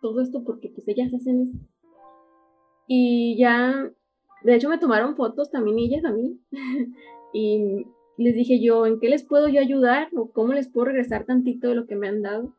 todo 0.01 0.21
esto 0.21 0.43
porque 0.43 0.69
pues 0.69 0.87
ellas 0.87 1.13
hacen 1.13 1.41
eso. 1.41 1.57
Y 2.87 3.37
ya, 3.37 3.91
de 4.43 4.55
hecho 4.55 4.69
me 4.69 4.77
tomaron 4.77 5.15
fotos 5.15 5.51
también 5.51 5.79
ellas 5.79 6.05
a 6.05 6.11
mí. 6.11 6.39
y 7.33 7.85
les 8.17 8.35
dije 8.35 8.61
yo, 8.61 8.85
¿en 8.85 8.99
qué 8.99 9.09
les 9.09 9.23
puedo 9.23 9.47
yo 9.47 9.59
ayudar? 9.59 10.09
¿O 10.15 10.31
cómo 10.31 10.53
les 10.53 10.69
puedo 10.69 10.85
regresar 10.85 11.25
tantito 11.25 11.69
de 11.69 11.75
lo 11.75 11.87
que 11.87 11.95
me 11.95 12.07
han 12.07 12.21
dado? 12.21 12.53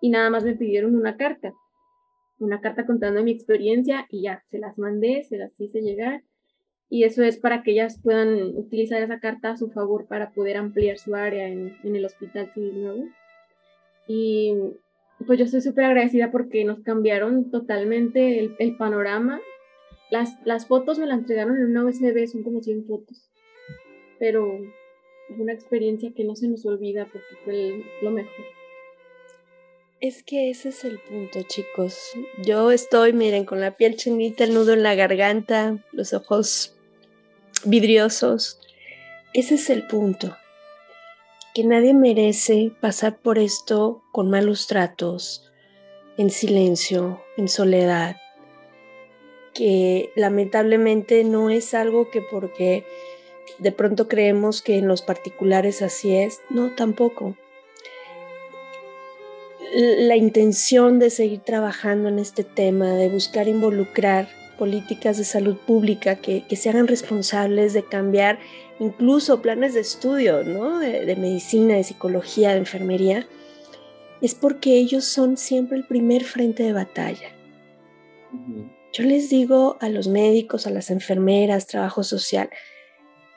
Y 0.00 0.10
nada 0.10 0.30
más 0.30 0.44
me 0.44 0.56
pidieron 0.56 0.96
una 0.96 1.16
carta. 1.16 1.52
Una 2.38 2.60
carta 2.60 2.86
contando 2.86 3.22
mi 3.22 3.32
experiencia 3.32 4.06
y 4.08 4.22
ya, 4.22 4.42
se 4.46 4.58
las 4.58 4.78
mandé, 4.78 5.22
se 5.24 5.36
las 5.36 5.58
hice 5.60 5.82
llegar 5.82 6.22
y 6.92 7.04
eso 7.04 7.22
es 7.22 7.38
para 7.38 7.62
que 7.62 7.70
ellas 7.70 8.00
puedan 8.02 8.56
utilizar 8.56 9.00
esa 9.00 9.20
carta 9.20 9.52
a 9.52 9.56
su 9.56 9.70
favor 9.70 10.06
para 10.06 10.32
poder 10.32 10.56
ampliar 10.56 10.98
su 10.98 11.14
área 11.14 11.46
en, 11.46 11.76
el 11.84 12.04
Hospital 12.04 12.50
Civil 12.52 12.82
Nuevo. 12.82 13.04
Y 14.08 14.56
pues 15.24 15.38
yo 15.38 15.44
estoy 15.44 15.60
súper 15.60 15.84
agradecida 15.84 16.32
porque 16.32 16.64
nos 16.64 16.80
cambiaron 16.80 17.52
totalmente 17.52 18.40
el, 18.58 18.76
panorama. 18.76 19.40
Las, 20.10 20.34
las, 20.44 20.66
fotos 20.66 20.98
me 20.98 21.06
las 21.06 21.18
entregaron 21.18 21.56
en 21.56 21.70
una 21.70 21.84
USB, 21.84 22.26
son 22.26 22.42
como 22.42 22.60
100 22.60 22.84
fotos, 22.86 23.30
pero 24.18 24.58
es 25.28 25.38
una 25.38 25.52
experiencia 25.52 26.10
que 26.12 26.24
no 26.24 26.34
se 26.34 26.48
nos 26.48 26.66
olvida 26.66 27.04
porque 27.04 27.36
fue 27.44 27.84
lo 28.02 28.10
mejor. 28.10 28.44
Es 30.00 30.24
que 30.24 30.50
ese 30.50 30.70
es 30.70 30.84
el 30.84 30.98
punto, 30.98 31.42
chicos. 31.42 32.14
Yo 32.42 32.72
estoy, 32.72 33.12
miren, 33.12 33.44
con 33.44 33.60
la 33.60 33.76
piel 33.76 33.94
chinita, 33.94 34.42
el 34.42 34.54
nudo 34.54 34.72
en 34.72 34.82
la 34.82 34.96
garganta, 34.96 35.84
los 35.92 36.14
ojos 36.14 36.74
vidriosos. 37.64 38.58
Ese 39.32 39.54
es 39.54 39.70
el 39.70 39.86
punto, 39.86 40.36
que 41.54 41.64
nadie 41.64 41.94
merece 41.94 42.72
pasar 42.80 43.18
por 43.18 43.38
esto 43.38 44.02
con 44.12 44.30
malos 44.30 44.66
tratos, 44.66 45.50
en 46.16 46.30
silencio, 46.30 47.22
en 47.36 47.48
soledad, 47.48 48.16
que 49.54 50.12
lamentablemente 50.16 51.24
no 51.24 51.50
es 51.50 51.74
algo 51.74 52.10
que 52.10 52.22
porque 52.22 52.84
de 53.58 53.72
pronto 53.72 54.08
creemos 54.08 54.62
que 54.62 54.78
en 54.78 54.88
los 54.88 55.02
particulares 55.02 55.82
así 55.82 56.14
es, 56.14 56.40
no, 56.50 56.74
tampoco. 56.74 57.36
La 59.72 60.16
intención 60.16 60.98
de 60.98 61.10
seguir 61.10 61.40
trabajando 61.40 62.08
en 62.08 62.18
este 62.18 62.42
tema, 62.42 62.94
de 62.94 63.08
buscar 63.08 63.46
involucrar 63.46 64.28
políticas 64.60 65.16
de 65.16 65.24
salud 65.24 65.56
pública 65.56 66.16
que, 66.16 66.44
se 66.54 66.68
hagan 66.68 66.86
responsables 66.86 67.72
de 67.72 67.82
cambiar 67.82 68.38
incluso 68.78 69.40
planes 69.40 69.72
de 69.72 69.80
estudio, 69.80 70.44
¿no? 70.44 70.78
De, 70.78 71.16
medicina, 71.16 71.76
de 71.76 71.84
psicología, 71.84 72.50
de 72.50 72.58
enfermería, 72.58 73.26
es 74.20 74.34
porque 74.34 74.76
ellos 74.76 75.06
son 75.06 75.38
siempre 75.38 75.78
el 75.78 75.86
primer 75.86 76.24
frente 76.24 76.62
de 76.62 76.74
batalla. 76.74 77.30
Yo 78.92 79.04
les 79.04 79.30
digo 79.30 79.78
a 79.80 79.88
los 79.88 80.06
médicos, 80.08 80.66
a 80.66 80.70
las 80.70 80.90
enfermeras, 80.90 81.66
trabajo 81.66 82.04
social, 82.04 82.50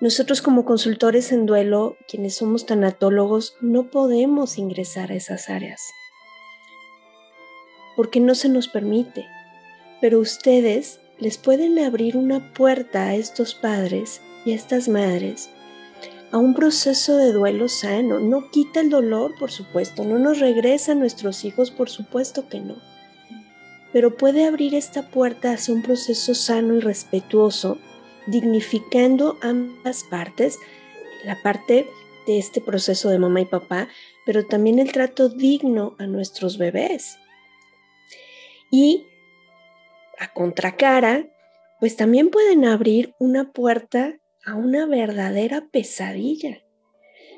nosotros 0.02 0.42
como 0.42 0.66
consultores 0.66 1.32
en 1.32 1.46
duelo, 1.46 1.96
quienes 2.06 2.36
somos 2.36 2.66
tanatólogos, 2.66 3.56
no 3.62 3.90
podemos 3.90 4.58
ingresar 4.58 5.14
a 5.14 5.16
esas 5.16 5.50
áreas 5.50 5.82
porque 7.96 8.20
no 8.20 8.36
se 8.36 8.50
nos 8.50 8.68
permite. 8.68 9.28
Pero 10.02 10.20
ustedes 10.20 11.00
les 11.20 11.38
pueden 11.38 11.80
abrir 11.80 12.18
una 12.18 12.54
puerta 12.54 13.08
a 13.08 13.16
estos 13.16 13.54
padres 13.56 14.22
y 14.46 14.52
a 14.52 14.56
estas 14.56 14.88
madres 14.88 15.50
a 16.34 16.40
un 16.40 16.56
proceso 16.56 17.16
de 17.18 17.32
duelo 17.32 17.70
sano. 17.70 18.20
No 18.20 18.50
quita 18.50 18.82
el 18.82 18.90
dolor, 18.90 19.36
por 19.38 19.52
supuesto, 19.52 20.04
no 20.04 20.18
nos 20.18 20.40
regresa 20.40 20.94
a 20.94 20.96
nuestros 20.96 21.46
hijos, 21.46 21.70
por 21.70 21.92
supuesto 21.92 22.50
que 22.50 22.60
no. 22.60 22.76
Pero 23.94 24.18
puede 24.18 24.48
abrir 24.48 24.74
esta 24.74 25.12
puerta 25.12 25.52
hacia 25.54 25.76
un 25.76 25.84
proceso 25.84 26.34
sano 26.34 26.74
y 26.74 26.80
respetuoso, 26.80 27.78
dignificando 28.26 29.38
ambas 29.42 30.04
partes, 30.06 30.58
la 31.24 31.40
parte 31.44 31.86
de 32.26 32.40
este 32.40 32.62
proceso 32.62 33.10
de 33.10 33.20
mamá 33.20 33.42
y 33.42 33.46
papá, 33.46 33.88
pero 34.26 34.44
también 34.44 34.80
el 34.80 34.92
trato 34.92 35.30
digno 35.30 35.96
a 36.00 36.08
nuestros 36.08 36.58
bebés. 36.58 37.16
Y 38.72 39.06
a 40.20 40.34
contracara, 40.34 41.28
pues 41.80 41.96
también 41.96 42.30
pueden 42.30 42.66
abrir 42.66 43.14
una 43.20 43.52
puerta 43.52 44.20
a 44.46 44.56
una 44.56 44.86
verdadera 44.86 45.68
pesadilla. 45.72 46.64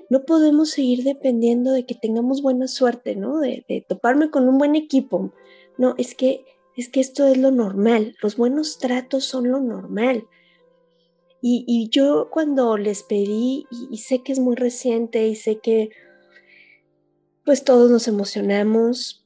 No 0.10 0.24
podemos 0.24 0.70
seguir 0.70 1.04
dependiendo 1.04 1.72
de 1.72 1.86
que 1.86 1.96
tengamos 1.96 2.42
buena 2.42 2.68
suerte, 2.68 3.16
¿no? 3.16 3.40
De, 3.40 3.86
toparme 3.88 4.30
con 4.30 4.48
un 4.48 4.58
buen 4.58 4.76
equipo. 4.76 5.34
No, 5.78 5.96
es 5.98 6.16
que, 6.16 6.46
es 6.78 6.90
que 6.90 7.00
esto 7.00 7.26
es 7.26 7.38
lo 7.38 7.52
normal. 7.52 8.16
Los 8.22 8.38
buenos 8.38 8.78
tratos 8.78 9.26
son 9.26 9.50
lo 9.50 9.60
normal. 9.60 10.28
Y, 11.48 11.90
yo 11.92 12.30
cuando 12.32 12.76
les 12.76 13.04
pedí, 13.04 13.68
y, 13.92 13.98
sé 13.98 14.24
que 14.24 14.32
es 14.32 14.40
muy 14.40 14.56
reciente 14.56 15.28
y 15.28 15.36
sé 15.36 15.60
que 15.60 15.92
pues 17.44 17.64
todos 17.64 17.92
nos 17.92 18.08
emocionamos, 18.08 19.25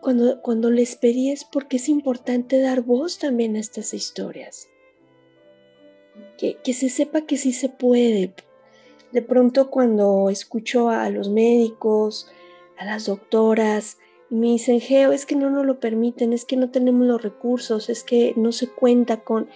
cuando, 0.00 0.40
cuando 0.42 0.70
les 0.70 0.96
pedí 0.96 1.30
es 1.30 1.44
porque 1.44 1.76
es 1.76 1.88
importante 1.88 2.60
dar 2.60 2.82
voz 2.82 3.18
también 3.18 3.56
a 3.56 3.60
estas 3.60 3.94
historias. 3.94 4.68
Que, 6.36 6.56
que 6.62 6.72
se 6.72 6.88
sepa 6.88 7.22
que 7.22 7.36
sí 7.36 7.52
se 7.52 7.68
puede. 7.68 8.32
De 9.12 9.22
pronto 9.22 9.70
cuando 9.70 10.30
escucho 10.30 10.88
a 10.90 11.10
los 11.10 11.28
médicos, 11.28 12.30
a 12.78 12.84
las 12.84 13.06
doctoras, 13.06 13.98
y 14.30 14.34
me 14.34 14.48
dicen, 14.48 14.80
Geo, 14.80 15.12
es 15.12 15.26
que 15.26 15.36
no 15.36 15.50
nos 15.50 15.64
lo 15.64 15.80
permiten, 15.80 16.32
es 16.32 16.44
que 16.44 16.56
no 16.56 16.70
tenemos 16.70 17.06
los 17.06 17.22
recursos, 17.22 17.88
es 17.88 18.04
que 18.04 18.34
no 18.36 18.52
se 18.52 18.68
cuenta 18.68 19.20
con... 19.24 19.48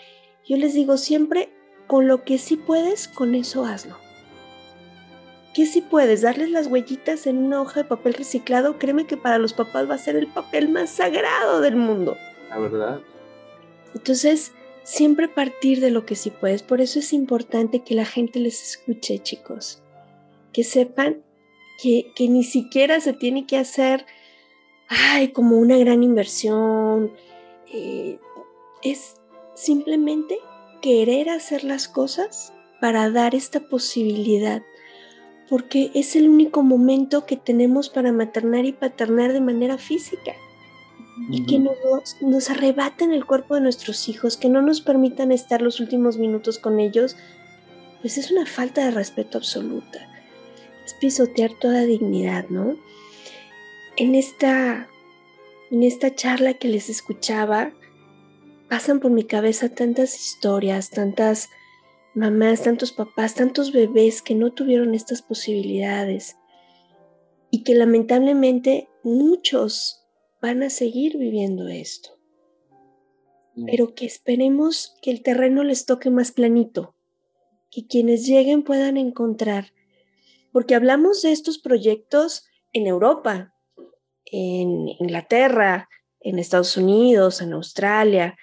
Yo 0.47 0.57
les 0.57 0.75
digo 0.75 0.97
siempre, 0.97 1.51
con 1.87 2.09
lo 2.09 2.25
que 2.25 2.39
sí 2.39 2.57
puedes, 2.57 3.07
con 3.07 3.35
eso 3.35 3.65
hazlo 3.65 3.97
que 5.55 5.67
si 5.67 5.83
puedes 5.83 6.23
darles 6.23 6.51
las 6.51 6.67
huellitas 6.67 7.27
en 7.27 7.39
una 7.39 7.61
hoja 7.61 7.83
de 7.83 7.89
papel 7.89 8.15
reciclado, 8.15 8.79
créeme 8.79 9.07
que 9.07 9.17
para 9.17 9.39
los 9.39 9.53
papás 9.53 9.89
va 9.89 9.95
a 9.95 9.99
ser 9.99 10.17
el 10.17 10.27
papel 10.27 10.69
más 10.71 10.91
sagrado 10.91 11.61
del 11.61 11.77
mundo. 11.77 12.17
La 12.49 12.59
verdad. 12.59 13.01
Entonces, 13.95 14.53
siempre 14.83 15.29
partir 15.29 15.81
de 15.81 15.91
lo 15.91 16.07
que 16.07 16.15
sí 16.15 16.31
puedes. 16.31 16.63
Por 16.63 16.81
eso 16.81 16.99
es 16.99 17.13
importante 17.13 17.81
que 17.81 17.95
la 17.95 18.07
gente 18.07 18.39
les 18.39 18.63
escuche, 18.63 19.19
chicos. 19.19 19.83
Que 20.53 20.65
sepan 20.65 21.23
que, 21.83 22.13
que 22.15 22.29
ni 22.29 22.45
siquiera 22.45 23.01
se 23.01 23.13
tiene 23.13 23.47
que 23.47 23.59
hacer, 23.59 24.07
ay, 24.89 25.29
como 25.29 25.59
una 25.59 25.77
gran 25.77 26.03
inversión. 26.03 27.13
Eh, 27.73 28.19
es 28.83 29.17
simplemente 29.55 30.39
querer 30.81 31.29
hacer 31.29 31.63
las 31.63 31.89
cosas 31.89 32.53
para 32.81 33.11
dar 33.11 33.35
esta 33.35 33.61
posibilidad 33.61 34.63
porque 35.49 35.91
es 35.95 36.17
el 36.17 36.29
único 36.29 36.63
momento 36.63 37.27
que 37.27 37.37
tenemos 37.37 37.89
para 37.89 38.13
maternar 38.13 38.65
y 38.65 38.73
paternar 38.73 39.33
de 39.33 39.41
manera 39.41 39.79
física. 39.79 40.33
Y 41.31 41.45
que 41.45 41.59
nos, 41.59 42.17
nos 42.23 42.51
arrebaten 42.51 43.13
el 43.13 43.27
cuerpo 43.27 43.55
de 43.55 43.61
nuestros 43.61 44.09
hijos, 44.09 44.39
que 44.39 44.49
no 44.49 44.63
nos 44.63 44.81
permitan 44.81 45.31
estar 45.31 45.61
los 45.61 45.79
últimos 45.79 46.17
minutos 46.17 46.59
con 46.59 46.81
ellos, 46.81 47.17
pues 48.01 48.19
es 48.19 48.31
una 48.31 48.47
falta 48.47 48.85
de 48.85 48.91
respeto 48.91 49.39
absoluta. 49.39 50.09
Es 50.85 50.95
pisotear 50.95 51.53
toda 51.61 51.83
dignidad, 51.83 52.49
¿no? 52.49 52.77
En 53.97 54.15
esta, 54.15 54.89
en 55.71 55.83
esta 55.83 56.15
charla 56.15 56.55
que 56.55 56.69
les 56.69 56.89
escuchaba, 56.89 57.73
pasan 58.69 59.01
por 59.01 59.11
mi 59.11 59.25
cabeza 59.25 59.69
tantas 59.69 60.19
historias, 60.19 60.91
tantas 60.91 61.51
mamás, 62.15 62.63
tantos 62.63 62.93
papás, 62.93 63.35
tantos 63.35 63.73
bebés 63.73 64.23
que 64.23 64.35
no 64.35 64.53
tuvieron 64.53 64.95
estas 64.95 65.23
posibilidades 65.23 66.37
y 67.51 67.65
que 67.65 67.75
lamentablemente 67.75 68.89
muchos 69.03 70.05
van 70.41 70.63
a 70.63 70.71
seguir 70.71 71.19
viviendo 71.19 71.69
esto. 71.69 72.19
Mm. 73.55 73.67
Pero 73.67 73.95
que 73.95 74.07
esperemos 74.07 74.97
que 75.03 75.11
el 75.11 75.23
terreno 75.23 75.63
les 75.65 75.87
toque 75.87 76.11
más 76.11 76.33
planito, 76.33 76.95
que 77.71 77.87
quienes 77.87 78.27
lleguen 78.27 78.63
puedan 78.63 78.97
encontrar, 78.97 79.73
porque 80.53 80.75
hablamos 80.75 81.23
de 81.23 81.33
estos 81.33 81.59
proyectos 81.59 82.45
en 82.73 82.87
Europa, 82.87 83.55
en 84.27 84.89
Inglaterra, 84.89 85.89
en 86.21 86.39
Estados 86.39 86.77
Unidos, 86.77 87.41
en 87.41 87.53
Australia, 87.53 88.37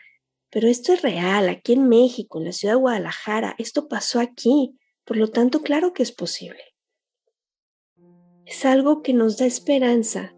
pero 0.50 0.68
esto 0.68 0.94
es 0.94 1.02
real, 1.02 1.48
aquí 1.50 1.74
en 1.74 1.88
México, 1.88 2.40
en 2.40 2.46
la 2.46 2.52
ciudad 2.52 2.76
de 2.76 2.80
Guadalajara, 2.80 3.56
esto 3.58 3.88
pasó 3.88 4.20
aquí, 4.20 4.78
por 5.06 5.18
lo 5.18 5.30
tanto, 5.30 5.62
claro 5.62 5.94
que 5.94 6.04
es 6.04 6.12
posible. 6.12 6.62
Es 8.46 8.66
algo 8.66 9.04
que 9.04 9.14
nos 9.14 9.38
da 9.38 9.46
esperanza, 9.46 10.36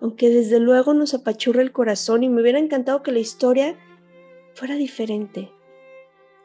aunque 0.00 0.28
desde 0.28 0.60
luego 0.60 0.92
nos 0.92 1.14
apachurra 1.14 1.62
el 1.62 1.72
corazón 1.72 2.22
y 2.22 2.28
me 2.28 2.42
hubiera 2.42 2.58
encantado 2.58 3.02
que 3.02 3.12
la 3.12 3.20
historia 3.20 3.78
fuera 4.54 4.74
diferente. 4.76 5.50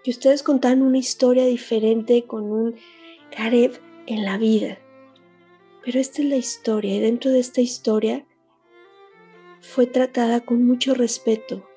Que 0.03 0.11
ustedes 0.11 0.43
contaran 0.43 0.81
una 0.81 0.97
historia 0.97 1.45
diferente 1.45 2.23
con 2.25 2.49
un 2.51 2.75
Karev 3.35 3.81
en 4.07 4.23
la 4.23 4.37
vida. 4.37 4.79
Pero 5.83 5.99
esta 5.99 6.21
es 6.21 6.29
la 6.29 6.37
historia 6.37 6.95
y 6.95 6.99
dentro 6.99 7.31
de 7.31 7.39
esta 7.39 7.59
historia 7.59 8.25
fue 9.61 9.87
tratada 9.87 10.39
con 10.39 10.65
mucho 10.65 10.93
respeto, 10.93 11.68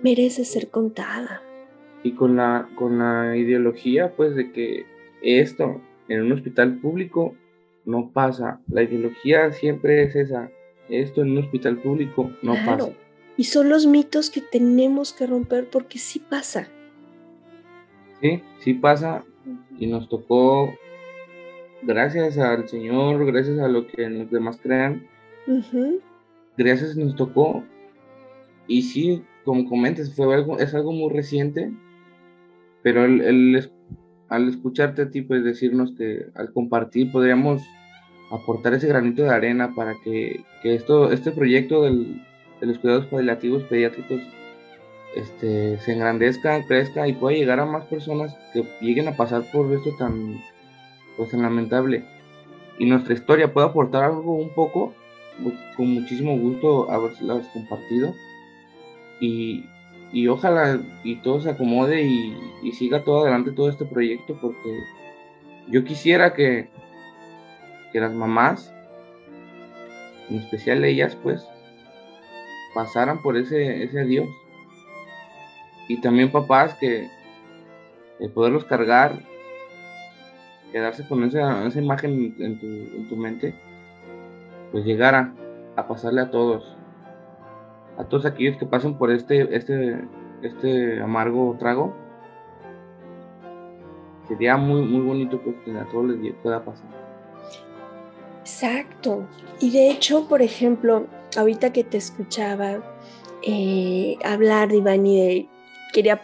merece 0.00 0.44
ser 0.44 0.68
contada. 0.68 1.42
Y 2.02 2.12
con 2.12 2.36
la, 2.36 2.68
con 2.74 2.98
la 2.98 3.36
ideología, 3.36 4.12
pues, 4.16 4.34
de 4.34 4.52
que 4.52 4.86
esto 5.22 5.80
en 6.08 6.22
un 6.22 6.32
hospital 6.32 6.78
público 6.78 7.34
no 7.84 8.10
pasa. 8.12 8.60
La 8.68 8.82
ideología 8.82 9.52
siempre 9.52 10.02
es 10.02 10.16
esa. 10.16 10.50
Esto 10.88 11.22
en 11.22 11.32
un 11.32 11.38
hospital 11.38 11.78
público 11.78 12.30
no 12.42 12.54
pasa. 12.66 12.90
Y 13.36 13.44
son 13.44 13.68
los 13.68 13.86
mitos 13.86 14.30
que 14.30 14.40
tenemos 14.40 15.12
que 15.12 15.26
romper 15.26 15.68
porque 15.70 15.98
sí 15.98 16.18
pasa. 16.18 16.68
Sí, 18.20 18.42
sí 18.58 18.74
pasa. 18.74 19.24
Y 19.78 19.86
nos 19.86 20.08
tocó, 20.08 20.74
gracias 21.82 22.38
al 22.38 22.68
Señor, 22.68 23.24
gracias 23.26 23.58
a 23.58 23.68
lo 23.68 23.86
que 23.86 24.08
los 24.08 24.30
demás 24.30 24.58
crean, 24.62 25.06
gracias 26.56 26.96
nos 26.96 27.16
tocó. 27.16 27.64
Y 28.68 28.82
sí, 28.82 29.24
como 29.44 29.68
comentas, 29.68 30.14
fue 30.14 30.34
algo, 30.34 30.58
es 30.58 30.74
algo 30.74 30.92
muy 30.92 31.12
reciente, 31.12 31.72
pero 32.82 33.04
el, 33.04 33.70
al 34.28 34.48
escucharte 34.48 35.02
a 35.02 35.10
ti, 35.10 35.22
pues 35.22 35.44
decirnos 35.44 35.92
que 35.96 36.26
al 36.34 36.52
compartir 36.52 37.12
podríamos 37.12 37.62
aportar 38.30 38.74
ese 38.74 38.88
granito 38.88 39.22
de 39.22 39.30
arena 39.30 39.74
para 39.74 39.94
que, 40.02 40.44
esto, 40.64 41.12
este 41.12 41.32
proyecto 41.32 41.82
del, 41.82 42.22
de 42.60 42.66
los 42.66 42.78
cuidados 42.78 43.06
paliativos 43.06 43.62
pediátricos 43.64 44.20
este, 45.14 45.78
se 45.80 45.92
engrandezca, 45.92 46.64
crezca 46.66 47.06
y 47.06 47.12
pueda 47.12 47.36
llegar 47.36 47.60
a 47.60 47.66
más 47.66 47.84
personas 47.84 48.34
que 48.54 48.64
lleguen 48.80 49.08
a 49.08 49.16
pasar 49.16 49.42
por 49.52 49.70
esto 49.72 49.90
tan, 49.98 50.40
pues, 51.16 51.30
tan 51.30 51.42
lamentable. 51.42 52.04
Y 52.78 52.86
nuestra 52.86 53.12
historia 53.12 53.52
pueda 53.52 53.66
aportar 53.66 54.04
algo 54.04 54.34
un 54.34 54.54
poco, 54.54 54.94
pues, 55.42 55.54
con 55.76 55.92
muchísimo 55.92 56.38
gusto 56.38 56.90
haberlas 56.90 57.46
compartido 57.48 58.14
y, 59.22 60.28
ojalá 60.28 60.80
y 61.04 61.16
todo 61.16 61.40
se 61.40 61.50
acomode 61.50 62.02
y, 62.02 62.72
siga 62.72 63.04
todo 63.04 63.22
adelante 63.22 63.52
todo 63.52 63.68
este 63.68 63.84
proyecto 63.84 64.38
porque 64.40 64.78
yo 65.68 65.84
quisiera 65.84 66.34
que, 66.34 66.68
que 67.92 68.00
las 68.00 68.12
mamás, 68.12 68.74
en 70.28 70.38
especial 70.38 70.84
ellas, 70.84 71.16
pues, 71.22 71.46
pasaran 72.74 73.22
por 73.22 73.36
ese, 73.36 73.84
ese 73.84 74.00
adiós. 74.00 74.28
Y 75.88 76.00
también 76.00 76.32
papás 76.32 76.74
que 76.74 77.08
el 78.18 78.30
poderlos 78.30 78.64
cargar, 78.64 79.22
quedarse 80.72 81.06
con 81.06 81.22
esa, 81.24 81.66
esa 81.66 81.78
imagen 81.80 82.34
en 82.38 82.58
tu, 82.58 82.66
en 82.66 83.08
tu 83.08 83.16
mente, 83.16 83.54
pues 84.72 84.84
llegara 84.84 85.34
a 85.76 85.86
pasarle 85.86 86.22
a 86.22 86.30
todos, 86.30 86.71
a 87.98 88.04
todos 88.04 88.24
aquellos 88.26 88.56
que 88.56 88.66
pasen 88.66 88.94
por 88.94 89.10
este, 89.10 89.54
este, 89.54 89.98
este 90.42 91.00
amargo 91.00 91.56
trago, 91.58 91.94
sería 94.28 94.56
muy, 94.56 94.82
muy 94.82 95.00
bonito 95.00 95.40
pues, 95.40 95.56
que 95.64 95.78
a 95.78 95.84
todos 95.86 96.06
les 96.06 96.34
pueda 96.34 96.64
pasar. 96.64 96.86
Exacto. 98.40 99.26
Y 99.60 99.70
de 99.70 99.90
hecho, 99.90 100.28
por 100.28 100.42
ejemplo, 100.42 101.06
ahorita 101.36 101.72
que 101.72 101.84
te 101.84 101.96
escuchaba 101.96 102.82
eh, 103.42 104.16
hablar, 104.24 104.72
Ivani, 104.72 105.20
de 105.20 105.48
quería 105.92 106.20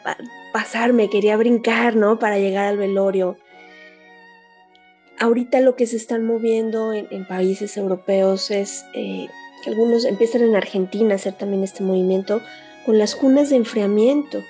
pasarme, 0.52 1.10
quería 1.10 1.36
brincar, 1.36 1.96
¿no? 1.96 2.18
Para 2.18 2.38
llegar 2.38 2.66
al 2.66 2.78
velorio. 2.78 3.36
Ahorita 5.20 5.60
lo 5.60 5.76
que 5.76 5.86
se 5.86 5.96
están 5.96 6.24
moviendo 6.24 6.92
en, 6.92 7.26
países 7.26 7.76
europeos 7.76 8.50
es 8.50 8.84
eh, 8.94 9.28
que 9.62 9.70
algunos 9.70 10.04
empiezan 10.04 10.42
en 10.42 10.56
Argentina 10.56 11.12
a 11.12 11.16
hacer 11.16 11.34
también 11.34 11.62
este 11.62 11.82
movimiento 11.82 12.40
con 12.86 12.98
las 12.98 13.14
cunas 13.14 13.50
de 13.50 13.56
enfriamiento. 13.56 14.42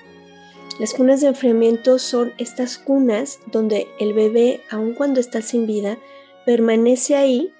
Las 0.79 0.93
cunas 0.93 1.21
de 1.21 1.27
enfriamiento 1.27 1.99
son 1.99 2.33
estas 2.37 2.77
cunas 2.77 3.39
donde 3.51 3.87
el 3.99 4.13
bebé, 4.13 4.61
aun 4.69 4.93
cuando 4.93 5.19
está 5.19 5.41
sin 5.41 5.67
vida, 5.67 5.97
permanece 6.45 7.15
ahí 7.15 7.51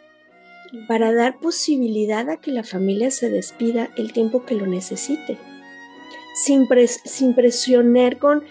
para 0.88 1.14
dar 1.14 1.40
posibilidad 1.40 2.30
a 2.30 2.38
que 2.38 2.52
la 2.52 2.64
familia 2.64 3.12
se 3.12 3.30
despida 3.30 3.90
el 3.98 4.14
tiempo 4.14 4.46
que 4.46 4.56
lo 4.56 4.68
necesite. 4.68 5.38
Sin, 6.36 6.68
sin 7.06 7.36
presionar 7.36 8.18
con 8.18 8.44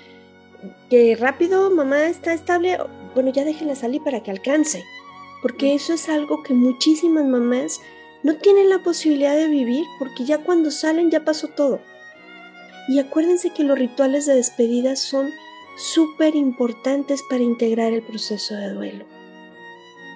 que 0.90 1.16
rápido, 1.16 1.70
mamá 1.70 2.06
está 2.06 2.32
estable, 2.32 2.78
bueno, 3.14 3.32
ya 3.32 3.44
déjenla 3.44 3.74
salir 3.74 4.02
para 4.02 4.22
que 4.22 4.30
alcance. 4.30 4.82
Porque 5.40 5.74
eso 5.74 5.92
es 5.94 6.08
algo 6.08 6.42
que 6.42 6.54
muchísimas 6.54 7.24
mamás 7.24 7.80
no 8.28 8.36
tienen 8.36 8.68
la 8.68 8.82
posibilidad 8.82 9.34
de 9.34 9.48
vivir 9.48 9.86
porque 9.98 10.26
ya 10.26 10.36
cuando 10.44 10.70
salen 10.70 11.10
ya 11.10 11.24
pasó 11.24 11.48
todo. 11.48 11.80
Y 12.86 12.98
acuérdense 12.98 13.54
que 13.54 13.64
los 13.64 13.78
rituales 13.78 14.26
de 14.26 14.34
despedida 14.34 14.96
son 14.96 15.30
súper 15.78 16.36
importantes 16.36 17.22
para 17.30 17.42
integrar 17.42 17.94
el 17.94 18.02
proceso 18.02 18.54
de 18.54 18.74
duelo. 18.74 19.06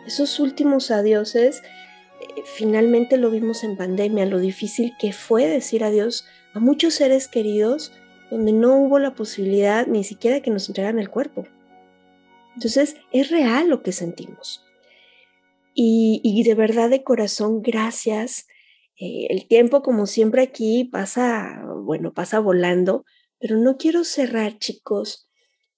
Esos 0.07 0.39
últimos 0.41 0.91
adioses, 0.91 1.63
eh, 2.21 2.43
finalmente 2.45 3.17
lo 3.17 3.31
vimos 3.31 3.65
en 3.65 3.79
pandemia, 3.79 4.27
lo 4.27 4.41
difícil 4.41 4.93
que 5.01 5.15
fue 5.15 5.47
decir 5.47 5.83
adiós 5.83 6.27
a 6.53 6.61
muchos 6.61 6.93
seres 6.93 7.29
queridos 7.29 7.93
donde 8.31 8.53
no 8.53 8.77
hubo 8.77 8.99
la 8.99 9.15
posibilidad 9.15 9.87
ni 9.87 10.05
siquiera 10.05 10.41
que 10.41 10.51
nos 10.51 10.69
entregaran 10.69 10.99
el 10.99 11.09
cuerpo. 11.09 11.47
Entonces, 12.57 12.95
es 13.11 13.31
real 13.31 13.71
lo 13.71 13.83
que 13.83 13.93
sentimos. 13.93 14.62
Y, 15.75 16.43
de 16.45 16.55
verdad, 16.55 16.91
de 16.91 17.03
corazón, 17.03 17.63
gracias 17.63 18.47
eh, 19.01 19.27
el 19.31 19.47
tiempo, 19.49 19.83
como 19.83 20.07
siempre 20.07 20.43
aquí, 20.43 20.85
pasa, 20.85 21.65
bueno, 21.83 22.13
pasa 22.13 22.41
volando, 22.41 23.05
pero 23.39 23.57
no 23.57 23.77
quiero 23.77 24.05
cerrar, 24.05 24.59
chicos, 24.59 25.29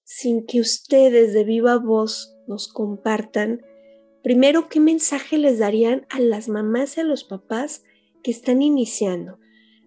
sin 0.02 0.44
que 0.46 0.60
ustedes 0.60 1.32
de 1.32 1.44
viva 1.44 1.78
voz 1.78 2.36
nos 2.46 2.68
compartan, 2.68 3.62
primero, 4.22 4.68
qué 4.68 4.80
mensaje 4.80 5.38
les 5.38 5.58
darían 5.58 6.06
a 6.10 6.18
las 6.20 6.48
mamás 6.48 6.96
y 6.96 7.00
a 7.00 7.04
los 7.04 7.24
papás 7.24 7.84
que 8.22 8.30
están 8.30 8.62
iniciando. 8.62 9.38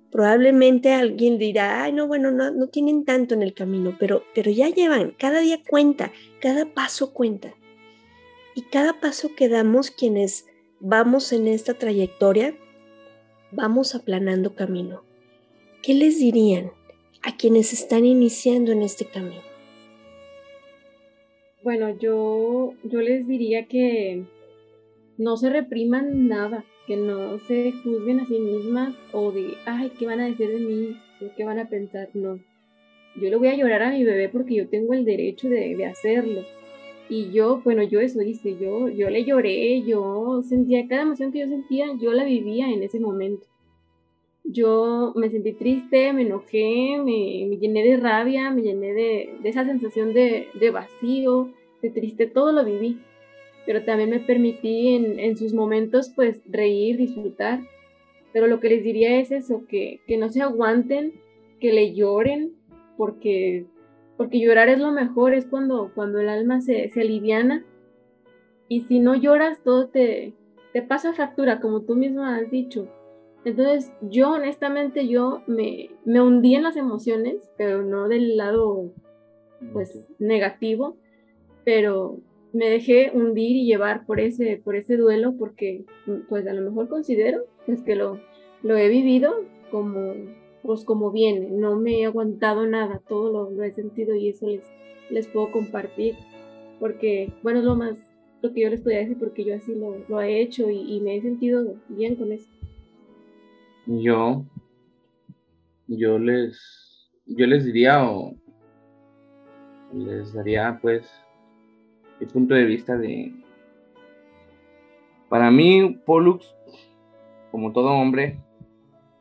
Probablemente 0.10 0.94
alguien 0.94 1.38
dirá, 1.38 1.84
ay, 1.84 1.92
no, 1.92 2.08
bueno, 2.08 2.32
no, 2.32 2.50
no 2.52 2.70
tienen 2.70 3.04
tanto 3.04 3.36
en 3.36 3.44
el 3.44 3.54
camino, 3.54 3.98
pero, 4.00 4.24
pero 4.34 4.50
ya 4.50 4.70
llevan, 4.70 5.12
cada 5.20 5.42
día 5.42 5.60
cuenta, 5.70 6.14
cada 6.40 6.74
paso 6.74 7.14
cuenta. 7.14 7.54
Y 8.58 8.64
cada 8.64 9.00
paso 9.00 9.36
que 9.36 9.50
damos 9.50 9.92
quienes 9.92 10.48
vamos 10.80 11.32
en 11.32 11.46
esta 11.46 11.76
trayectoria, 11.76 12.56
vamos 13.52 13.94
aplanando 13.94 14.56
camino. 14.56 15.04
¿Qué 15.84 15.94
les 15.94 16.18
dirían 16.18 16.72
a 17.22 17.38
quienes 17.38 17.72
están 17.72 18.04
iniciando 18.04 18.72
en 18.72 18.82
este 18.82 19.06
camino? 19.06 19.44
Bueno, 21.62 21.96
yo, 22.00 22.74
yo 22.84 23.00
les 23.02 23.28
diría 23.28 23.68
que 23.68 24.24
no 25.20 25.38
se 25.38 25.52
repriman 25.52 26.28
nada, 26.28 26.66
que 26.88 26.98
no 26.98 27.38
se 27.42 27.74
juzguen 27.84 28.22
a 28.22 28.26
sí 28.26 28.40
mismas 28.40 28.96
o 29.14 29.32
de, 29.32 29.54
ay, 29.68 29.92
¿qué 30.00 30.08
van 30.08 30.20
a 30.20 30.26
decir 30.26 30.50
de 30.50 30.58
mí? 30.58 31.00
¿Qué 31.38 31.44
van 31.44 31.60
a 31.60 31.70
pensar? 31.70 32.10
No. 32.16 32.40
Yo 33.22 33.30
le 33.30 33.36
voy 33.36 33.50
a 33.50 33.56
llorar 33.56 33.84
a 33.84 33.92
mi 33.92 34.04
bebé 34.04 34.30
porque 34.30 34.56
yo 34.56 34.68
tengo 34.68 34.96
el 34.96 35.06
derecho 35.06 35.48
de, 35.48 35.76
de 35.76 35.86
hacerlo. 35.86 36.44
Y 37.10 37.32
yo, 37.32 37.62
bueno, 37.64 37.84
yo 37.84 38.02
eso 38.02 38.22
hice, 38.22 38.58
yo, 38.60 38.90
yo 38.90 39.10
le 39.10 39.24
lloré, 39.24 39.82
yo 39.84 40.42
sentía 40.44 40.88
cada 40.88 41.04
emoción 41.04 41.32
que 41.32 41.40
yo 41.40 41.48
sentía, 41.48 41.88
yo 42.00 42.12
la 42.12 42.26
vivía 42.26 42.70
en 42.70 42.84
ese 42.84 43.00
momento. 43.00 43.48
Yo 44.44 45.14
me 45.16 45.30
sentí 45.30 45.54
triste, 45.54 46.12
me 46.14 46.24
enojé, 46.24 47.02
me, 47.04 47.58
llené 47.58 47.84
de 47.84 47.98
rabia, 47.98 48.50
me 48.52 48.62
llené 48.62 48.94
de, 48.94 49.30
esa 49.44 49.66
sensación 49.66 50.14
de, 50.14 50.48
vacío, 50.72 51.50
de 51.82 51.90
triste, 51.90 52.28
todo 52.28 52.52
lo 52.52 52.66
viví. 52.66 53.00
Pero 53.66 53.84
también 53.84 54.10
me 54.10 54.20
permití 54.20 54.96
en, 54.96 55.20
en, 55.20 55.38
sus 55.38 55.54
momentos 55.54 56.12
pues 56.16 56.42
reír, 56.46 56.98
disfrutar. 56.98 57.62
Pero 58.34 58.48
lo 58.48 58.60
que 58.60 58.70
les 58.70 58.84
diría 58.84 59.20
es 59.20 59.32
eso, 59.32 59.64
que, 59.68 60.00
que 60.08 60.18
no 60.18 60.30
se 60.30 60.42
aguanten, 60.42 61.14
que 61.60 61.74
le 61.74 61.94
lloren, 61.94 62.54
porque 62.98 63.66
porque 64.18 64.40
llorar 64.40 64.68
es 64.70 64.80
lo 64.80 64.92
mejor, 64.92 65.34
es 65.34 65.46
cuando, 65.46 65.92
cuando 65.94 66.20
el 66.20 66.30
alma 66.30 66.60
se, 66.60 66.90
se 66.90 67.02
aliviana. 67.02 67.64
Y 68.68 68.82
si 68.82 69.00
no 69.00 69.16
lloras, 69.16 69.62
todo 69.64 69.88
te, 69.88 70.34
te 70.74 70.82
pasa 70.82 71.14
factura, 71.14 71.62
como 71.62 71.82
tú 71.82 71.96
mismo 71.96 72.24
has 72.24 72.50
dicho. 72.50 72.88
Entonces, 73.46 73.94
yo 74.02 74.32
honestamente, 74.32 75.08
yo 75.08 75.44
me, 75.48 75.92
me 76.04 76.20
hundí 76.20 76.56
en 76.56 76.64
las 76.64 76.76
emociones, 76.76 77.36
pero 77.58 77.84
no 77.84 78.10
del 78.10 78.36
lado, 78.36 78.92
pues, 79.72 80.06
negativo, 80.20 80.98
pero 81.64 82.20
me 82.52 82.70
dejé 82.70 83.12
hundir 83.14 83.56
y 83.56 83.66
llevar 83.66 84.06
por 84.06 84.20
ese, 84.20 84.60
por 84.64 84.76
ese 84.76 84.98
duelo, 84.98 85.36
porque, 85.38 85.86
pues, 86.28 86.48
a 86.48 86.54
lo 86.54 86.62
mejor 86.62 86.90
considero, 86.90 87.46
pues, 87.66 87.84
que 87.84 87.96
lo, 87.96 88.20
lo 88.64 88.76
he 88.76 88.90
vivido 88.90 89.46
como 89.72 90.14
pues 90.68 90.84
como 90.84 91.12
viene, 91.12 91.48
no 91.50 91.78
me 91.78 92.02
he 92.02 92.06
aguantado 92.06 92.68
nada, 92.68 93.02
todo 93.08 93.50
lo, 93.50 93.64
he 93.64 93.72
sentido 93.72 94.14
y 94.16 94.28
eso 94.28 94.48
les, 94.48 94.64
les 95.10 95.26
puedo 95.26 95.50
compartir, 95.50 96.16
porque, 96.82 97.32
bueno, 97.42 97.60
es 97.60 97.66
lo 97.66 97.78
más, 97.78 97.98
lo 98.42 98.52
que 98.52 98.64
yo 98.64 98.70
les 98.70 98.82
podría 98.82 99.00
decir, 99.00 99.18
porque 99.18 99.46
yo 99.46 99.56
así 99.56 99.74
lo, 99.74 100.22
he 100.22 100.42
hecho 100.42 100.70
y, 100.70 101.00
me 101.00 101.16
he 101.16 101.22
sentido 101.22 101.76
bien 101.88 102.18
con 102.18 102.34
eso. 102.34 102.50
Yo, 103.86 104.44
yo 105.88 106.20
les, 106.20 107.10
yo 107.26 107.48
les 107.48 107.64
diría 107.64 108.04
o 108.04 108.36
les 109.94 110.34
daría 110.34 110.80
pues 110.82 111.10
el 112.20 112.28
punto 112.28 112.56
de 112.56 112.66
vista 112.66 112.98
de, 112.98 113.34
para 115.30 115.50
mí, 115.50 115.98
Pollux, 116.06 116.54
como 117.52 117.72
todo 117.72 117.90
hombre, 117.92 118.38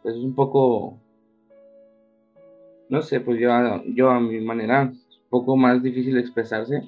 pues 0.03 0.17
es 0.17 0.25
un 0.25 0.35
poco 0.35 1.06
no 2.89 3.03
sé, 3.03 3.21
pues 3.21 3.41
yo, 3.41 3.51
yo 3.87 4.11
a 4.11 4.21
mi 4.21 4.41
manera, 4.41 4.83
un 4.83 5.01
poco 5.29 5.57
más 5.57 5.83
difícil 5.83 6.17
expresarse. 6.19 6.83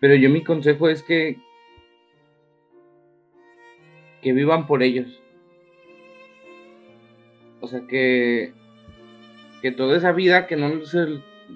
Pero 0.00 0.14
yo 0.16 0.30
mi 0.30 0.42
consejo 0.42 0.88
es 0.88 1.02
que, 1.02 1.38
que 4.22 4.32
vivan 4.32 4.66
por 4.66 4.82
ellos. 4.82 5.20
O 7.60 7.68
sea, 7.68 7.86
que, 7.86 8.52
que 9.62 9.72
toda 9.72 9.96
esa 9.96 10.12
vida 10.12 10.46
que 10.46 10.56
no, 10.56 10.70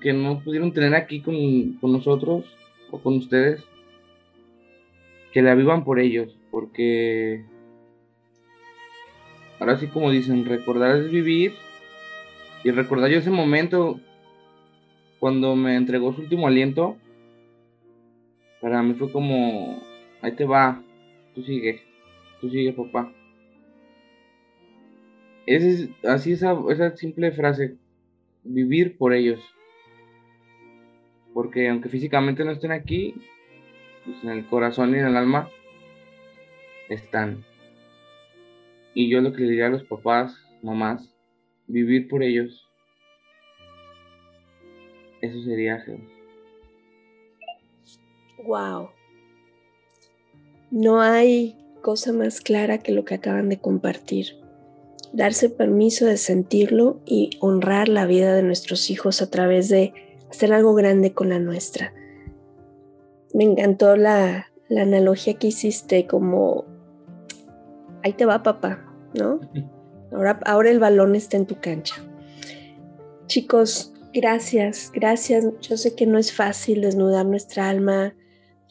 que 0.00 0.12
no 0.12 0.40
pudieron 0.40 0.72
tener 0.72 0.94
aquí 0.94 1.20
con, 1.20 1.74
con 1.80 1.92
nosotros 1.92 2.44
o 2.90 2.98
con 3.00 3.16
ustedes, 3.16 3.62
que 5.32 5.42
la 5.42 5.54
vivan 5.54 5.84
por 5.84 6.00
ellos, 6.00 6.34
porque 6.50 7.44
ahora 9.60 9.76
sí 9.76 9.88
como 9.88 10.10
dicen, 10.10 10.46
recordar 10.46 10.96
es 10.96 11.10
vivir 11.10 11.52
y 12.64 12.70
recordar 12.70 13.10
yo 13.10 13.18
ese 13.18 13.30
momento 13.30 14.00
cuando 15.18 15.56
me 15.56 15.76
entregó 15.76 16.12
su 16.12 16.22
último 16.22 16.46
aliento, 16.46 16.96
para 18.60 18.82
mí 18.82 18.94
fue 18.94 19.10
como, 19.12 19.82
ahí 20.22 20.32
te 20.32 20.44
va, 20.44 20.82
tú 21.34 21.42
sigue, 21.42 21.82
tú 22.40 22.50
sigue 22.50 22.72
papá. 22.72 23.12
Es, 25.46 25.88
así 26.04 26.32
esa, 26.32 26.56
esa 26.70 26.96
simple 26.96 27.32
frase, 27.32 27.76
vivir 28.44 28.98
por 28.98 29.12
ellos. 29.12 29.40
Porque 31.32 31.68
aunque 31.68 31.88
físicamente 31.88 32.44
no 32.44 32.50
estén 32.50 32.72
aquí, 32.72 33.14
pues 34.04 34.22
en 34.24 34.30
el 34.30 34.46
corazón 34.46 34.94
y 34.94 34.98
en 34.98 35.06
el 35.06 35.16
alma 35.16 35.48
están. 36.88 37.44
Y 38.94 39.08
yo 39.08 39.20
lo 39.20 39.32
que 39.32 39.42
le 39.42 39.50
diría 39.50 39.66
a 39.66 39.70
los 39.70 39.84
papás, 39.84 40.36
mamás, 40.62 41.17
vivir 41.68 42.08
por 42.08 42.22
ellos. 42.22 42.66
Eso 45.20 45.42
sería 45.42 45.84
Wow. 48.44 48.90
No 50.70 51.00
hay 51.00 51.56
cosa 51.82 52.12
más 52.12 52.40
clara 52.40 52.78
que 52.78 52.92
lo 52.92 53.04
que 53.04 53.14
acaban 53.14 53.48
de 53.48 53.58
compartir. 53.58 54.36
Darse 55.12 55.48
permiso 55.48 56.06
de 56.06 56.16
sentirlo 56.16 57.00
y 57.06 57.30
honrar 57.40 57.88
la 57.88 58.06
vida 58.06 58.34
de 58.34 58.42
nuestros 58.42 58.90
hijos 58.90 59.22
a 59.22 59.30
través 59.30 59.68
de 59.68 59.92
hacer 60.30 60.52
algo 60.52 60.74
grande 60.74 61.12
con 61.12 61.30
la 61.30 61.38
nuestra. 61.38 61.92
Me 63.34 63.44
encantó 63.44 63.96
la, 63.96 64.48
la 64.68 64.82
analogía 64.82 65.34
que 65.34 65.48
hiciste 65.48 66.06
como, 66.06 66.64
ahí 68.02 68.12
te 68.12 68.26
va 68.26 68.42
papá, 68.42 68.86
¿no? 69.14 69.40
Ahora, 70.12 70.40
ahora 70.44 70.70
el 70.70 70.78
balón 70.78 71.14
está 71.14 71.36
en 71.36 71.46
tu 71.46 71.60
cancha. 71.60 71.94
Chicos, 73.26 73.92
gracias, 74.12 74.90
gracias. 74.94 75.44
Yo 75.60 75.76
sé 75.76 75.94
que 75.94 76.06
no 76.06 76.18
es 76.18 76.32
fácil 76.32 76.80
desnudar 76.80 77.26
nuestra 77.26 77.68
alma 77.68 78.14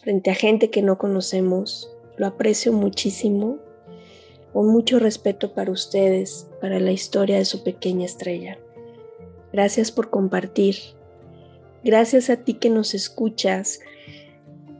frente 0.02 0.32
a 0.32 0.36
gente 0.36 0.70
que 0.70 0.82
no 0.82 0.98
conocemos. 0.98 1.92
Lo 2.18 2.28
aprecio 2.28 2.74
muchísimo. 2.74 3.60
Con 4.54 4.68
mucho 4.68 4.98
respeto 4.98 5.54
para 5.54 5.72
ustedes, 5.72 6.48
para 6.60 6.80
la 6.80 6.92
historia 6.92 7.38
de 7.38 7.46
su 7.46 7.64
pequeña 7.64 8.06
estrella. 8.06 8.58
Gracias 9.54 9.92
por 9.92 10.10
compartir. 10.10 10.76
Gracias 11.84 12.30
a 12.30 12.38
ti 12.38 12.56
que 12.56 12.70
nos 12.70 12.94
escuchas. 12.94 13.80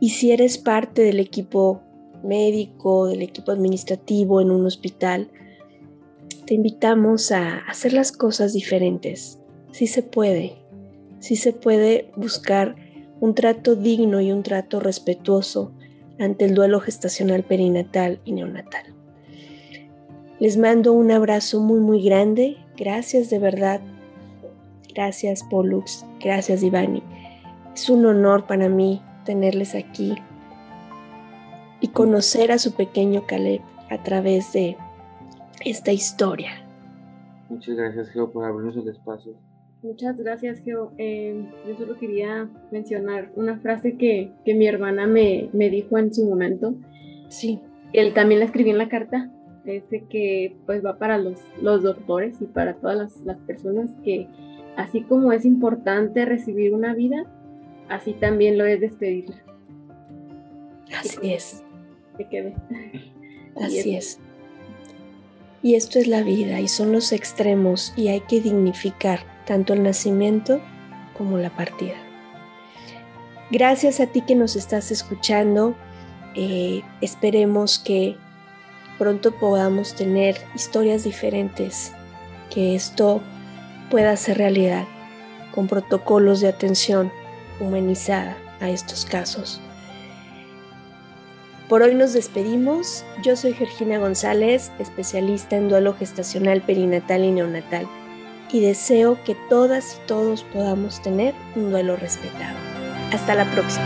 Y 0.00 0.10
si 0.10 0.32
eres 0.32 0.58
parte 0.58 1.02
del 1.02 1.20
equipo 1.20 1.82
médico, 2.22 3.06
del 3.06 3.22
equipo 3.22 3.52
administrativo 3.52 4.40
en 4.40 4.50
un 4.50 4.66
hospital, 4.66 5.30
te 6.48 6.54
invitamos 6.54 7.30
a 7.30 7.58
hacer 7.58 7.92
las 7.92 8.10
cosas 8.10 8.54
diferentes. 8.54 9.38
Sí 9.70 9.86
se 9.86 10.02
puede, 10.02 10.56
sí 11.18 11.36
se 11.36 11.52
puede 11.52 12.10
buscar 12.16 12.74
un 13.20 13.34
trato 13.34 13.76
digno 13.76 14.22
y 14.22 14.32
un 14.32 14.42
trato 14.42 14.80
respetuoso 14.80 15.72
ante 16.18 16.46
el 16.46 16.54
duelo 16.54 16.80
gestacional 16.80 17.42
perinatal 17.42 18.22
y 18.24 18.32
neonatal. 18.32 18.94
Les 20.40 20.56
mando 20.56 20.94
un 20.94 21.10
abrazo 21.10 21.60
muy 21.60 21.80
muy 21.80 22.02
grande. 22.02 22.56
Gracias 22.78 23.28
de 23.28 23.38
verdad. 23.38 23.82
Gracias 24.94 25.44
Pollux. 25.50 26.06
Gracias 26.18 26.62
Ivani. 26.62 27.02
Es 27.74 27.90
un 27.90 28.06
honor 28.06 28.46
para 28.46 28.70
mí 28.70 29.02
tenerles 29.26 29.74
aquí 29.74 30.14
y 31.82 31.88
conocer 31.88 32.52
a 32.52 32.58
su 32.58 32.72
pequeño 32.72 33.26
Caleb 33.26 33.60
a 33.90 34.02
través 34.02 34.50
de 34.54 34.78
esta 35.64 35.92
historia. 35.92 36.50
Muchas 37.48 37.76
gracias, 37.76 38.10
Geo, 38.10 38.30
por 38.30 38.44
abrirnos 38.44 38.76
el 38.76 38.88
espacio. 38.88 39.34
Muchas 39.82 40.16
gracias, 40.18 40.60
Geo. 40.64 40.92
Eh, 40.98 41.48
yo 41.66 41.76
solo 41.76 41.96
quería 41.96 42.48
mencionar 42.70 43.30
una 43.36 43.58
frase 43.60 43.96
que, 43.96 44.32
que 44.44 44.54
mi 44.54 44.66
hermana 44.66 45.06
me, 45.06 45.48
me, 45.52 45.70
dijo 45.70 45.98
en 45.98 46.12
su 46.12 46.24
momento. 46.24 46.74
Sí. 47.28 47.60
Él 47.92 48.12
también 48.12 48.40
la 48.40 48.46
escribí 48.46 48.70
en 48.70 48.78
la 48.78 48.88
carta. 48.88 49.30
Dice 49.64 50.04
que 50.08 50.56
pues 50.66 50.84
va 50.84 50.98
para 50.98 51.18
los, 51.18 51.40
los 51.62 51.82
doctores 51.82 52.40
y 52.40 52.46
para 52.46 52.74
todas 52.74 52.96
las, 52.96 53.16
las 53.20 53.38
personas 53.38 53.90
que 54.02 54.26
así 54.76 55.02
como 55.02 55.32
es 55.32 55.44
importante 55.44 56.24
recibir 56.24 56.74
una 56.74 56.94
vida, 56.94 57.26
así 57.88 58.14
también 58.14 58.58
lo 58.58 58.64
es 58.64 58.80
despedirla. 58.80 59.36
Así 60.98 61.32
es. 61.32 61.64
Quede. 62.30 62.54
Así 63.56 63.94
es. 63.94 64.20
Y 65.62 65.74
esto 65.74 65.98
es 65.98 66.06
la 66.06 66.22
vida 66.22 66.60
y 66.60 66.68
son 66.68 66.92
los 66.92 67.12
extremos 67.12 67.92
y 67.96 68.08
hay 68.08 68.20
que 68.20 68.40
dignificar 68.40 69.20
tanto 69.44 69.72
el 69.72 69.82
nacimiento 69.82 70.60
como 71.16 71.38
la 71.38 71.50
partida. 71.50 71.96
Gracias 73.50 73.98
a 74.00 74.06
ti 74.06 74.20
que 74.20 74.34
nos 74.34 74.56
estás 74.56 74.90
escuchando. 74.90 75.74
Eh, 76.34 76.82
esperemos 77.00 77.78
que 77.78 78.16
pronto 78.98 79.32
podamos 79.32 79.94
tener 79.94 80.36
historias 80.54 81.04
diferentes, 81.04 81.92
que 82.50 82.74
esto 82.74 83.20
pueda 83.90 84.16
ser 84.16 84.38
realidad 84.38 84.86
con 85.54 85.66
protocolos 85.66 86.40
de 86.40 86.48
atención 86.48 87.10
humanizada 87.58 88.36
a 88.60 88.68
estos 88.68 89.04
casos. 89.04 89.60
Por 91.68 91.82
hoy 91.82 91.94
nos 91.94 92.14
despedimos. 92.14 93.04
Yo 93.22 93.36
soy 93.36 93.52
Georgina 93.52 93.98
González, 93.98 94.72
especialista 94.78 95.56
en 95.56 95.68
duelo 95.68 95.92
gestacional 95.92 96.62
perinatal 96.62 97.24
y 97.24 97.30
neonatal, 97.30 97.86
y 98.50 98.60
deseo 98.60 99.22
que 99.22 99.36
todas 99.50 99.96
y 99.96 100.06
todos 100.06 100.44
podamos 100.44 101.02
tener 101.02 101.34
un 101.56 101.70
duelo 101.70 101.96
respetado. 101.96 102.56
Hasta 103.12 103.34
la 103.34 103.44
próxima. 103.52 103.84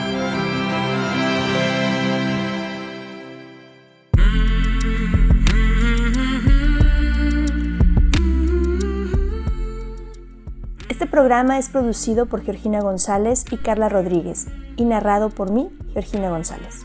Este 10.88 11.06
programa 11.08 11.58
es 11.58 11.68
producido 11.68 12.26
por 12.26 12.44
Georgina 12.44 12.80
González 12.80 13.44
y 13.50 13.56
Carla 13.56 13.88
Rodríguez 13.88 14.46
y 14.76 14.84
narrado 14.84 15.30
por 15.30 15.50
mí, 15.50 15.68
Georgina 15.94 16.30
González. 16.30 16.84